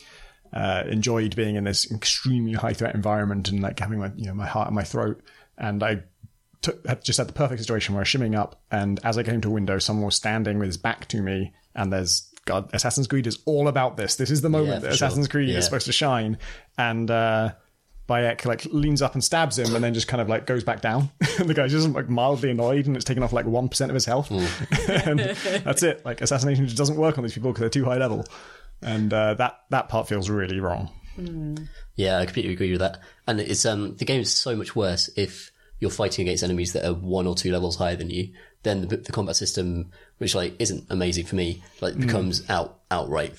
[0.53, 4.35] uh, enjoyed being in this extremely high threat environment and like having my you know
[4.35, 5.23] my heart in my throat.
[5.59, 6.03] And I
[6.63, 9.23] took, had just had the perfect situation where I was shimming up, and as I
[9.23, 12.71] came to a window, someone was standing with his back to me, and there's God,
[12.73, 14.17] Assassin's Creed is all about this.
[14.17, 15.07] This is the moment Yeah, that for sure.
[15.07, 15.59] Assassin's Creed Yeah.
[15.59, 16.39] is supposed to shine,
[16.77, 17.53] and uh,
[18.13, 20.81] Bayek like leans up and stabs him, and then just kind of like goes back
[20.81, 21.11] down.
[21.39, 23.95] and the guy's just like mildly annoyed, and it's taken off like one percent of
[23.95, 24.31] his health,
[24.89, 25.19] and
[25.65, 26.05] that's it.
[26.05, 28.25] Like assassination just doesn't work on these people because they're too high level,
[28.83, 30.91] and uh, that that part feels really wrong.
[31.97, 32.99] Yeah, I completely agree with that.
[33.27, 36.87] And it's um the game is so much worse if you're fighting against enemies that
[36.89, 38.33] are one or two levels higher than you.
[38.63, 43.35] Then the, the combat system, which like isn't amazing for me, like becomes out outright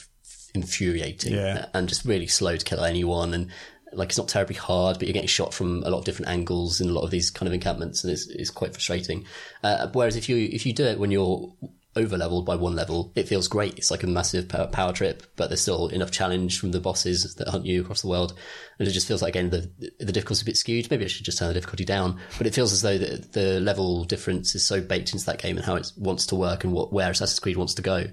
[0.53, 1.65] infuriating Yeah.
[1.73, 3.33] and just really slow to kill anyone.
[3.33, 3.49] And
[3.95, 6.81] like it's not terribly hard, but you're getting shot from a lot of different angles
[6.81, 9.25] in a lot of these kind of encampments, and it's, it's quite frustrating.
[9.63, 11.53] Uh, whereas if you if you do it when you're
[11.95, 13.77] over leveled by one level, it feels great.
[13.77, 17.47] It's like a massive power, trip, but there's still enough challenge from the bosses that
[17.47, 18.37] hunt you across the world.
[18.79, 20.89] And it just feels like, again, the, the difficulty's a bit skewed.
[20.89, 23.59] Maybe I should just turn the difficulty down, but it feels as though the, the
[23.59, 26.73] level difference is so baked into that game and how it wants to work and
[26.73, 28.05] what, where Assassin's Creed wants to go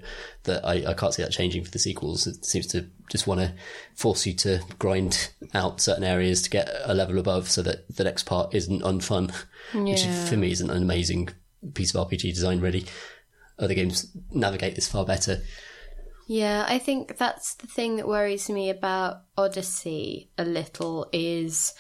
[0.45, 2.27] that I, I can't see that changing for the sequels.
[2.27, 3.55] It seems to just want to
[3.95, 8.05] force you to grind out certain areas to get a level above so that the
[8.05, 9.33] next part isn't unfun,
[9.75, 11.31] which for me isn't an amazing
[11.75, 12.87] piece of RPG design, really
[13.61, 15.43] other games navigate this far better.
[16.27, 21.75] Yeah, I think that's the thing that worries me about Odyssey a little is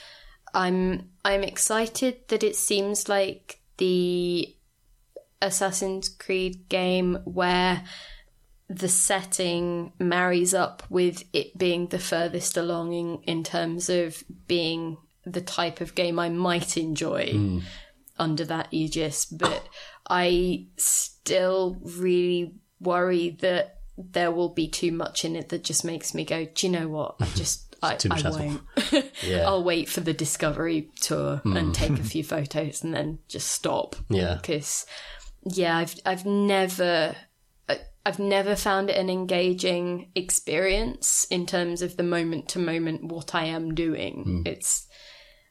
[0.52, 4.55] I'm I'm excited that it seems like the
[5.40, 7.85] Assassin's Creed game where
[8.69, 14.97] the setting marries up with it being the furthest along in, in terms of being
[15.24, 17.59] the type of game I might enjoy hmm.
[18.19, 19.69] under that aegis, but
[20.11, 26.15] I still really worry that there will be too much in it that just makes
[26.15, 27.15] me go, do you know what?
[27.20, 28.62] I just, I, I won't.
[29.23, 29.47] Yeah.
[29.47, 33.95] I'll wait for the discovery tour and take a few photos and then just stop.
[34.09, 34.35] Yeah.
[34.35, 34.85] Because,
[35.45, 37.15] yeah, I've, I've never,
[37.69, 43.05] I- I've never found it an engaging experience in terms of the moment to moment
[43.05, 44.43] what I am doing.
[44.47, 44.89] It's,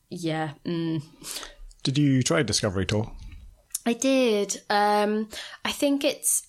[0.10, 1.02] yeah, mm.
[1.84, 3.12] Did you try a Discovery Tour?
[3.90, 4.62] I did.
[4.70, 5.30] Um,
[5.66, 6.48] I think it's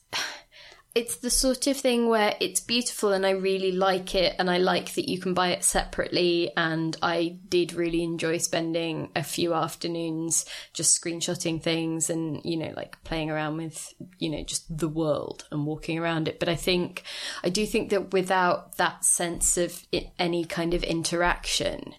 [0.95, 4.59] it's the sort of thing where it's beautiful and I really like it, and I
[4.59, 6.53] like that you can buy it separately.
[6.55, 10.45] And I did really enjoy spending a few afternoons
[10.75, 15.47] just screenshotting things and you know like playing around with you know just the world
[15.51, 16.39] and walking around it.
[16.41, 17.05] But I think
[17.43, 21.95] I do think that without that sense of it, any kind of interaction,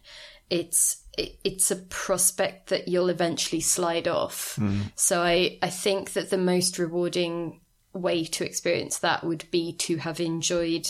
[0.51, 4.55] it's it, it's a prospect that you'll eventually slide off.
[4.55, 4.81] Hmm.
[4.95, 7.61] So I, I think that the most rewarding
[7.93, 10.87] way to experience that would be to have enjoyed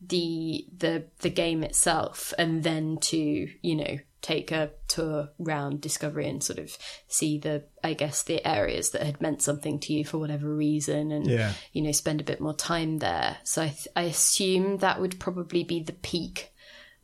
[0.00, 3.18] the the the game itself and then to
[3.62, 6.76] you know take a tour round discovery and sort of
[7.06, 11.12] see the i guess the areas that had meant something to you for whatever reason
[11.12, 11.52] and Yeah.
[11.72, 15.20] you know spend a bit more time there so i th- i assume that would
[15.20, 16.50] probably be the peak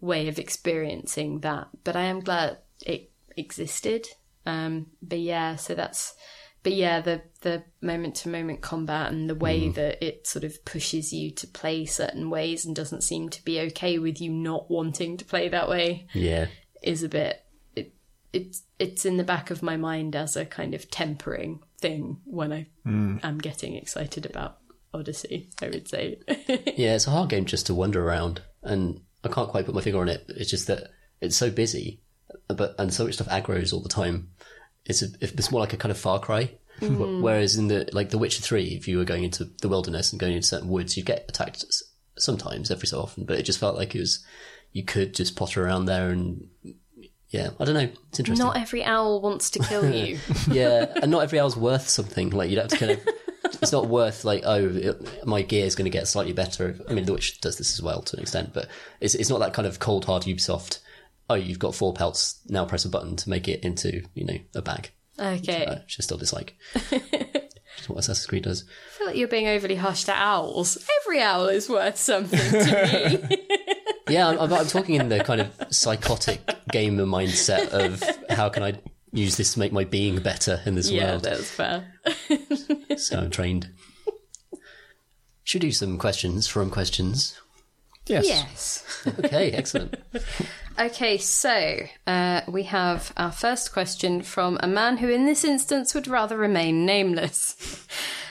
[0.07, 1.69] way of experiencing that.
[1.85, 4.07] But I am glad it existed.
[4.47, 6.15] Um, but yeah, so that's.
[6.63, 10.65] But yeah, the the moment to moment combat and the way that it sort of
[10.65, 14.69] pushes you to play certain ways and doesn't seem to be okay with you not
[14.69, 16.47] wanting to play that way Yeah.
[16.83, 17.41] is a bit.
[17.77, 17.95] It
[18.33, 22.53] it's it's in the back of my mind as a kind of tempering thing when
[22.53, 24.59] I am getting excited about
[24.93, 25.51] Odyssey.
[25.63, 26.19] I would say.
[26.77, 29.81] Yeah, it's a hard game just to wander around, and I can't quite put my
[29.81, 30.25] finger on it.
[30.29, 30.91] It's just that
[31.21, 32.01] it's so busy,
[32.49, 34.31] but and so much stuff aggroes all the time.
[34.85, 36.53] It's a, it's more like a kind of Far Cry.
[36.81, 36.97] Mm.
[37.19, 40.13] Wh- Whereas in the like The Witcher Three, if you were going into the wilderness
[40.13, 41.65] and going into certain woods, you'd get attacked
[42.19, 43.25] sometimes, every so often.
[43.25, 44.25] But it just felt like it was
[44.73, 46.49] you could just potter around there and
[47.31, 47.89] yeah, I don't know.
[48.11, 48.47] It's interesting.
[48.47, 50.19] Not every owl wants to kill you.
[50.51, 52.31] yeah, and not every owl's worth something.
[52.31, 53.01] Like you'd have to kind of.
[53.63, 56.77] It's not worth like oh it, my gear is going to get slightly better.
[56.89, 58.69] I mean, The Witcher does this as well to an extent, but
[59.01, 60.81] it's it's not that kind of cold hard Ubisoft.
[61.29, 62.41] Oh, you've got four pelts.
[62.49, 64.91] Now press a button to make it into you know a bag.
[65.19, 65.65] Okay.
[65.65, 66.57] Uh, which I still dislike.
[67.89, 68.65] what Assassin's Creed does.
[68.65, 70.79] I feel like you're being overly harsh to owls.
[71.03, 73.39] Every owl is worth something to me.
[74.09, 76.41] Yeah, I'm, I'm talking in the kind of psychotic
[76.71, 78.79] gamer mindset of how can I
[79.17, 81.25] use this to make my being better in this yeah, world.
[81.25, 81.95] that's fair.
[82.97, 83.69] So I'm trained.
[85.45, 87.39] Should do some questions from questions.
[88.07, 88.27] Yes.
[88.27, 89.09] Yes.
[89.19, 89.97] Okay, excellent.
[90.79, 95.95] Okay, so uh, we have our first question from a man who, in this instance,
[95.95, 97.87] would rather remain nameless.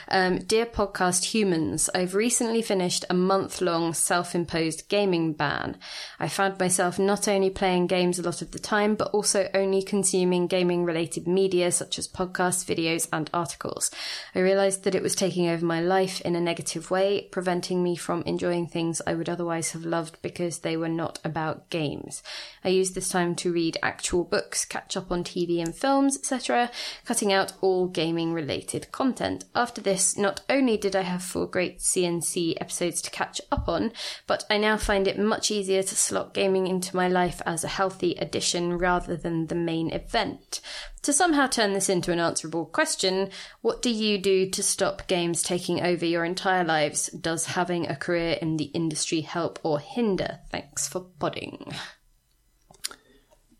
[0.08, 5.76] Um, Dear podcast humans, I've recently finished a month long self imposed gaming ban.
[6.20, 9.82] I found myself not only playing games a lot of the time, but also only
[9.82, 13.90] consuming gaming related media such as podcasts, videos, and articles.
[14.32, 17.96] I realised that it was taking over my life in a negative way, preventing me
[17.96, 22.22] from enjoying things I would otherwise have loved because they were not about games.
[22.62, 26.70] I used this time to read actual books, catch up on TV and films, etc.,
[27.04, 29.44] cutting out all gaming related content.
[29.54, 33.92] After this, not only did I have four great CNC episodes to catch up on,
[34.26, 37.68] but I now find it much easier to slot gaming into my life as a
[37.68, 40.60] healthy addition rather than the main event.
[41.02, 45.42] To somehow turn this into an answerable question, what do you do to stop games
[45.42, 47.08] taking over your entire lives?
[47.08, 50.40] Does having a career in the industry help or hinder?
[50.50, 51.72] Thanks for podding.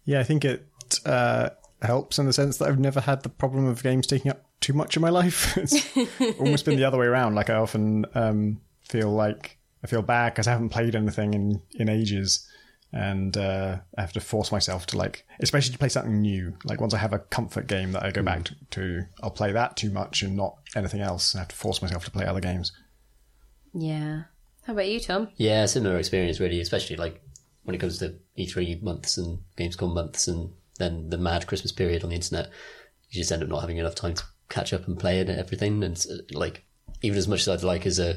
[0.05, 0.67] Yeah, I think it
[1.05, 1.51] uh,
[1.83, 4.73] helps in the sense that I've never had the problem of games taking up too
[4.73, 5.57] much of my life.
[5.59, 5.87] it's
[6.41, 7.35] almost been the other way around.
[7.35, 11.63] Like I often um, feel like I feel bad because I haven't played anything in
[11.75, 12.47] in ages,
[12.93, 16.57] and uh, I have to force myself to like, especially to play something new.
[16.65, 19.53] Like once I have a comfort game that I go back to, to, I'll play
[19.53, 21.35] that too much and not anything else.
[21.35, 22.73] I have to force myself to play other games.
[23.75, 24.23] Yeah.
[24.63, 25.29] How about you, Tom?
[25.37, 27.23] Yeah, similar experience really, especially like
[27.65, 32.03] when it comes to E3 months and Gamescom months and then the mad Christmas period
[32.03, 32.51] on the internet.
[33.11, 35.39] You just end up not having enough time to catch up and play it and
[35.39, 35.83] everything.
[35.83, 36.65] And like,
[37.03, 38.17] even as much as I'd like as a,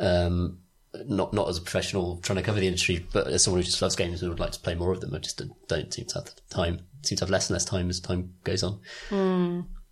[0.00, 0.58] um,
[1.06, 3.82] not not as a professional trying to cover the industry, but as someone who just
[3.82, 6.14] loves games and would like to play more of them, I just don't seem to
[6.14, 6.80] have the time.
[7.02, 8.80] Seem to have less and less time as time goes on.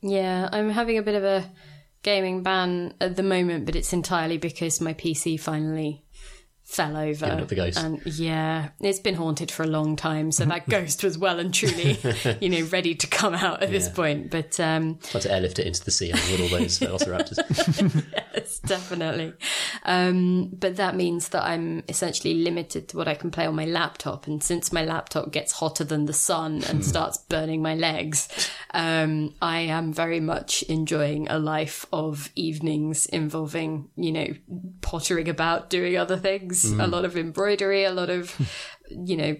[0.00, 1.50] Yeah, I'm having a bit of a
[2.02, 6.04] gaming ban at the moment, but it's entirely because my PC finally
[6.72, 7.26] fell over.
[7.26, 7.78] Giving up the ghost.
[7.78, 11.52] And yeah, it's been haunted for a long time, so that ghost was well and
[11.52, 11.98] truly,
[12.40, 14.30] you know, ready to come out at this point.
[14.30, 18.04] But um Tried to airlift it into the sea with all those velociraptors.
[18.34, 19.32] yes, definitely.
[19.84, 23.64] Um, but that means that I'm essentially limited to what I can play on my
[23.64, 24.26] laptop.
[24.26, 29.34] And since my laptop gets hotter than the sun and starts burning my legs, um,
[29.40, 34.28] I am very much enjoying a life of evenings involving, you know,
[34.80, 38.36] pottering about, doing other things, a lot of embroidery, a lot of,
[38.90, 39.36] you know,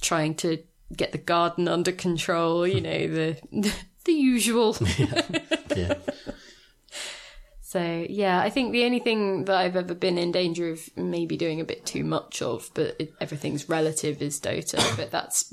[0.00, 0.58] trying to
[0.94, 3.38] get the garden under control, you know, the,
[4.04, 4.76] the usual.
[5.76, 5.94] yeah.
[7.74, 11.36] So yeah, I think the only thing that I've ever been in danger of maybe
[11.36, 14.96] doing a bit too much of, but it, everything's relative, is Dota.
[14.96, 15.52] but that's,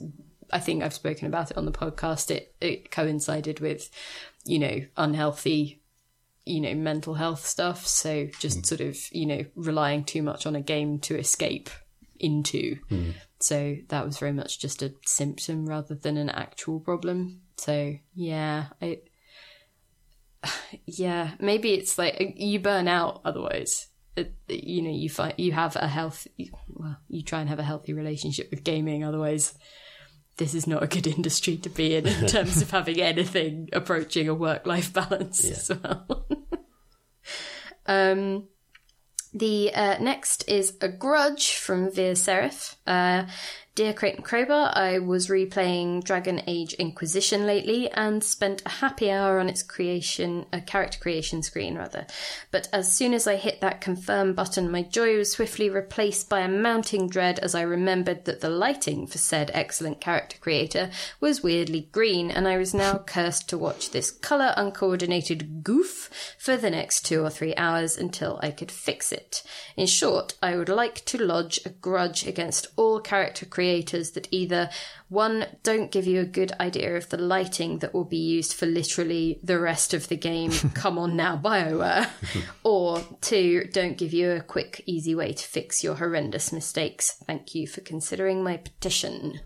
[0.53, 2.29] I think I've spoken about it on the podcast.
[2.29, 3.89] It it coincided with,
[4.45, 5.81] you know, unhealthy,
[6.45, 7.87] you know, mental health stuff.
[7.87, 8.63] So just hmm.
[8.65, 11.71] sort of you know relying too much on a game to escape
[12.19, 12.75] into.
[12.89, 13.09] Hmm.
[13.39, 17.41] So that was very much just a symptom rather than an actual problem.
[17.57, 18.99] So yeah, I
[20.85, 23.87] yeah, maybe it's like you burn out otherwise.
[24.15, 26.27] It, you know, you find you have a health.
[26.67, 29.03] Well, you try and have a healthy relationship with gaming.
[29.03, 29.53] Otherwise,
[30.37, 34.27] this is not a good industry to be in in terms of having anything approaching
[34.27, 36.27] a work-life balance as well.
[37.85, 38.47] um,
[39.33, 42.75] the uh, next is a grudge from Veer Serif.
[42.85, 43.27] Uh,
[43.81, 49.09] Dear Crate and Crowbar, I was replaying Dragon Age Inquisition lately and spent a happy
[49.09, 52.05] hour on its creation, a character creation screen rather.
[52.51, 56.41] But as soon as I hit that confirm button, my joy was swiftly replaced by
[56.41, 61.41] a mounting dread as I remembered that the lighting for said excellent character creator was
[61.41, 66.69] weirdly green, and I was now cursed to watch this colour uncoordinated goof for the
[66.69, 69.41] next two or three hours until I could fix it.
[69.75, 74.69] In short, I would like to lodge a grudge against all character creators that either
[75.09, 78.65] one, don't give you a good idea of the lighting that will be used for
[78.65, 80.51] literally the rest of the game.
[80.73, 82.09] Come on now, BioWare.
[82.63, 87.15] or two, don't give you a quick, easy way to fix your horrendous mistakes.
[87.25, 89.39] Thank you for considering my petition.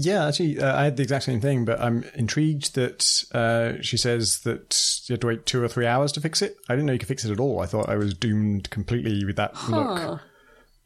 [0.00, 3.96] Yeah, actually, uh, I had the exact same thing, but I'm intrigued that uh, she
[3.96, 6.56] says that you have to wait two or three hours to fix it.
[6.68, 7.60] I didn't know you could fix it at all.
[7.60, 10.20] I thought I was doomed completely with that look.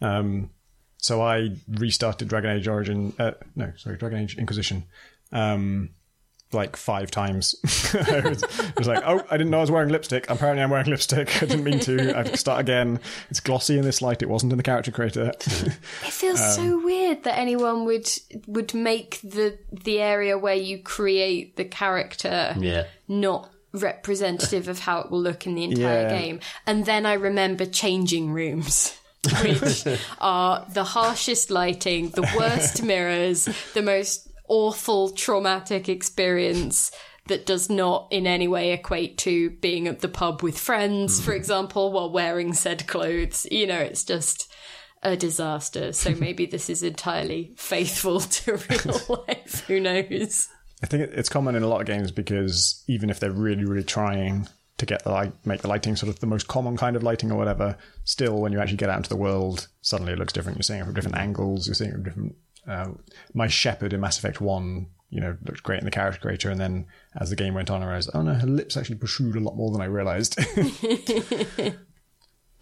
[0.00, 0.50] Um,
[1.02, 3.12] so I restarted Dragon Age Origin.
[3.18, 4.84] Uh, no, sorry, Dragon Age Inquisition.
[5.32, 5.90] Um,
[6.54, 7.54] like five times.
[7.94, 10.28] I was, it was like, oh, I didn't know I was wearing lipstick.
[10.28, 11.42] Apparently, I'm wearing lipstick.
[11.42, 12.12] I didn't mean to.
[12.14, 13.00] I have to start again.
[13.30, 14.20] It's glossy in this light.
[14.22, 15.32] It wasn't in the character creator.
[15.40, 18.06] It feels so weird that anyone would
[18.46, 22.84] would make the the area where you create the character Yeah.
[23.08, 26.18] not representative of how it will look in the entire Yeah.
[26.18, 26.40] game.
[26.66, 28.98] And then I remember changing rooms.
[29.42, 29.86] Which
[30.20, 36.90] are the harshest lighting, the worst mirrors, the most awful traumatic experience
[37.26, 41.30] that does not in any way equate to being at the pub with friends, for
[41.30, 41.38] mm-hmm.
[41.38, 43.46] example, while wearing said clothes.
[43.50, 44.52] You know, it's just
[45.02, 45.92] a disaster.
[45.92, 49.64] So maybe this is entirely faithful to real life.
[49.66, 50.48] Who knows?
[50.82, 53.84] I think it's common in a lot of games because even if they're really, really
[53.84, 54.48] trying
[54.82, 57.30] to get the light, make the lighting sort of the most common kind of lighting
[57.30, 60.58] or whatever, still when you actually get out into the world, suddenly it looks different.
[60.58, 61.66] You're seeing it from different angles.
[61.66, 62.36] You're seeing it from different.
[62.66, 62.88] Uh,
[63.32, 66.60] my shepherd in Mass Effect One, you know, looked great in the character creator, and
[66.60, 66.86] then
[67.20, 69.56] as the game went on, I realized, oh no, her lips actually protrude a lot
[69.56, 70.36] more than I realized.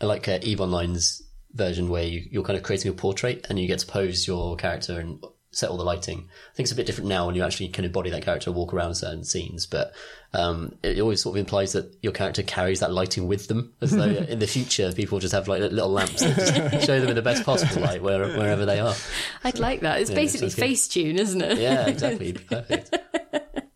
[0.00, 1.22] I like uh, Eve Online's
[1.52, 4.56] version where you, you're kind of creating a portrait and you get to pose your
[4.56, 6.28] character and set all the lighting.
[6.52, 8.72] I think it's a bit different now when you actually can embody that character, walk
[8.72, 9.92] around certain scenes, but
[10.32, 13.90] um, it always sort of implies that your character carries that lighting with them, as
[13.90, 17.16] though in the future people just have like little lamps that just show them in
[17.16, 18.94] the best possible light where, wherever they are.
[19.42, 20.00] I'd like that.
[20.00, 21.04] It's basically sounds good.
[21.04, 21.58] Facetune, isn't it?
[21.58, 22.32] Yeah, exactly.
[22.32, 22.96] Perfect.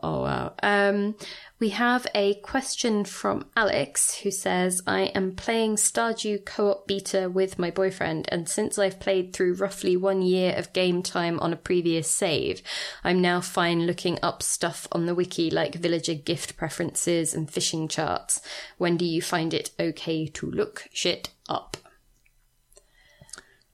[0.00, 0.54] Oh wow.
[0.62, 1.16] Um,
[1.60, 7.58] we have a question from Alex who says, I am playing Stardew co-op beta with
[7.58, 11.56] my boyfriend, and since I've played through roughly one year of game time on a
[11.56, 12.62] previous save,
[13.02, 17.88] I'm now fine looking up stuff on the wiki like villager gift preferences and fishing
[17.88, 18.40] charts.
[18.76, 21.76] When do you find it okay to look shit up?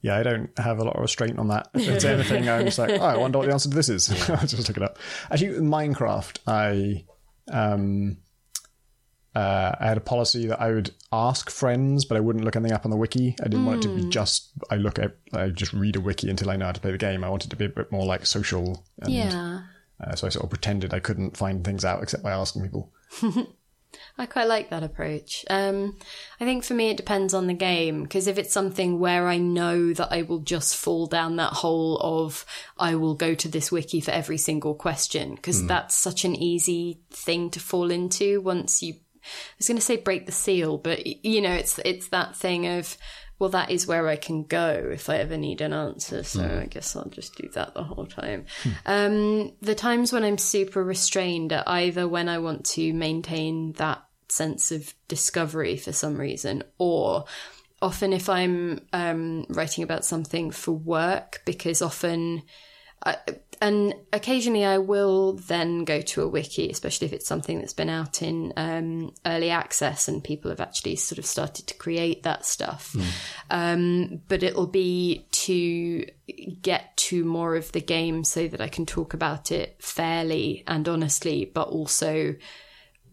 [0.01, 1.67] yeah, I don't have a lot of restraint on that.
[1.73, 4.07] If it's anything, I'm just like, oh, I wonder what the answer to this is.
[4.29, 4.99] I'll just look it up.
[5.31, 7.05] Actually, Minecraft, I
[7.51, 8.17] um,
[9.35, 12.73] uh, I had a policy that I would ask friends, but I wouldn't look anything
[12.73, 13.35] up on the wiki.
[13.41, 16.29] I didn't want it to be just I look at I just read a wiki
[16.29, 17.23] until I know how to play the game.
[17.23, 18.85] I wanted to be a bit more like social.
[19.01, 19.61] And, Yeah.
[19.99, 22.93] Uh, so I sort of pretended I couldn't find things out except by asking people.
[24.17, 25.45] I quite like that approach.
[25.49, 25.97] Um,
[26.39, 29.37] I think for me it depends on the game because if it's something where I
[29.37, 32.45] know that I will just fall down that hole of
[32.77, 36.99] I will go to this wiki for every single question because that's such an easy
[37.11, 38.93] thing to fall into once you.
[38.93, 42.67] I was going to say break the seal, but you know it's it's that thing
[42.67, 42.95] of
[43.39, 46.23] well that is where I can go if I ever need an answer.
[46.23, 48.45] So I guess I'll just do that the whole time.
[48.85, 54.03] Um, the times when I'm super restrained are either when I want to maintain that
[54.29, 57.25] sense of discovery for some reason, or
[57.81, 62.43] often if I'm um, writing about something for work, because often.
[63.03, 63.17] I,
[63.61, 67.89] and occasionally I will then go to a wiki, especially if it's something that's been
[67.89, 72.45] out in um, early access and people have actually sort of started to create that
[72.45, 72.95] stuff.
[73.49, 76.05] Um, but it'll be to
[76.61, 80.87] get to more of the game so that I can talk about it fairly and
[80.89, 82.35] honestly, but also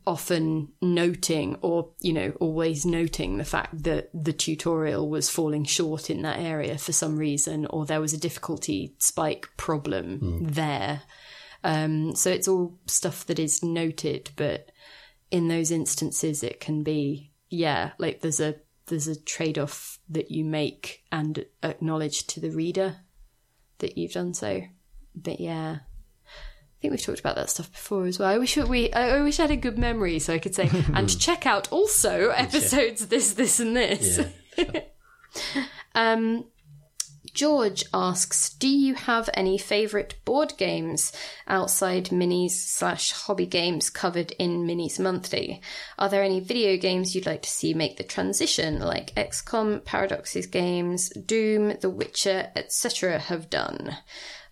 [0.07, 6.11] often noting or you know always noting the fact that the tutorial was falling short
[6.11, 11.03] in that area for some reason or there was a difficulty spike problem there.
[11.63, 14.71] Um so it's all stuff that is noted but
[15.31, 18.57] in those instances it can be yeah like there's a
[18.87, 22.97] there's a trade-off that you make and acknowledge to the reader
[23.79, 24.63] that you've done so.
[25.15, 25.79] But yeah
[26.83, 28.29] I think we've talked about that stuff before as well.
[28.29, 31.21] I wish we, I wish I had a good memory so I could say, and
[31.21, 34.21] check out also episodes this, this, and this.
[34.59, 34.81] Yeah.
[35.95, 36.47] Um,
[37.35, 41.13] George asks, do you have any favourite board games
[41.49, 45.63] outside minis slash hobby games covered in Minis Monthly?
[45.99, 50.47] Are there any video games you'd like to see make the transition, like XCOM, Paradox's
[50.47, 53.19] games, Doom, The Witcher, etc.
[53.19, 53.97] have done?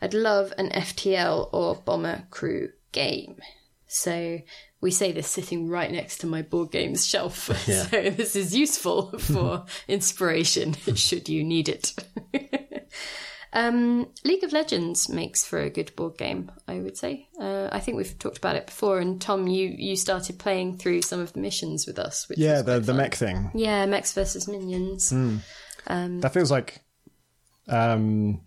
[0.03, 3.37] I'd love an FTL or Bomber Crew game.
[3.87, 4.39] So
[4.81, 7.49] we say this sitting right next to my board games shelf.
[7.69, 7.83] Yeah.
[7.85, 11.93] So this is useful for inspiration should you need it.
[13.53, 17.29] um, League of Legends makes for a good board game, I would say.
[17.41, 19.01] Uh, I think we've talked about it before.
[19.01, 22.29] And Tom, you you started playing through some of the missions with us.
[22.29, 22.97] Which Yeah, the the fun.
[22.97, 23.51] mech thing.
[23.55, 25.11] Yeah, mechs versus minions.
[25.87, 26.81] That feels like
[27.69, 28.41] um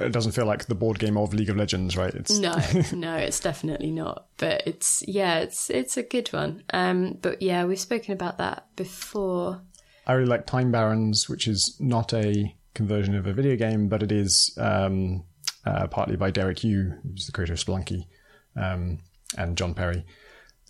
[0.00, 2.14] it doesn't feel like the board game of League of Legends, right?
[2.14, 2.54] It's No,
[2.92, 4.26] no, it's definitely not.
[4.36, 6.62] But it's yeah, it's it's a good one.
[6.72, 9.62] Um, but yeah, we've spoken about that before.
[10.06, 14.02] I really like Time Barons, which is not a conversion of a video game, but
[14.02, 15.24] it is um,
[15.64, 18.04] uh, partly by Derek Yu, who's the creator of Spelunky.
[18.56, 18.98] um,
[19.36, 20.04] and John Perry,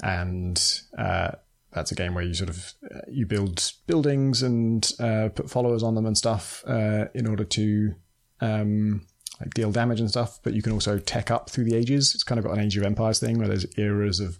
[0.02, 0.62] and
[0.98, 1.30] uh,
[1.72, 5.82] that's a game where you sort of uh, you build buildings and uh, put followers
[5.82, 7.94] on them and stuff uh, in order to
[8.40, 9.06] um,
[9.40, 10.40] like deal damage and stuff.
[10.42, 12.14] But you can also tech up through the ages.
[12.14, 14.38] It's kind of got an Age of Empires thing where there's eras of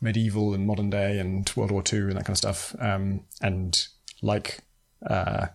[0.00, 2.74] medieval and modern day and World War Two and that kind of stuff.
[2.78, 3.86] Um, and
[4.20, 4.60] like
[5.08, 5.46] uh,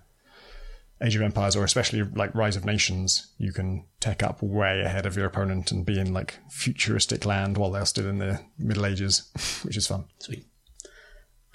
[1.02, 5.06] Age of Empires, or especially like Rise of Nations, you can tech up way ahead
[5.06, 8.86] of your opponent and be in like futuristic land while they're still in the Middle
[8.86, 9.30] Ages,
[9.64, 10.06] which is fun.
[10.20, 10.48] Sweet.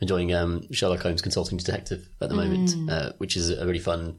[0.01, 4.19] Enjoying um, Sherlock Holmes Consulting Detective at the moment, uh, which is a really fun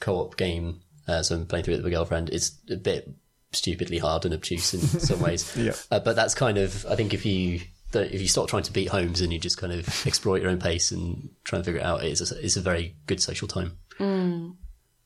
[0.00, 0.80] co-op game.
[1.08, 2.30] Uh, so I'm playing through it with my girlfriend.
[2.30, 3.10] It's a bit
[3.52, 5.56] stupidly hard and obtuse in some ways.
[5.56, 5.72] Yeah.
[5.90, 7.60] Uh, but that's kind of, I think, if you
[7.92, 10.42] that if you stop trying to beat Holmes and you just kind of explore at
[10.42, 13.20] your own pace and try and figure it out, it's a, it's a very good
[13.20, 13.78] social time.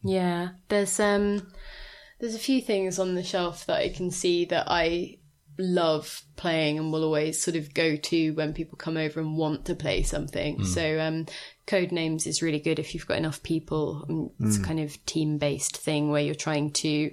[0.02, 1.52] Yeah, there's um,
[2.18, 5.18] there's a few things on the shelf that I can see that I
[5.58, 9.66] love playing and will always sort of go to when people come over and want
[9.66, 10.64] to play something.
[10.64, 11.26] So um,
[11.66, 14.30] Codenames is really good if you've got enough people.
[14.40, 17.12] It's a kind of team based thing where you're trying to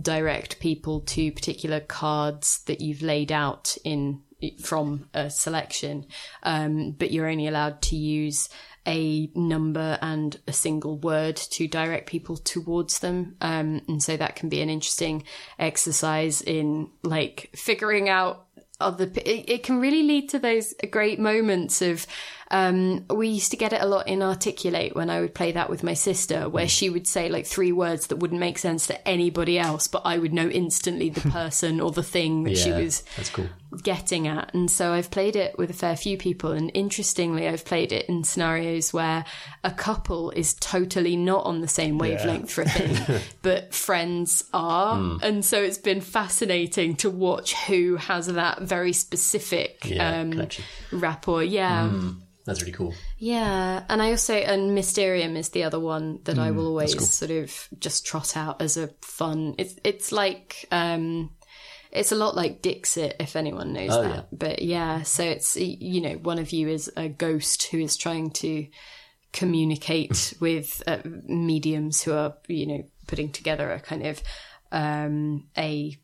[0.00, 4.22] direct people to particular cards that you've laid out in
[4.60, 6.06] from a selection,
[6.42, 8.48] um, but you're only allowed to use
[8.86, 13.36] a number and a single word to direct people towards them.
[13.40, 15.24] Um, and so that can be an interesting
[15.58, 18.46] exercise in like figuring out
[18.80, 22.06] other, it, it can really lead to those great moments of,
[22.52, 25.70] um, we used to get it a lot in Articulate when I would play that
[25.70, 29.08] with my sister, where she would say like three words that wouldn't make sense to
[29.08, 33.04] anybody else, but I would know instantly the person or the thing that she was
[33.16, 33.48] that's cool.
[33.82, 34.52] getting at.
[34.52, 36.52] And so I've played it with a fair few people.
[36.52, 39.24] And interestingly, I've played it in scenarios where
[39.64, 44.96] a couple is totally not on the same wavelength for a thing, but friends are.
[44.98, 45.16] Hmm.
[45.22, 50.48] And so it's been fascinating to watch who has that very specific Yeah, um,
[50.92, 51.42] rapport.
[51.42, 51.88] Yeah.
[52.44, 52.92] That's really cool.
[53.18, 57.30] Yeah, and I also and Mysterium is the other one that I will always sort
[57.30, 59.54] of just trot out as a fun.
[59.58, 61.30] It's it's like um,
[61.92, 64.14] it's a lot like Dixit if anyone knows Oh, that.
[64.14, 64.22] yeah.
[64.32, 68.30] But yeah, so it's you know one of you is a ghost who is trying
[68.30, 68.66] to
[69.32, 74.22] communicate with uh, mediums who are you know putting together a kind of
[74.72, 75.96] um, a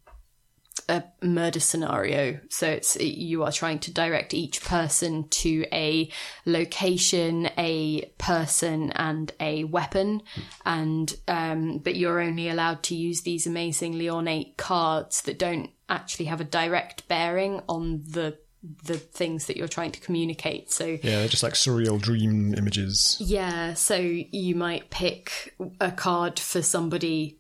[0.89, 2.41] a murder scenario.
[2.49, 6.11] So it's you are trying to direct each person to a
[6.47, 10.23] location, a person, and a weapon,
[10.65, 16.27] and um, but you're only allowed to use these amazingly ornate cards that don't actually
[16.27, 18.39] have a direct bearing on the
[18.83, 20.71] the things that you're trying to communicate.
[20.73, 23.17] So Yeah, just like surreal dream images.
[23.21, 27.38] yeah, so you might pick a card for somebody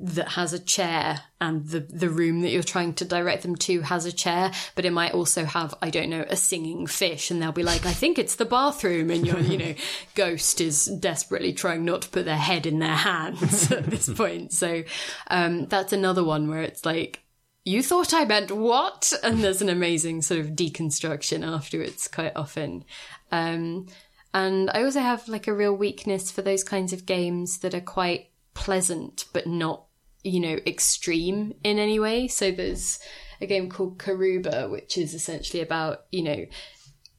[0.00, 3.82] that has a chair and the the room that you're trying to direct them to
[3.82, 7.42] has a chair, but it might also have, I don't know, a singing fish and
[7.42, 9.74] they'll be like, I think it's the bathroom and your, you know,
[10.14, 14.52] ghost is desperately trying not to put their head in their hands at this point.
[14.52, 14.84] So
[15.28, 17.22] um that's another one where it's like
[17.66, 19.12] you thought I meant what?
[19.24, 22.84] And there's an amazing sort of deconstruction afterwards quite often.
[23.32, 23.88] Um,
[24.32, 27.80] and I also have like a real weakness for those kinds of games that are
[27.80, 29.84] quite pleasant, but not,
[30.24, 32.26] you know, extreme in any way.
[32.26, 32.98] So there's
[33.40, 36.46] a game called Karuba, which is essentially about, you know,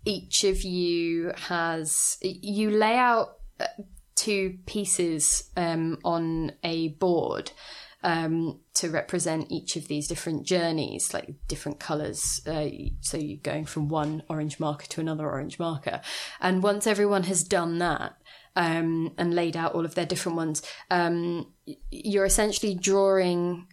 [0.03, 3.67] each of you has, you lay out uh,
[4.15, 7.51] two pieces um, on a board
[8.03, 12.41] um, to represent each of these different journeys, like different colors.
[12.47, 12.69] Uh,
[13.01, 16.01] so you're going from one orange marker to another orange marker.
[16.41, 18.17] And once everyone has done that,
[18.57, 21.53] um, and laid out all of their different ones, um,
[21.91, 23.67] you're essentially drawing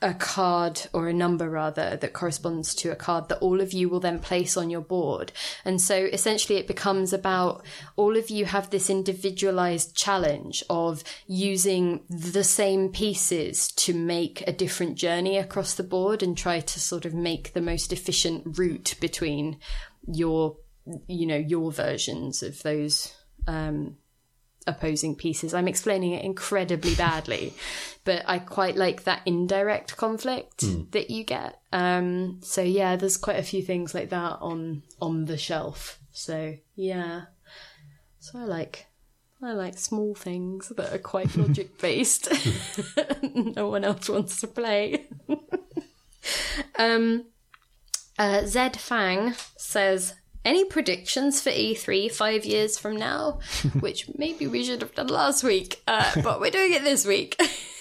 [0.00, 3.88] a card or a number rather that corresponds to a card that all of you
[3.88, 5.32] will then place on your board.
[5.64, 7.64] And so essentially it becomes about
[7.96, 14.52] all of you have this individualized challenge of using the same pieces to make a
[14.52, 18.94] different journey across the board and try to sort of make the most efficient route
[19.00, 19.58] between
[20.06, 20.58] your,
[21.08, 23.12] you know, your versions of those,
[23.48, 23.96] um,
[24.68, 25.54] opposing pieces.
[25.54, 27.54] I'm explaining it incredibly badly,
[28.04, 31.60] but I quite like that indirect conflict that you get.
[31.72, 35.98] Um, so yeah, there's quite a few things like that on on the shelf.
[36.12, 37.22] So yeah,
[38.20, 38.86] so I like
[39.42, 42.28] I like small things that are quite logic based.
[43.34, 45.06] no one else wants to play.
[46.78, 47.26] um,
[48.18, 50.14] uh, Zed Fang says.
[50.48, 53.40] Any predictions for E3 five years from now?
[53.80, 57.36] Which maybe we should have done last week, uh, but we're doing it this week.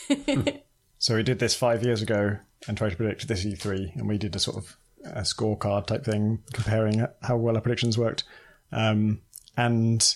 [0.99, 2.37] So we did this five years ago
[2.67, 4.75] and tried to predict this E3, and we did a sort of
[5.05, 8.23] a scorecard type thing comparing how well our predictions worked.
[8.71, 9.21] Um,
[9.55, 10.15] and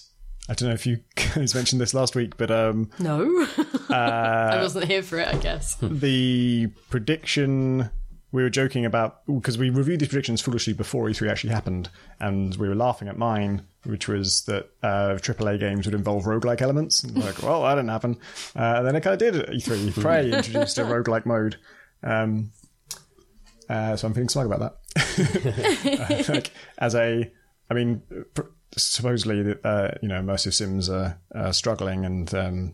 [0.49, 1.01] I don't know if you
[1.35, 3.47] guys mentioned this last week, but um, No,
[3.89, 5.27] Uh, I wasn't here for it.
[5.27, 5.75] I guess.
[5.81, 7.89] the prediction
[8.31, 11.89] we were joking about because we reviewed these predictions foolishly before E3 actually happened,
[12.19, 16.61] and we were laughing at mine, which was that uh, AAA games would involve roguelike
[16.61, 17.03] elements.
[17.05, 18.17] Like, well, that didn't happen.
[18.55, 20.01] Uh, and then it kind of did at E3.
[20.01, 21.57] Prey introduced a roguelike mode.
[22.03, 22.51] Um,
[23.69, 26.25] uh, so I'm feeling smug about that.
[26.29, 27.31] like, as a,
[27.69, 28.01] I mean,
[28.33, 28.41] pr-
[28.77, 32.73] supposedly, uh, you know, immersive sims are, are struggling, and um,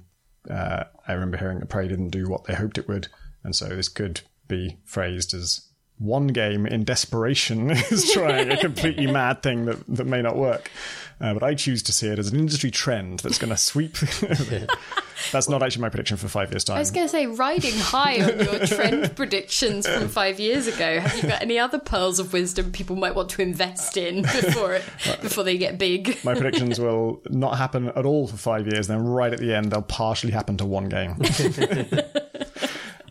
[0.49, 3.07] uh, I remember hearing that Prey didn't do what they hoped it would,
[3.43, 5.67] and so this could be phrased as
[5.99, 10.71] one game in desperation is trying a completely mad thing that, that may not work.
[11.19, 13.97] Uh, but I choose to see it as an industry trend that's going to sweep.
[15.31, 16.75] that's not actually my prediction for five years' time.
[16.75, 20.99] I was going to say, riding high on your trend predictions from five years ago.
[20.99, 24.75] Have you got any other pearls of wisdom people might want to invest in before
[24.75, 24.83] it,
[25.23, 26.23] before they get big?
[26.23, 28.85] my predictions will not happen at all for five years.
[28.85, 31.15] Then right at the end, they'll partially happen to one game.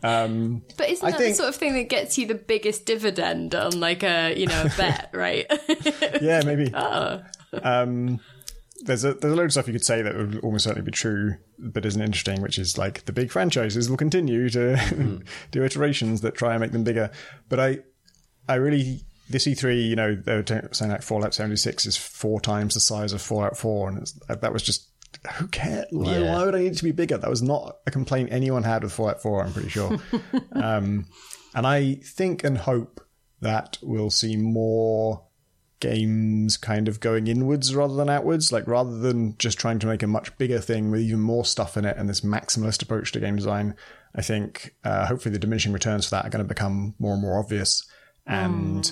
[0.07, 2.87] Um, but isn't I that think- the sort of thing that gets you the biggest
[2.87, 5.47] dividend on like a you know a bet, right?
[6.21, 6.71] yeah, maybe.
[6.75, 7.23] Ah.
[7.63, 8.21] Um,
[8.83, 10.93] there's a there's a load of stuff you could say that would almost certainly be
[10.93, 12.43] true, but isn't interesting.
[12.43, 15.19] Which is like the big franchises will continue to hmm.
[15.51, 17.11] do iterations that try and make them bigger.
[17.49, 17.79] But I,
[18.49, 22.75] I really this E3, you know, they were saying like Fallout 76 is four times
[22.75, 24.86] the size of Fallout 4, and it's, that was just
[25.35, 25.87] who cares?
[25.91, 26.35] Why, Yeah.
[26.35, 27.19] why would I need it to be bigger?
[27.19, 29.45] That was not a complaint anyone had with Fallout 4.
[29.45, 29.99] I'm pretty sure.
[30.53, 31.07] um,
[31.55, 33.01] and I think and hope
[33.41, 35.23] that we'll see more
[35.79, 38.51] games kind of going inwards rather than outwards.
[38.53, 41.77] Like rather than just trying to make a much bigger thing with even more stuff
[41.77, 43.75] in it and this maximalist approach to game design,
[44.15, 47.21] I think uh, hopefully the diminishing returns for that are going to become more and
[47.23, 47.87] more obvious.
[48.27, 48.91] And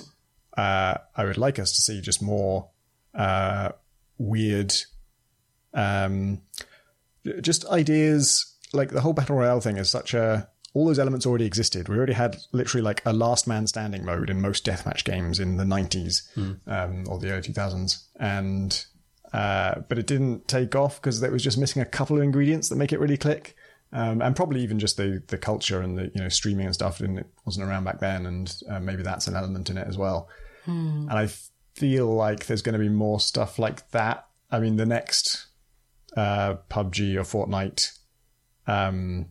[0.55, 2.69] uh, I would like us to see just more
[3.15, 3.71] uh,
[4.17, 4.73] weird,
[5.75, 6.41] um,
[7.41, 8.53] just ideas.
[8.73, 11.87] Like the whole battle royale thing is such a all those elements already existed.
[11.87, 15.55] We already had literally like a last man standing mode in most deathmatch games in
[15.55, 16.23] the 90s
[16.67, 18.03] um, or the early 2000s.
[18.19, 18.85] And,
[19.31, 22.67] uh, but it didn't take off because it was just missing a couple of ingredients
[22.67, 23.55] that make it really click.
[23.93, 26.97] Um, and probably even just the, the culture and the, you know, streaming and stuff
[26.97, 28.25] didn't, it wasn't around back then.
[28.25, 30.27] And uh, maybe that's an element in it as well.
[31.09, 31.29] And I
[31.75, 34.27] feel like there's going to be more stuff like that.
[34.51, 35.45] I mean, the next,
[36.15, 37.97] uh, PUBG or Fortnite,
[38.67, 39.27] um,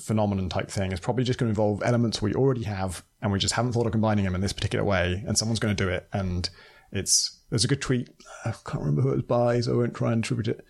[0.00, 3.38] phenomenon type thing is probably just going to involve elements we already have and we
[3.38, 5.88] just haven't thought of combining them in this particular way and someone's going to do
[5.88, 6.50] it and
[6.92, 8.10] it's there's a good tweet
[8.44, 10.64] i can't remember who it was by so i won't try and attribute it.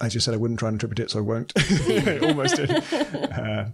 [0.00, 1.52] I just said i wouldn't try and attribute it so i won't.
[2.22, 2.70] Almost did.
[3.36, 3.66] Uh,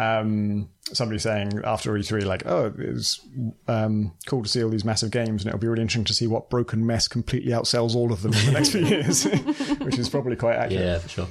[0.00, 3.20] um, somebody saying after E3, like, oh, it was
[3.68, 6.26] um, cool to see all these massive games, and it'll be really interesting to see
[6.26, 9.24] what broken mess completely outsells all of them in the next few years,
[9.80, 10.84] which is probably quite accurate.
[10.84, 11.28] Yeah, for sure.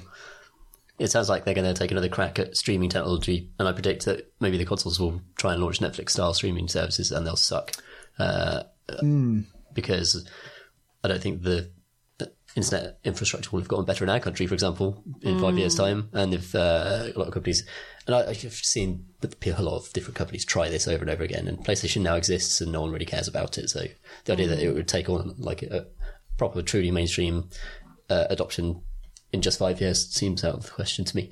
[0.99, 4.05] It sounds like they're going to take another crack at streaming technology, and I predict
[4.05, 7.71] that maybe the consoles will try and launch Netflix-style streaming services, and they'll suck
[8.19, 8.63] uh,
[9.73, 10.27] because
[11.03, 11.71] I don't think the,
[12.55, 16.09] internet infrastructure will have gotten better in our country, for example, in five years' time.
[16.13, 17.65] And if uh, a lot of companies,
[18.09, 21.47] and I, I've seen a lot of different companies try this over and over again,
[21.47, 23.69] and PlayStation now exists, and no one really cares about it.
[23.69, 23.85] So
[24.25, 25.85] the idea that it would take on like a
[26.35, 27.49] proper, truly mainstream
[28.09, 28.81] uh, adoption
[29.31, 31.29] in just five years seems out of the question to me.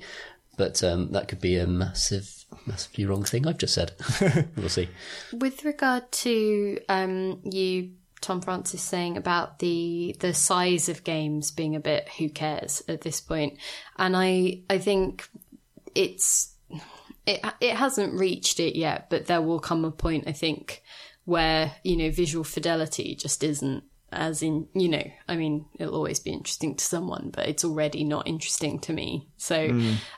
[0.56, 3.94] But um, that could be a massive, massively wrong thing I've just said.
[4.56, 4.88] we'll see.
[5.32, 7.90] With regard to um, you,
[8.20, 13.00] Tom Francis, saying about the the size of games being a bit who cares at
[13.00, 13.58] this point,
[13.96, 15.28] and I I think
[15.96, 16.54] it's
[17.28, 20.82] it it hasn't reached it yet, but there will come a point I think
[21.24, 26.18] where you know visual fidelity just isn't as in you know i mean it'll always
[26.18, 29.28] be interesting to someone but it's already not interesting to me.
[29.36, 29.68] So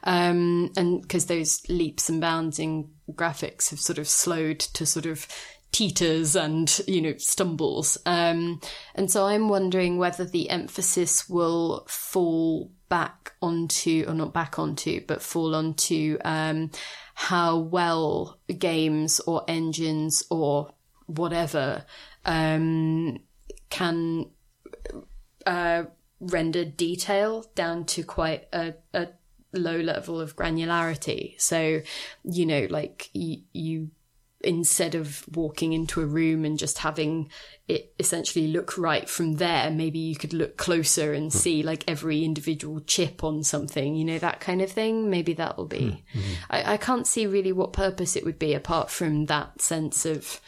[0.04, 5.06] um and because those leaps and bounds in graphics have sort of slowed to sort
[5.06, 5.26] of
[5.72, 8.60] teeters and you know stumbles um
[8.94, 15.00] and so i'm wondering whether the emphasis will fall back onto or not back onto
[15.06, 16.70] but fall onto um
[17.14, 20.72] how well games or engines or
[21.06, 21.84] whatever
[22.24, 23.18] um
[23.70, 24.26] can
[25.46, 25.84] uh,
[26.20, 29.08] render detail down to quite a, a
[29.52, 31.40] low level of granularity.
[31.40, 31.80] So,
[32.24, 33.90] you know, like you, you
[34.42, 37.30] instead of walking into a room and just having
[37.68, 41.38] it essentially look right from there, maybe you could look closer and hmm.
[41.38, 45.10] see like every individual chip on something, you know, that kind of thing.
[45.10, 46.02] Maybe that will be.
[46.12, 46.18] Hmm.
[46.18, 46.34] Hmm.
[46.50, 50.40] I, I can't see really what purpose it would be apart from that sense of,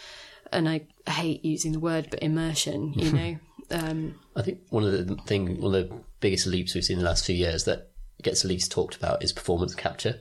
[0.52, 3.38] and I hate using the word, but immersion, you know.
[3.70, 7.02] Um, I think one of the thing, one of the biggest leaps we've seen in
[7.02, 7.90] the last few years that
[8.22, 10.20] gets least talked about is performance capture.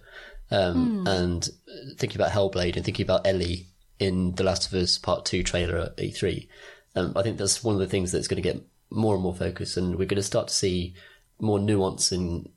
[0.52, 1.50] Um, And
[1.98, 3.68] thinking about Hellblade and thinking about Ellie
[4.00, 6.48] in The Last of Us Part Two trailer at E3,
[6.96, 9.36] um, I think that's one of the things that's going to get more and more
[9.36, 10.94] focus, and we're going to start to see
[11.40, 12.50] more nuance in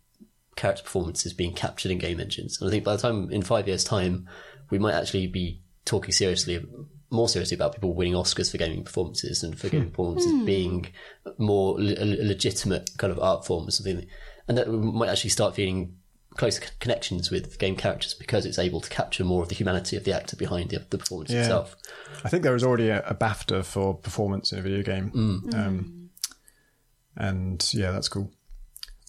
[0.56, 2.60] character performances being captured in game engines.
[2.60, 4.28] And I think by the time in five years' time,
[4.70, 6.64] we might actually be talking seriously,
[7.10, 10.86] more seriously about people winning Oscars for gaming performances and for gaming performances being
[11.38, 14.06] more le- a legitimate kind of art form or something.
[14.48, 15.96] And that we might actually start feeling
[16.36, 19.96] closer c- connections with game characters because it's able to capture more of the humanity
[19.96, 21.40] of the actor behind the, the performance Yeah.
[21.40, 21.76] itself.
[22.24, 25.10] I think there was already a, a BAFTA for performance in a video game.
[25.10, 25.54] Mm.
[25.54, 26.10] Um,
[27.16, 28.30] and yeah, that's cool.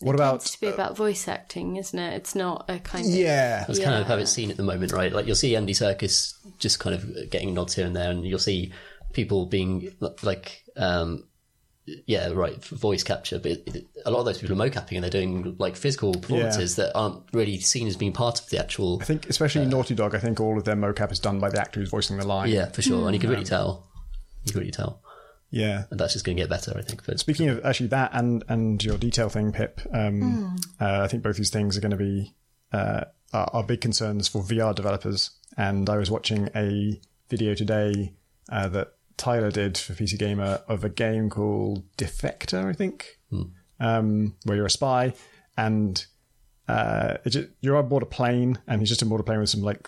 [0.02, 0.42] What about.
[0.42, 2.14] to be about voice acting, isn't it?
[2.14, 3.64] It's not a kind of Yeah.
[3.66, 4.08] That's kind of Yeah.
[4.08, 5.12] how it's seen at the moment, right?
[5.12, 8.38] Like you'll see Andy Serkis just kind of getting nods here and there, and you'll
[8.40, 8.74] see
[9.14, 11.24] people being like, um,
[12.06, 13.40] yeah, right, voice capture.
[13.40, 16.14] But it, it- a lot of those people are mocapping and they're doing like physical
[16.14, 19.00] performances that aren't really seen as being part of the actual.
[19.02, 21.60] I think, especially Naughty Dog, I think all of their mocap is done by the
[21.60, 22.50] actor who's voicing the line.
[22.50, 23.88] Yeah, for sure, and you can really tell.
[24.46, 25.02] You can really tell,
[25.50, 25.86] Yeah.
[25.90, 27.04] and that's just going to get better, I think.
[27.06, 31.24] But Speaking of actually that and and your detail thing, Pip, um, uh, I think
[31.24, 32.36] both these things are going to be
[32.72, 35.32] uh, are, are big concerns for VR developers.
[35.58, 37.00] And I was watching a
[37.30, 38.14] video today
[38.52, 43.20] uh, that Tyler did for PC Gamer of a game called Defector, I think,
[43.80, 45.14] um, where you're a spy
[45.58, 46.06] and
[46.68, 49.40] uh, it just, you're on board a plane, and he's just on board a plane
[49.40, 49.88] with some like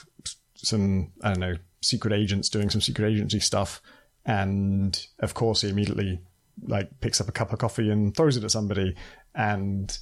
[0.55, 3.81] some I don't know secret agents doing some secret agency stuff,
[4.25, 6.21] and of course he immediately
[6.63, 8.95] like picks up a cup of coffee and throws it at somebody,
[9.33, 9.97] and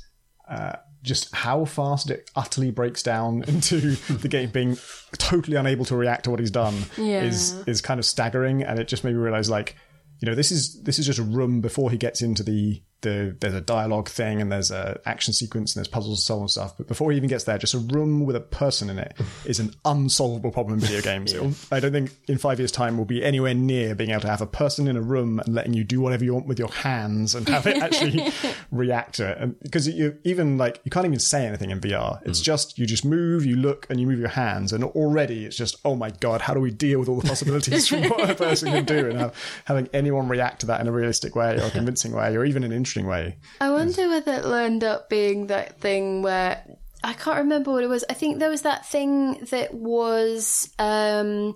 [0.49, 0.75] uh,
[1.05, 4.77] just how fast it utterly breaks down into the game being
[5.17, 7.21] totally unable to react to what he's done Yeah.
[7.23, 9.75] is is kind of staggering, and it just made me realize like
[10.19, 13.35] you know this is this is just a room before he gets into the the
[13.39, 16.41] there's a dialogue thing and there's a action sequence and there's puzzles and so on
[16.41, 16.75] and stuff.
[16.77, 19.15] But before he even gets there just a room with a person in it
[19.45, 21.33] is an unsolvable problem in video games.
[21.33, 24.27] It'll- i don't think in five years time we'll be anywhere near being able to
[24.27, 26.71] have a person in a room and letting you do whatever you want with your
[26.71, 28.27] hands and have it actually
[28.71, 29.63] react to it.
[29.63, 32.43] Because you even like you can't even say anything in vr it's mm.
[32.43, 34.73] just you just move you look and you move your hands.
[34.73, 37.87] And already it's just oh my god how do we deal with all the possibilities
[37.87, 40.91] from what a person can do and have, having anyone react to that in a
[40.91, 44.53] realistic way or a convincing way or even an interesting way I wonder whether it'll
[44.53, 46.63] end up being that thing where
[47.03, 48.03] I can't remember what it was.
[48.09, 51.55] I think there was that thing that was um,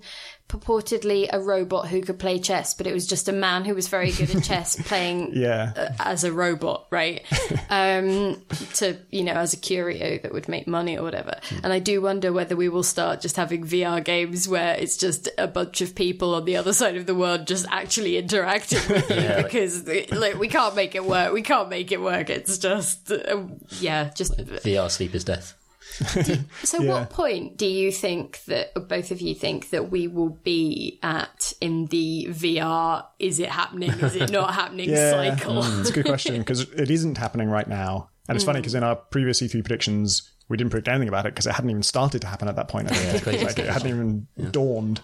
[0.49, 3.87] purportedly a robot who could play chess, but it was just a man who was
[3.87, 7.23] very good at chess playing yeah uh, as a robot, right?
[7.69, 8.41] um,
[8.73, 11.39] to you know, as a curio that would make money or whatever.
[11.63, 15.29] And I do wonder whether we will start just having VR games where it's just
[15.37, 19.09] a bunch of people on the other side of the world just actually interacting with
[19.09, 21.31] you because like we can't make it work.
[21.31, 22.31] We can't make it work.
[22.31, 23.43] It's just uh,
[23.79, 25.58] yeah, just VR sleep is death.
[26.63, 30.99] so, what point do you think that both of you think that we will be
[31.03, 33.05] at in the VR?
[33.19, 33.91] Is it happening?
[33.91, 34.89] Is it not happening?
[34.95, 35.63] Cycle.
[35.79, 38.09] It's a good question because it isn't happening right now.
[38.27, 41.33] And it's funny because in our previous E3 predictions, we didn't predict anything about it
[41.33, 42.91] because it hadn't even started to happen at that point.
[42.91, 43.23] I think.
[43.23, 43.43] crazy.
[43.43, 45.01] like, it hadn't even dawned.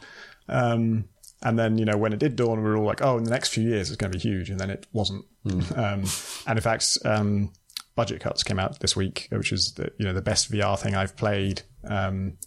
[0.47, 1.05] Um,
[1.41, 3.31] and then, you know, when it did dawn, we were all like, oh, in the
[3.31, 4.49] next few years, it's going to be huge.
[4.49, 5.25] And then it wasn't.
[5.75, 6.05] Um,
[6.47, 7.51] and in fact, um,
[7.95, 10.95] budget cuts came out this week, which is the, you know, the best VR thing
[10.95, 11.61] I've played.
[11.87, 12.37] Um,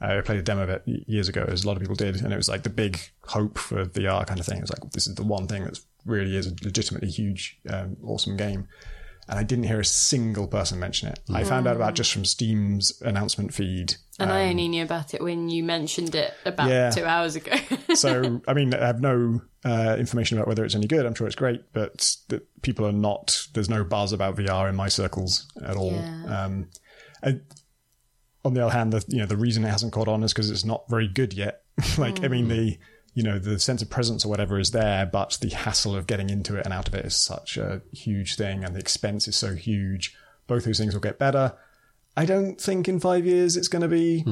[0.00, 2.32] I played a demo of it years ago, as a lot of people did, and
[2.32, 4.58] it was like the big hope for VR kind of thing.
[4.58, 7.96] It was like this is the one thing that really is a legitimately huge, um,
[8.04, 8.68] awesome game.
[9.28, 11.20] And I didn't hear a single person mention it.
[11.32, 13.96] I found out about it just from Steam's announcement feed.
[14.18, 16.90] And I only knew about it when you mentioned it about Yeah.
[16.90, 17.52] two hours ago.
[17.94, 21.04] So, I mean, I have no uh, information about whether it's any good.
[21.04, 23.46] I'm sure it's great, but that people are not.
[23.54, 25.92] There's no buzz about VR in my circles at all.
[25.92, 26.44] Yeah.
[26.44, 26.68] Um,
[27.22, 27.42] and
[28.44, 30.50] on the other hand, the you know the reason it hasn't caught on is because
[30.50, 31.62] it's not very good yet.
[31.98, 32.78] like, I mean, the
[33.18, 36.30] you know the sense of presence or whatever is there, but the hassle of getting
[36.30, 39.34] into it and out of it is such a huge thing, and the expense is
[39.34, 40.14] so huge.
[40.46, 41.52] Both those things will get better.
[42.16, 44.22] I don't think in five years it's going to be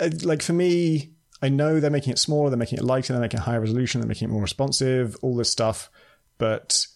[0.00, 1.10] uh, like for me,
[1.42, 4.00] I know they're making it smaller, they're making it lighter, they're making it higher resolution,
[4.00, 5.90] they're making it more responsive, all this stuff.
[6.38, 6.86] But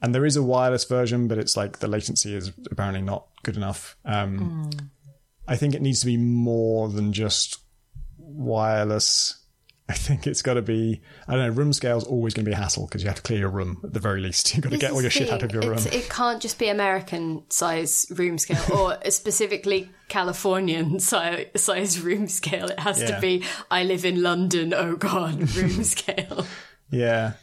[0.00, 3.56] and there is a wireless version, but it's like the latency is apparently not good
[3.56, 3.96] enough.
[4.06, 4.70] Um,
[5.46, 7.58] I think it needs to be more than just
[8.18, 9.42] wireless.
[9.88, 11.00] I think it's got to be.
[11.28, 11.52] I don't know.
[11.52, 13.50] Room scale is always going to be a hassle because you have to clear your
[13.50, 14.52] room at the very least.
[14.54, 15.78] You've got to This get all your shit out of your room.
[15.92, 22.66] It can't just be American size room scale or specifically Californian si- size room scale.
[22.66, 23.14] It has Yeah.
[23.14, 26.46] to be I live in London, oh god, room scale.
[26.90, 27.34] Yeah.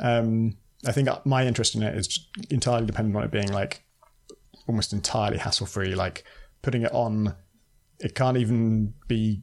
[0.00, 3.84] Um, I think my interest in it is entirely dependent on it being like
[4.66, 5.94] almost entirely hassle free.
[5.94, 6.24] Like
[6.62, 7.34] putting it on,
[8.00, 9.42] it can't even be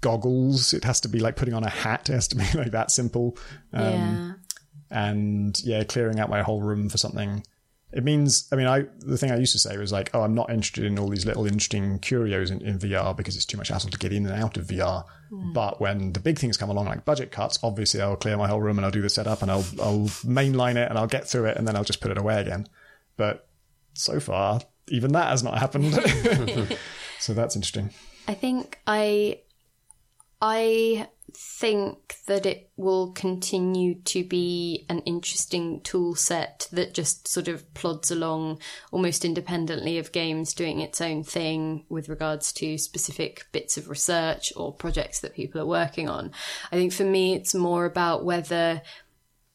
[0.00, 0.72] goggles.
[0.72, 2.08] It has to be like putting on a hat.
[2.08, 3.36] It has to be like that simple.
[3.72, 4.32] Um, yeah.
[4.90, 7.44] and yeah, clearing out my whole room for something.
[7.90, 10.34] It means, I mean, I the thing I used to say was like, oh, I'm
[10.34, 13.68] not interested in all these little interesting curios in, in VR because it's too much
[13.68, 15.04] hassle to get in and out of VR.
[15.52, 18.60] But when the big things come along, like budget cuts, obviously I'll clear my whole
[18.60, 21.46] room and I'll do the setup and I'll I'll mainline it and I'll get through
[21.46, 22.66] it and then I'll just put it away again.
[23.16, 23.46] But
[23.94, 25.92] so far, even that has not happened.
[27.18, 27.90] so that's interesting.
[28.26, 29.40] I think I
[30.40, 37.48] I think that it will continue to be an interesting tool set that just sort
[37.48, 38.60] of plods along
[38.90, 44.52] almost independently of games doing its own thing with regards to specific bits of research
[44.56, 46.32] or projects that people are working on.
[46.72, 48.82] I think for me it's more about whether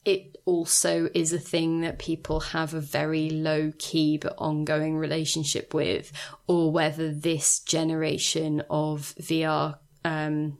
[0.05, 5.73] it also is a thing that people have a very low key but ongoing relationship
[5.73, 6.11] with,
[6.45, 10.57] or whether this generation of VR um,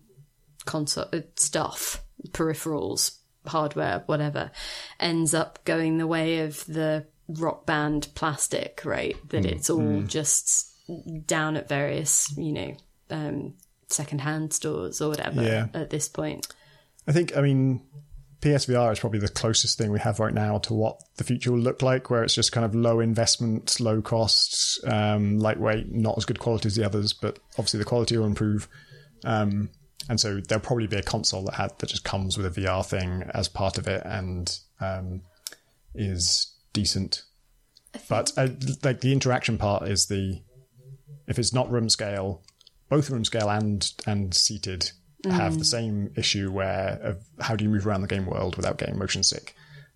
[0.66, 4.52] console uh, stuff, peripherals, hardware, whatever,
[5.00, 9.16] ends up going the way of the rock band plastic, right?
[9.30, 10.70] That it's all just
[11.26, 12.76] down at various, you know,
[13.10, 13.54] um,
[13.88, 15.68] secondhand stores or whatever Yeah.
[15.74, 16.48] at this point.
[17.08, 17.82] I think, I mean,
[18.42, 21.60] PSVR is probably the closest thing we have right now to what the future will
[21.60, 26.26] look like, where it's just kind of low investment, low cost, um, lightweight, not as
[26.26, 28.68] good quality as the others, but obviously the quality will improve.
[29.24, 29.70] Um,
[30.10, 32.86] and so there'll probably be a console that had, that just comes with a VR
[32.86, 35.22] thing as part of it and um,
[35.96, 37.24] is decent.
[38.10, 38.48] But uh,
[38.84, 40.42] like the interaction part is the
[41.28, 42.42] if it's not room scale,
[42.90, 44.92] both room scale and and seated
[45.30, 48.78] have the same issue where of how do you move around the game world without
[48.78, 49.56] getting motion sick?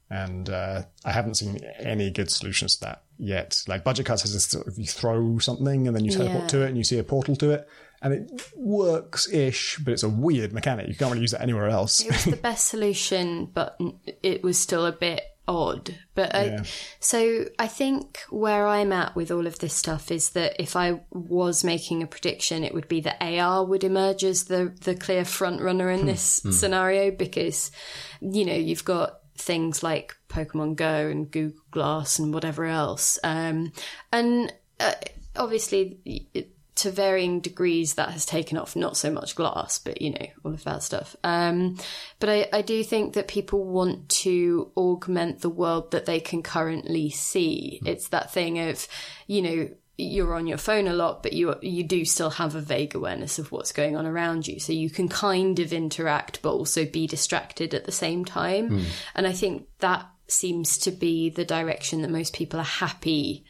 [0.10, 3.62] And uh, I haven't seen any good solutions to that yet.
[3.68, 6.48] Like Budget Cuts has this sort of you throw something and then you teleport Yeah.
[6.50, 7.68] to it and you see a portal to it,
[8.02, 10.88] and it works ish, but it's a weird mechanic.
[10.88, 12.02] You can't really use that anywhere else.
[12.02, 13.78] it was the best solution, but
[14.24, 15.96] it was still a bit odd.
[16.14, 16.64] But I, Yeah.
[17.00, 21.02] so I think where I'm at with all of this stuff is that if I
[21.12, 25.24] was making a prediction, it would be that AR would emerge as the the clear
[25.24, 27.72] front runner in this scenario because
[28.20, 33.72] you know you've got things like Pokemon Go and Google Glass and whatever else, um,
[34.12, 34.94] and uh,
[35.36, 36.00] obviously.
[36.34, 40.28] It, to varying degrees that has taken off not so much glass but you know
[40.44, 41.16] all of that stuff.
[41.24, 41.78] Um
[42.20, 46.44] but i i do think that people want to augment the world that they can
[46.44, 47.82] currently see.
[47.86, 48.88] It's that thing of
[49.28, 52.62] you know you're on your phone a lot but you you do still have a
[52.62, 54.60] vague awareness of what's going on around you.
[54.60, 58.86] So you can kind of interact but also be distracted at the same time.
[59.16, 63.46] And i think that seems to be the direction that most people are happy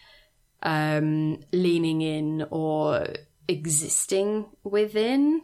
[0.63, 3.07] um, leaning in or
[3.47, 5.41] existing within.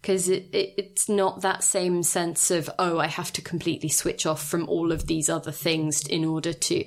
[0.00, 4.26] Because it, it, it's not that same sense of oh i have to completely switch
[4.26, 6.84] off from all of these other things in order to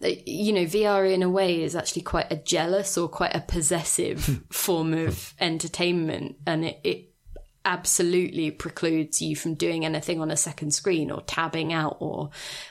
[0.00, 4.40] you know vr in a way is actually quite a jealous or quite a possessive
[4.52, 6.36] form of entertainment.
[6.46, 7.10] And it, it
[7.64, 12.30] absolutely precludes you from doing anything on a second screen or tabbing out or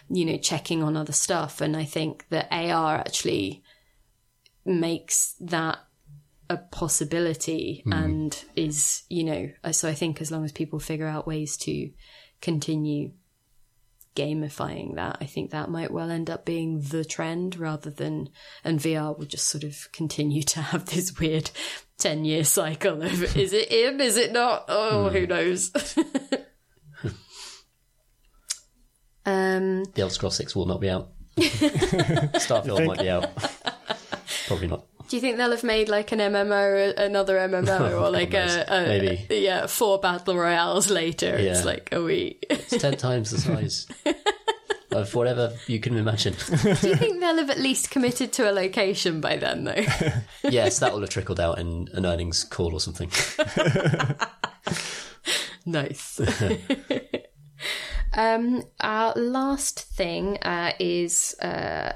[0.10, 1.61] you know checking on other stuff.
[1.61, 3.64] And i think that ar actually
[4.65, 5.80] makes that
[6.49, 7.94] a possibility hmm.
[7.94, 11.56] and is you know uh, so i think as long as people figure out ways
[11.57, 11.91] to
[12.41, 13.11] continue
[14.15, 18.27] gamifying that i think that might well end up being the trend rather than
[18.64, 21.52] and vr will just sort of continue to have this weird
[21.99, 24.02] 10 year cycle of is it him?
[24.02, 24.65] Is it not?
[24.68, 25.15] Oh hmm.
[25.15, 25.72] who knows?
[29.26, 31.11] Um The Elder Scrolls 6 will not be out.
[31.38, 33.30] Starfield might be out.
[34.49, 34.84] Probably not.
[35.09, 38.81] Do you think they'll have made like an MMO, another MMO, or like a, a
[38.88, 39.27] Maybe.
[39.41, 41.35] yeah, four battle royales later?
[41.35, 42.47] It's like, a week.
[42.49, 43.85] It's 10 times the size
[44.91, 46.34] of whatever you can imagine.
[46.34, 49.85] Do you think they'll have at least committed to a location by then, though?
[50.43, 53.11] Yes, that will have trickled out in an earnings call or something.
[55.67, 56.19] nice.
[58.13, 61.93] um, our last thing uh, is uh,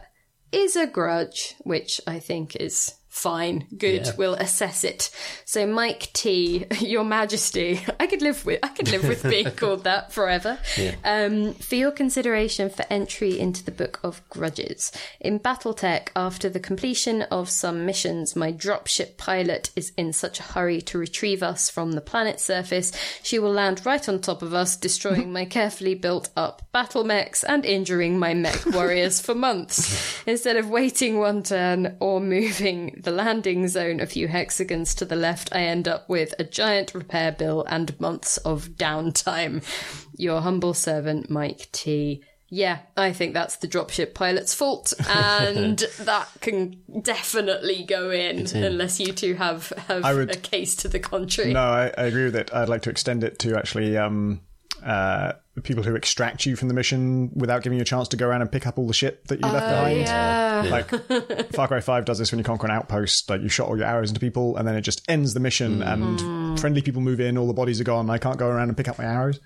[0.54, 4.08] is a grudge, which I think is Fine, good.
[4.08, 4.12] Yeah.
[4.18, 5.12] We'll assess it.
[5.46, 9.84] So, Mike T, Your Majesty, I could live with I could live with being called
[9.84, 10.58] that forever.
[10.76, 10.96] Yeah.
[11.06, 16.60] Um, for your consideration for entry into the Book of Grudges in BattleTech, after the
[16.60, 21.70] completion of some missions, my dropship pilot is in such a hurry to retrieve us
[21.70, 22.92] from the planet's surface,
[23.22, 27.44] she will land right on top of us, destroying my carefully built up battle mechs
[27.44, 30.20] and injuring my mech warriors for months.
[30.26, 35.16] Instead of waiting one turn or moving the landing zone a few hexagons to the
[35.16, 39.64] left, I end up with a giant repair bill and months of downtime.
[40.18, 42.24] Your humble servant, Mike T.
[42.50, 48.64] Yeah, I think that's the dropship pilot's fault, and that can definitely go in, in.
[48.64, 51.52] unless you two have have would- a case to the contrary.
[51.54, 52.54] No, I, I agree with it.
[52.54, 54.42] I'd like to extend it to actually um,
[54.84, 55.34] uh,
[55.64, 58.42] people who extract you from the mission without giving you a chance to go around
[58.42, 60.00] and pick up all the shit that you left behind.
[60.00, 60.68] yeah.
[60.70, 63.30] Like Far Cry Five does this when you conquer an outpost.
[63.30, 65.82] Like you shot all your arrows into people, and then it just ends the mission,
[65.84, 68.10] and friendly people move in, all the bodies are gone.
[68.10, 69.40] I can't go around and pick up my arrows.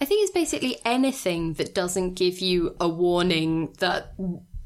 [0.00, 4.14] I think it's basically anything that doesn't give you a warning that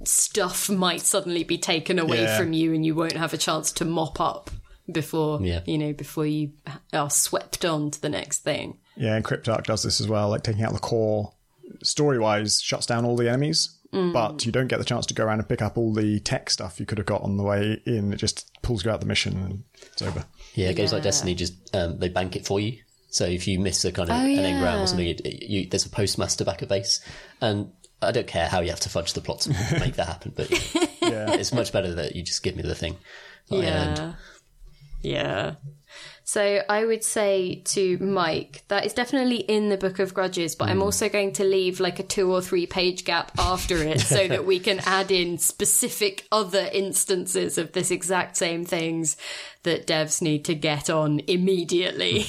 [0.04, 2.38] stuff might suddenly be taken away Yeah.
[2.38, 4.50] from you and you won't have a chance to mop up
[4.90, 5.60] before Yeah.
[5.66, 6.52] you know before you
[6.92, 8.78] are swept on to the next thing.
[8.98, 11.32] Yeah, and Cryptark does this as well, like taking out the core.
[11.82, 15.24] Story wise, shuts down all the enemies, but you don't get the chance to go
[15.24, 17.80] around and pick up all the tech stuff you could have got on the way
[17.86, 18.12] in.
[18.12, 20.24] It just pulls you out the mission and it's over.
[20.54, 22.78] Yeah, games like Destiny just um, they bank it for you.
[23.10, 24.42] So if you miss a kind of Oh, an yeah.
[24.50, 27.00] engram or something, you, you, there's a postmaster back at base,
[27.40, 27.70] and
[28.02, 29.50] I don't care how you have to fudge the plot to
[29.80, 30.50] make that happen, but
[31.02, 31.32] Yeah.
[31.34, 32.96] it's much better that you just give me the thing.
[33.50, 33.98] that I earned.
[33.98, 34.12] Yeah.
[35.02, 35.54] Yeah.
[36.28, 40.68] So I would say to Mike that is definitely in the Book of Grudges, but
[40.68, 40.82] I'm hmm.
[40.82, 44.44] also going to leave like a two or three page gap after it so that
[44.44, 49.16] we can add in specific other instances of this exact same things
[49.62, 52.26] that devs need to get on immediately.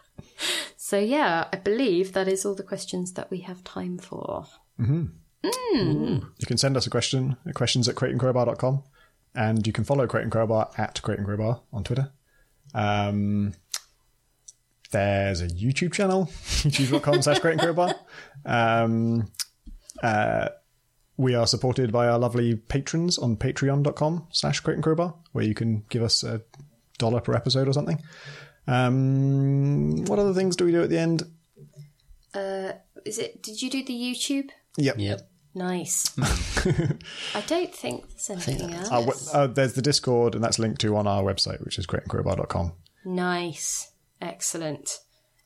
[0.76, 4.44] so yeah, I believe that is all the questions that we have time for.
[4.78, 5.04] Mm-hmm.
[5.46, 6.18] Hmm.
[6.36, 8.82] You can send us a question at questions at crateandcrowbar.com
[9.34, 12.10] and you can follow Crate and Crowbar at Crate and Crowbar on Twitter.
[12.74, 13.54] Um,
[14.90, 17.94] there's a YouTube channel, youtube.com slash Crate and Crowbar.
[18.44, 19.30] Um,
[20.02, 20.48] uh,
[21.16, 25.54] we are supported by our lovely patrons on patreon.com slash Crate and Crowbar, where you
[25.54, 26.42] can give us a
[26.98, 28.00] dollar per episode or something.
[28.66, 31.22] Um, what other things do we do at the end?
[32.32, 32.72] Uh,
[33.04, 33.42] Is it?
[33.42, 34.50] Did you do the YouTube?
[34.76, 34.96] Yep.
[34.98, 35.30] Yep.
[35.54, 36.12] Nice.
[37.34, 38.90] I don't think there's anything else.
[38.90, 41.86] Uh, wh- uh, there's the Discord, and that's linked to on our website, which is
[41.86, 42.72] crateandcrowbar.com.
[43.04, 43.92] Nice.
[44.20, 44.98] Excellent.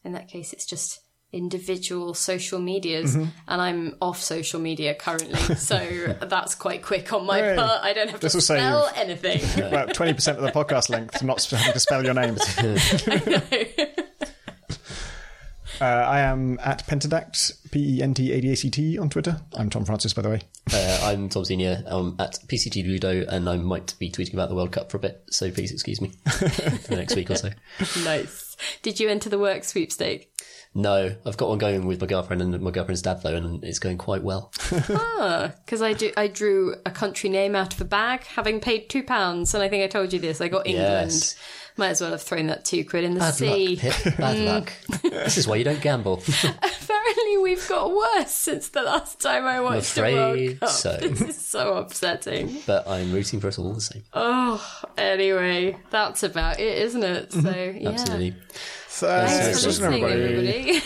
[0.04, 3.28] In that case, it's just individual social medias, Mm-hmm.
[3.48, 7.56] and I'm off social media currently, so that's quite quick on my Hooray.
[7.56, 7.84] part.
[7.84, 9.40] I don't have This to will save- spell anything.
[9.66, 12.38] About 20% of the podcast length, not having to spell your name.
[15.80, 19.08] Uh, I am at Pentadact, P E N T A D A C T on
[19.08, 19.40] Twitter.
[19.54, 20.40] I'm Tom Francis, by the way.
[20.72, 21.84] Uh, I'm Tom Senior.
[21.86, 25.00] I'm at PCT Ludo, and I might be tweeting about the World Cup for a
[25.00, 25.22] bit.
[25.30, 27.50] So please excuse me for the next week or so.
[28.02, 28.56] nice.
[28.82, 30.32] Did you enter the work sweepstake?
[30.74, 33.78] No, I've got one going with my girlfriend and my girlfriend's dad though, and it's
[33.78, 34.52] going quite well.
[34.90, 38.88] ah, Because I do, I drew a country name out of a bag, having paid
[38.90, 40.40] two pounds, and I think I told you this.
[40.40, 41.12] I got England.
[41.12, 41.36] Yes.
[41.78, 43.76] Might as well have thrown that two quid in the Bad sea.
[43.76, 44.16] luck, Pip.
[44.16, 44.46] Bad mm.
[44.46, 44.72] luck.
[45.02, 46.14] This is why you don't gamble.
[46.44, 50.68] Apparently, we've got worse since the last time I watched the World afraid Cup.
[50.70, 50.98] so.
[51.00, 52.58] This is so upsetting.
[52.66, 54.02] But I'm rooting for us all the same.
[54.12, 57.32] Oh, anyway, that's about it, isn't it?
[57.32, 57.78] So, mm-hmm.
[57.78, 57.90] yeah.
[57.90, 58.30] Absolutely.
[58.88, 60.58] Thanks thanks for for listening, listening, everybody.
[60.58, 60.82] everybody.